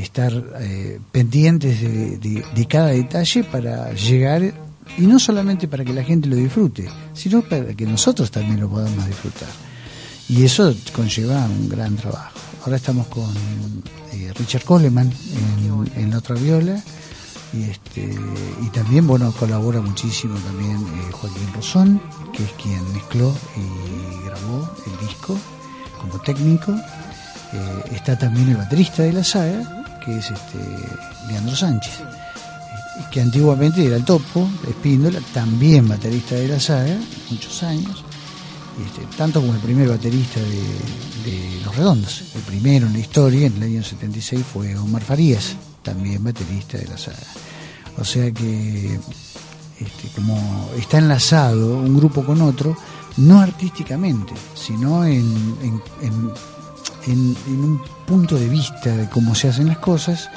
estar 0.00 0.32
eh, 0.60 0.98
pendientes 1.12 1.80
de, 1.80 2.18
de- 2.54 2.66
cada 2.66 2.88
detalle 2.88 3.44
para 3.44 3.92
llegar, 3.92 4.42
y 4.96 5.06
no 5.06 5.18
solamente 5.18 5.68
para 5.68 5.84
que 5.84 5.92
la 5.92 6.02
gente 6.04 6.28
lo 6.28 6.36
disfrute, 6.36 6.88
sino 7.14 7.42
para 7.42 7.74
que 7.74 7.84
nosotros 7.86 8.30
también 8.30 8.60
lo 8.60 8.68
podamos 8.68 9.06
disfrutar. 9.06 9.48
Y 10.28 10.44
eso 10.44 10.74
conlleva 10.94 11.44
un 11.46 11.68
gran 11.68 11.96
trabajo. 11.96 12.38
Ahora 12.64 12.76
estamos 12.76 13.06
con 13.06 13.30
eh, 14.12 14.32
Richard 14.38 14.64
Coleman 14.64 15.10
en, 15.10 16.02
en 16.02 16.10
la 16.10 16.18
otra 16.18 16.34
viola 16.36 16.82
y 17.54 17.62
este 17.62 18.02
y 18.62 18.66
también 18.74 19.06
bueno 19.06 19.32
colabora 19.32 19.80
muchísimo 19.80 20.34
también 20.38 20.76
eh, 20.76 21.12
Joaquín 21.12 21.48
Rosón, 21.54 22.00
que 22.34 22.44
es 22.44 22.50
quien 22.62 22.92
mezcló 22.92 23.34
y 23.56 24.26
grabó 24.26 24.68
el 24.86 25.06
disco 25.08 25.38
como 26.00 26.20
técnico. 26.20 26.74
Está 27.92 28.18
también 28.18 28.50
el 28.50 28.56
baterista 28.58 29.02
de 29.02 29.12
la 29.14 29.24
saga, 29.24 29.86
que 30.08 30.16
es 30.16 30.30
este 30.30 30.58
Leandro 31.28 31.54
Sánchez, 31.54 32.00
eh, 32.00 33.04
que 33.10 33.20
antiguamente 33.20 33.84
era 33.84 33.96
el 33.96 34.04
topo, 34.06 34.48
Espíndola, 34.66 35.20
también 35.34 35.86
baterista 35.86 36.34
de 36.34 36.48
la 36.48 36.58
saga, 36.58 36.96
muchos 37.30 37.62
años 37.62 38.04
este, 38.86 39.04
tanto 39.16 39.40
como 39.40 39.52
el 39.54 39.60
primer 39.60 39.88
baterista 39.88 40.40
de, 40.40 41.60
Los 41.62 41.76
Redondos. 41.76 42.22
El 42.34 42.40
primero 42.42 42.86
en 42.86 42.94
la 42.94 43.00
historia, 43.00 43.46
en 43.46 43.56
el 43.56 43.64
año 43.64 43.84
76, 43.84 44.42
fue 44.50 44.74
Omar 44.78 45.02
Farías, 45.02 45.56
también 45.82 46.24
baterista 46.24 46.78
de 46.78 46.86
la 46.86 46.96
saga. 46.96 47.18
O 47.98 48.04
sea 48.04 48.30
que, 48.30 48.94
este, 49.78 50.08
como 50.14 50.70
está 50.78 50.98
enlazado 50.98 51.76
un 51.76 51.94
grupo 51.98 52.24
con 52.24 52.40
otro, 52.40 52.76
no 53.18 53.40
artísticamente, 53.40 54.32
sino 54.54 55.04
en 55.04 55.26
un 57.06 57.82
punto 58.08 58.36
de 58.36 58.48
vista 58.48 58.90
de 58.96 59.06
cómo 59.08 59.34
se 59.34 59.48
hacen 59.48 59.66
las 59.68 59.78
cosas 59.78 60.28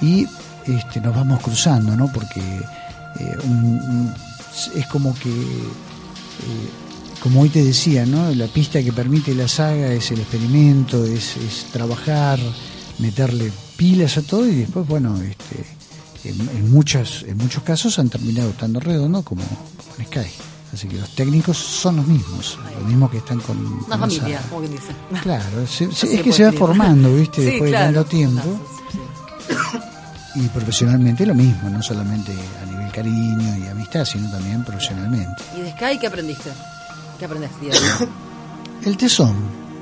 y 0.00 0.26
este, 0.66 1.00
nos 1.00 1.14
vamos 1.14 1.40
cruzando, 1.40 1.94
¿no? 1.96 2.10
Porque 2.12 2.40
eh, 2.40 3.36
un- 3.44 4.12
es 4.74 4.86
como 4.86 5.14
que 5.14 5.30
eh, 5.30 6.68
como 7.22 7.42
hoy 7.42 7.50
te 7.50 7.62
decía, 7.64 8.04
¿no? 8.06 8.30
La 8.34 8.46
pista 8.46 8.82
que 8.82 8.92
permite 8.92 9.34
la 9.34 9.46
saga 9.46 9.92
es 9.92 10.10
el 10.10 10.20
experimento, 10.20 11.04
es, 11.04 11.36
es 11.36 11.66
trabajar, 11.72 12.38
meterle 12.98 13.52
pilas 13.76 14.16
a 14.18 14.22
todo 14.22 14.46
y 14.48 14.54
después, 14.56 14.86
bueno, 14.88 15.16
este, 15.22 15.64
en, 16.28 16.40
en 16.56 16.70
muchas, 16.72 17.22
en 17.22 17.36
muchos 17.36 17.62
casos 17.62 17.98
han 17.98 18.08
terminado 18.08 18.50
estando 18.50 18.80
redondo 18.80 19.22
como, 19.22 19.42
como 19.44 20.06
Sky. 20.08 20.26
Así 20.72 20.88
que 20.88 20.96
los 20.96 21.10
técnicos 21.10 21.58
son 21.58 21.96
los 21.96 22.06
mismos, 22.06 22.58
los 22.78 22.84
mismos 22.88 23.10
que 23.10 23.18
están 23.18 23.40
con 23.40 23.58
Una 23.58 23.80
con 23.98 24.00
familia, 24.00 24.38
saga. 24.38 24.48
como 24.48 24.60
quien 24.62 24.72
dice. 24.72 24.92
Claro, 25.22 25.66
se- 25.66 25.84
es 26.16 26.22
que 26.22 26.32
se 26.32 26.44
va 26.44 26.52
formando, 26.52 27.14
¿viste? 27.14 27.36
Sí, 27.42 27.46
Después 27.50 27.70
claro. 27.70 27.86
de 27.88 27.94
tanto 27.94 28.08
tiempo. 28.10 28.42
Sí. 28.90 28.98
Y 30.34 30.48
profesionalmente 30.48 31.26
lo 31.26 31.34
mismo, 31.34 31.68
no 31.68 31.82
solamente 31.82 32.32
a 32.62 32.64
nivel 32.70 32.90
cariño 32.90 33.58
y 33.58 33.68
amistad, 33.68 34.04
sino 34.06 34.30
también 34.30 34.64
profesionalmente. 34.64 35.42
¿Y 35.58 35.60
de 35.60 35.70
Sky 35.72 35.98
qué 36.00 36.06
aprendiste? 36.06 36.50
¿Qué 37.18 37.26
aprendiste? 37.26 37.68
El 38.84 38.96
tesón, 38.96 39.34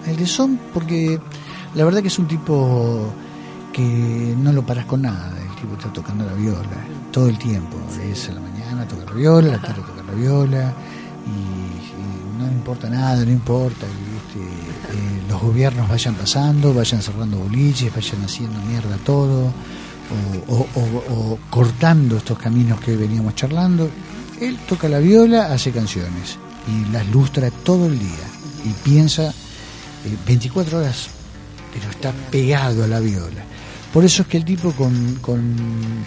el 0.06 0.16
tesón 0.16 0.60
porque 0.74 1.18
la 1.74 1.84
verdad 1.84 2.02
que 2.02 2.08
es 2.08 2.18
un 2.18 2.28
tipo 2.28 3.10
que 3.72 4.34
no 4.36 4.52
lo 4.52 4.66
paras 4.66 4.84
con 4.84 5.00
nada, 5.02 5.32
tipo 5.60 5.74
está 5.74 5.92
tocando 5.92 6.24
la 6.24 6.32
viola 6.34 6.84
todo 7.12 7.28
el 7.28 7.38
tiempo, 7.38 7.76
es 8.02 8.28
a 8.28 8.32
la 8.32 8.40
mañana 8.40 8.86
toca 8.86 9.04
la 9.06 9.12
viola, 9.12 9.48
a 9.48 9.56
la 9.56 9.62
tarde 9.62 9.82
toca 9.82 10.02
la 10.02 10.12
viola 10.12 10.72
y, 11.26 11.30
y 11.30 12.38
no 12.38 12.46
importa 12.50 12.88
nada, 12.88 13.24
no 13.24 13.30
importa 13.30 13.86
que 13.86 14.38
¿viste? 14.38 14.52
Eh, 14.92 15.22
los 15.28 15.40
gobiernos 15.40 15.88
vayan 15.88 16.14
pasando, 16.14 16.72
vayan 16.72 17.02
cerrando 17.02 17.38
boliches, 17.38 17.94
vayan 17.94 18.24
haciendo 18.24 18.58
mierda 18.62 18.96
todo 19.04 19.52
o, 20.48 20.52
o- 20.54 20.68
o- 20.74 21.04
o 21.32 21.38
cortando 21.50 22.16
estos 22.16 22.38
caminos 22.38 22.80
que 22.80 22.96
veníamos 22.96 23.34
charlando. 23.34 23.88
Él 24.40 24.58
toca 24.68 24.88
la 24.88 24.98
viola, 24.98 25.52
hace 25.52 25.70
canciones 25.72 26.38
y 26.66 26.90
las 26.90 27.06
lustra 27.08 27.50
todo 27.50 27.86
el 27.86 27.98
día 27.98 28.26
y 28.64 28.70
piensa 28.82 29.28
eh, 30.04 30.16
24 30.26 30.78
horas, 30.78 31.08
pero 31.74 31.90
está 31.90 32.12
pegado 32.30 32.84
a 32.84 32.86
la 32.86 33.00
viola. 33.00 33.44
Por 33.92 34.04
eso 34.04 34.22
es 34.22 34.28
que 34.28 34.36
el 34.36 34.44
tipo 34.44 34.72
con, 34.72 35.16
con, 35.20 36.06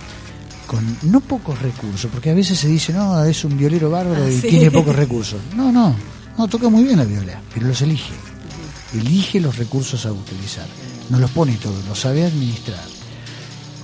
con 0.65 0.97
no 1.03 1.19
pocos 1.21 1.61
recursos, 1.61 2.09
porque 2.11 2.29
a 2.29 2.33
veces 2.33 2.57
se 2.59 2.67
dice, 2.67 2.93
no, 2.93 3.23
es 3.25 3.43
un 3.43 3.57
violero 3.57 3.89
bárbaro 3.89 4.23
Ah, 4.25 4.29
y 4.31 4.39
sí. 4.39 4.47
tiene 4.47 4.71
pocos 4.71 4.95
recursos. 4.95 5.41
No, 5.55 5.71
no, 5.71 5.95
no, 6.37 6.47
toca 6.47 6.69
muy 6.69 6.83
bien 6.83 6.97
la 6.97 7.05
viola, 7.05 7.41
pero 7.53 7.67
los 7.67 7.81
elige. 7.81 8.13
Elige 8.93 9.39
los 9.41 9.57
recursos 9.57 10.05
a 10.05 10.13
utilizar. 10.13 10.67
No 11.09 11.19
los 11.19 11.31
pone 11.31 11.57
todos, 11.57 11.83
los 11.85 11.99
sabe 11.99 12.23
administrar 12.25 12.83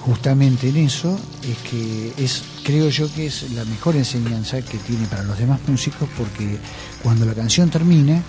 justamente 0.05 0.69
en 0.69 0.77
eso 0.77 1.19
es 1.43 1.57
que 1.69 2.13
es 2.17 2.45
creo 2.63 2.87
yo 2.89 3.11
que 3.11 3.25
es 3.25 3.51
la 3.51 3.65
mejor 3.65 3.97
enseñanza 3.97 4.61
que 4.61 4.77
tiene 4.77 5.05
para 5.07 5.23
los 5.23 5.37
demás 5.37 5.59
músicos 5.67 6.07
porque 6.17 6.57
cuando 7.03 7.25
la 7.25 7.33
canción 7.33 7.69
termina 7.69 8.23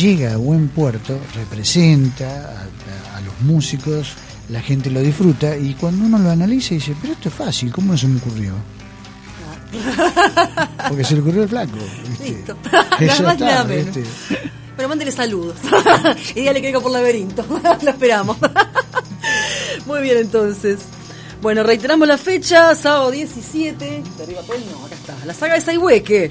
llega 0.00 0.32
a 0.32 0.36
buen 0.38 0.68
puerto 0.68 1.20
representa 1.34 2.24
a, 2.26 2.62
a- 2.62 3.16
a 3.18 3.20
los 3.20 3.38
músicos 3.42 4.14
la 4.52 4.60
gente 4.60 4.90
lo 4.90 5.00
disfruta 5.00 5.56
y 5.56 5.74
cuando 5.74 6.04
uno 6.04 6.18
lo 6.18 6.30
analiza 6.30 6.74
dice 6.74 6.94
pero 7.00 7.14
esto 7.14 7.28
es 7.30 7.34
fácil 7.34 7.72
cómo 7.72 7.92
no 7.92 7.98
se 7.98 8.06
me 8.06 8.18
ocurrió 8.18 8.54
porque 10.88 11.04
se 11.04 11.14
le 11.14 11.20
ocurrió 11.20 11.42
el 11.44 11.48
flaco. 11.48 11.78
Listo. 12.22 12.56
Ya 13.00 13.18
Nada 13.20 13.74
está. 13.74 14.00
Pero 14.76 14.88
mándele 14.88 15.12
saludos. 15.12 15.56
y 16.34 16.40
dígale 16.40 16.60
que 16.60 16.68
venga 16.68 16.80
por 16.80 16.92
laberinto. 16.92 17.44
Lo 17.82 17.90
esperamos. 17.90 18.36
Muy 19.86 20.02
bien, 20.02 20.18
entonces. 20.18 20.80
Bueno, 21.40 21.62
reiteramos 21.62 22.06
la 22.06 22.18
fecha, 22.18 22.74
sábado 22.74 23.10
17. 23.10 24.02
De 24.16 24.22
arriba 24.22 24.42
todo, 24.42 24.56
no, 24.58 24.86
acá 24.86 24.94
está. 24.94 25.16
La 25.24 25.34
saga 25.34 25.54
de 25.54 25.60
Saihueque. 25.60 26.30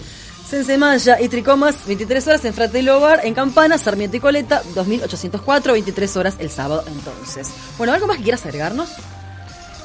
Sensemaya 0.52 1.22
y 1.22 1.30
Tricomas, 1.30 1.78
23 1.88 2.28
horas 2.28 2.43
en 2.43 2.54
Fratello 2.54 2.99
Bar, 2.99 3.22
en 3.24 3.34
Campana, 3.34 3.78
Sarmiento 3.78 4.18
y 4.18 4.20
Coleta, 4.20 4.62
2804, 4.76 5.72
23 5.72 6.18
horas 6.18 6.36
el 6.39 6.49
sábado 6.49 6.84
entonces. 6.88 7.47
Bueno, 7.78 7.93
¿algo 7.93 8.06
más 8.06 8.18
que 8.18 8.24
quieras 8.24 8.45
agregarnos? 8.45 8.89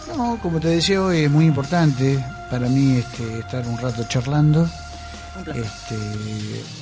No, 0.08 0.40
como 0.42 0.58
te 0.58 0.66
decía 0.66 1.00
hoy, 1.00 1.20
es 1.20 1.30
muy 1.30 1.44
importante 1.44 2.18
para 2.50 2.68
mí 2.68 2.96
este, 2.96 3.38
estar 3.38 3.64
un 3.64 3.78
rato 3.78 4.08
charlando, 4.08 4.68
Un 5.38 5.56
este, 5.56 5.94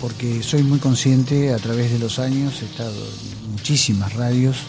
porque 0.01 0.43
soy 0.43 0.62
muy 0.62 0.78
consciente, 0.78 1.53
a 1.53 1.59
través 1.59 1.93
de 1.93 1.99
los 1.99 2.18
años 2.18 2.62
he 2.62 2.64
estado 2.64 2.95
en 2.95 3.53
muchísimas 3.53 4.14
radios 4.14 4.62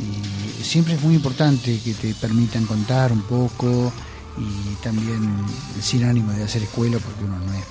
y 0.00 0.64
siempre 0.64 0.94
es 0.94 1.02
muy 1.02 1.14
importante 1.14 1.78
que 1.84 1.94
te 1.94 2.14
permitan 2.14 2.66
contar 2.66 3.12
un 3.12 3.22
poco 3.22 3.92
y 4.36 4.74
también 4.82 5.36
sin 5.80 6.02
ánimo 6.02 6.32
de 6.32 6.42
hacer 6.42 6.64
escuela, 6.64 6.98
porque 6.98 7.22
uno 7.22 7.38
no 7.38 7.52
es, 7.52 7.64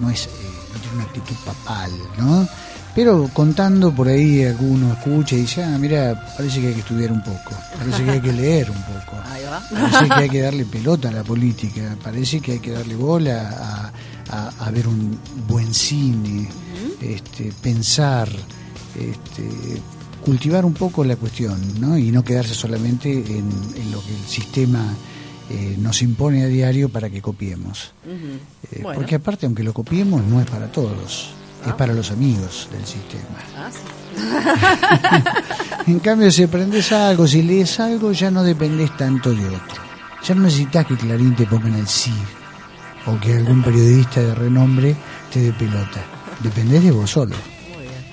no 0.00 0.10
es, 0.10 0.26
eh, 0.26 0.28
no 0.72 0.78
tiene 0.80 0.94
una 0.96 1.04
actitud 1.04 1.34
papal, 1.44 1.90
¿no? 2.18 2.48
Pero 2.94 3.28
contando 3.32 3.92
por 3.94 4.08
ahí 4.08 4.42
alguno 4.44 4.92
escucha 4.92 5.36
y 5.36 5.40
dice, 5.42 5.62
ah, 5.62 5.78
mira, 5.78 6.14
parece 6.36 6.60
que 6.60 6.68
hay 6.68 6.74
que 6.74 6.80
estudiar 6.80 7.12
un 7.12 7.20
poco, 7.20 7.54
parece 7.78 8.04
que 8.04 8.10
hay 8.10 8.20
que 8.20 8.32
leer 8.32 8.70
un 8.70 8.82
poco. 8.82 9.16
Ahí 9.30 9.44
va. 9.44 9.62
Parece 9.70 10.08
que 10.08 10.14
hay 10.14 10.28
que 10.30 10.40
darle 10.40 10.64
pelota 10.64 11.08
a 11.08 11.12
la 11.12 11.22
política, 11.24 11.96
parece 12.02 12.40
que 12.40 12.52
hay 12.52 12.58
que 12.58 12.72
darle 12.72 12.96
bola 12.96 13.92
a, 14.30 14.36
a- 14.36 14.66
a 14.66 14.70
ver 14.70 14.88
un 14.88 15.18
buen 15.46 15.72
cine, 15.72 16.48
este, 17.00 17.52
pensar, 17.62 18.28
este, 18.96 19.80
cultivar 20.24 20.64
un 20.64 20.74
poco 20.74 21.04
la 21.04 21.16
cuestión, 21.16 21.60
¿no? 21.80 21.96
Y 21.96 22.10
no 22.10 22.24
quedarse 22.24 22.54
solamente 22.54 23.10
en, 23.12 23.48
en 23.76 23.90
lo 23.92 24.02
que 24.04 24.14
el 24.14 24.24
sistema 24.26 24.84
eh, 25.50 25.76
nos 25.78 26.02
impone 26.02 26.44
a 26.44 26.46
diario 26.46 26.88
para 26.88 27.08
que 27.08 27.22
copiemos. 27.22 27.92
Eh, 28.72 28.82
porque 28.82 29.14
aparte, 29.14 29.46
aunque 29.46 29.62
lo 29.62 29.72
copiemos, 29.72 30.22
no 30.24 30.40
es 30.40 30.50
para 30.50 30.70
todos, 30.70 31.30
es 31.66 31.72
para 31.74 31.94
los 31.94 32.10
amigos 32.10 32.68
del 32.72 32.84
sistema. 32.84 33.38
Ah, 33.56 33.70
sí. 33.70 33.78
En 35.86 36.00
cambio, 36.00 36.30
si 36.30 36.42
aprendes 36.42 36.92
algo, 36.92 37.26
si 37.26 37.42
lees 37.42 37.80
algo, 37.80 38.12
ya 38.12 38.30
no 38.30 38.42
dependes 38.42 38.94
tanto 38.96 39.30
de 39.30 39.46
otro. 39.46 39.82
Ya 40.22 40.34
no 40.34 40.42
necesitas 40.42 40.84
que 40.84 40.96
Clarín 40.96 41.34
te 41.34 41.46
ponga 41.46 41.68
en 41.68 41.76
el 41.76 41.88
sí 41.88 42.12
o 43.06 43.18
que 43.18 43.32
algún 43.34 43.62
periodista 43.62 44.20
de 44.20 44.34
renombre 44.34 44.94
te 45.32 45.40
dé 45.40 45.52
pelota. 45.52 46.04
Dependés 46.40 46.84
de 46.84 46.90
vos 46.90 47.10
solo. 47.10 47.34
Muy 47.74 47.84
bien. 47.84 48.04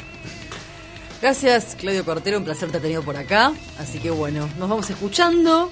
Gracias, 1.21 1.75
Claudio 1.77 2.05
Cortero, 2.05 2.37
un 2.37 2.45
placer 2.45 2.71
te 2.71 2.79
tenido 2.79 3.01
por 3.01 3.17
acá. 3.17 3.51
Así 3.79 3.99
que 3.99 4.09
bueno, 4.09 4.47
nos 4.57 4.69
vamos 4.69 4.89
escuchando. 4.89 5.71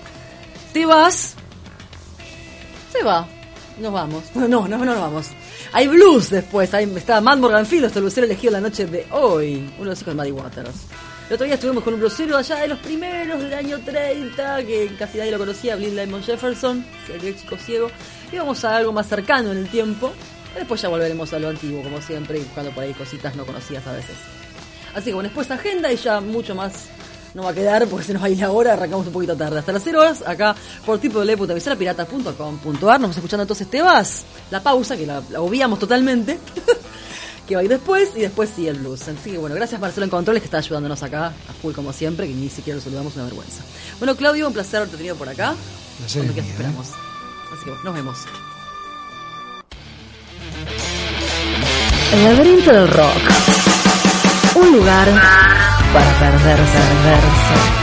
Te 0.73 0.85
vas. 0.85 1.35
Se 2.93 3.03
va. 3.03 3.27
Nos 3.79 3.91
vamos. 3.91 4.23
No, 4.35 4.47
no, 4.47 4.67
no, 4.67 4.77
no 4.77 4.85
nos 4.85 4.99
vamos. 4.99 5.27
Hay 5.71 5.87
blues 5.87 6.29
después. 6.29 6.71
Ahí 6.75 6.91
está 6.95 7.19
Matt 7.21 7.39
Morganfield, 7.39 7.81
nuestro 7.81 8.03
blusero 8.03 8.25
elegido 8.25 8.53
la 8.53 8.61
noche 8.61 8.85
de 8.85 9.07
hoy. 9.09 9.55
Uno 9.77 9.85
de 9.85 9.89
los 9.89 10.01
hijos 10.01 10.13
de 10.13 10.15
Maddie 10.15 10.31
Waters. 10.31 10.75
El 11.27 11.33
otro 11.33 11.45
día 11.45 11.55
estuvimos 11.55 11.83
con 11.83 11.95
un 11.95 11.99
blusero 11.99 12.37
allá 12.37 12.57
de 12.57 12.67
los 12.67 12.77
primeros 12.79 13.41
del 13.41 13.53
año 13.53 13.79
30, 13.79 14.63
que 14.65 14.95
casi 14.99 15.17
nadie 15.17 15.31
lo 15.31 15.39
conocía, 15.39 15.75
Blind 15.75 15.95
Lemon 15.95 16.21
Jefferson, 16.21 16.85
el 17.11 17.35
chico 17.35 17.57
ciego. 17.57 17.89
Y 18.31 18.37
vamos 18.37 18.63
a 18.63 18.75
algo 18.75 18.93
más 18.93 19.07
cercano 19.07 19.51
en 19.51 19.57
el 19.57 19.69
tiempo. 19.69 20.13
Después 20.53 20.79
ya 20.79 20.89
volveremos 20.89 21.33
a 21.33 21.39
lo 21.39 21.49
antiguo, 21.49 21.81
como 21.81 21.99
siempre, 21.99 22.37
y 22.37 22.43
buscando 22.43 22.69
por 22.71 22.83
ahí 22.83 22.93
cositas 22.93 23.35
no 23.35 23.43
conocidas 23.43 23.87
a 23.87 23.93
veces. 23.93 24.15
Así 24.93 25.05
que 25.05 25.13
bueno, 25.15 25.29
después 25.29 25.49
agenda 25.49 25.91
y 25.91 25.95
ya 25.95 26.21
mucho 26.21 26.53
más 26.53 26.89
no 27.33 27.43
va 27.43 27.49
a 27.49 27.53
quedar 27.53 27.87
porque 27.87 28.05
se 28.05 28.13
nos 28.13 28.21
va 28.21 28.27
a 28.27 28.29
ir 28.29 28.39
la 28.39 28.51
hora, 28.51 28.73
arrancamos 28.73 29.07
un 29.07 29.13
poquito 29.13 29.35
tarde. 29.35 29.59
Hasta 29.59 29.71
las 29.71 29.83
0 29.83 29.99
horas, 29.99 30.23
acá 30.25 30.55
por 30.85 30.99
www.visorapirata.com.ar. 30.99 32.73
Nos 32.73 32.81
vamos 32.81 33.15
escuchando 33.15 33.43
entonces 33.43 33.69
Te 33.69 33.81
vas, 33.81 34.23
la 34.51 34.61
pausa, 34.61 34.95
que 34.95 35.05
la, 35.05 35.21
la 35.29 35.41
obviamos 35.41 35.79
totalmente. 35.79 36.39
que 37.47 37.55
va 37.55 37.61
a 37.61 37.63
ir 37.63 37.69
después 37.69 38.11
y 38.15 38.21
después 38.21 38.49
sí 38.55 38.67
el 38.67 38.79
blues. 38.79 39.07
Así 39.07 39.31
que 39.31 39.37
bueno, 39.37 39.55
gracias 39.55 39.79
Marcelo 39.79 40.05
en 40.05 40.09
Controles 40.09 40.41
que 40.41 40.45
está 40.45 40.59
ayudándonos 40.59 41.01
acá 41.03 41.27
a 41.27 41.53
full 41.61 41.73
como 41.73 41.91
siempre, 41.91 42.27
que 42.27 42.33
ni 42.33 42.49
siquiera 42.49 42.77
lo 42.77 42.83
saludamos, 42.83 43.15
una 43.15 43.25
vergüenza. 43.25 43.63
Bueno, 43.99 44.15
Claudio, 44.15 44.47
un 44.47 44.53
placer 44.53 44.77
haberte 44.77 44.97
tenido 44.97 45.15
por 45.15 45.29
acá. 45.29 45.55
Placer 45.99 46.23
Cuando 46.23 46.41
¿eh? 46.41 46.45
esperamos. 46.49 46.87
Así 47.51 47.63
que 47.65 47.69
bueno, 47.71 47.83
nos 47.83 47.93
vemos. 47.93 48.17
El 52.13 52.23
laberinto 52.23 52.71
del 52.71 52.87
rock. 52.89 53.21
Un 54.55 54.71
lugar 54.71 55.82
para 55.93 56.11
perderse, 56.13 56.77
perderse. 57.03 57.82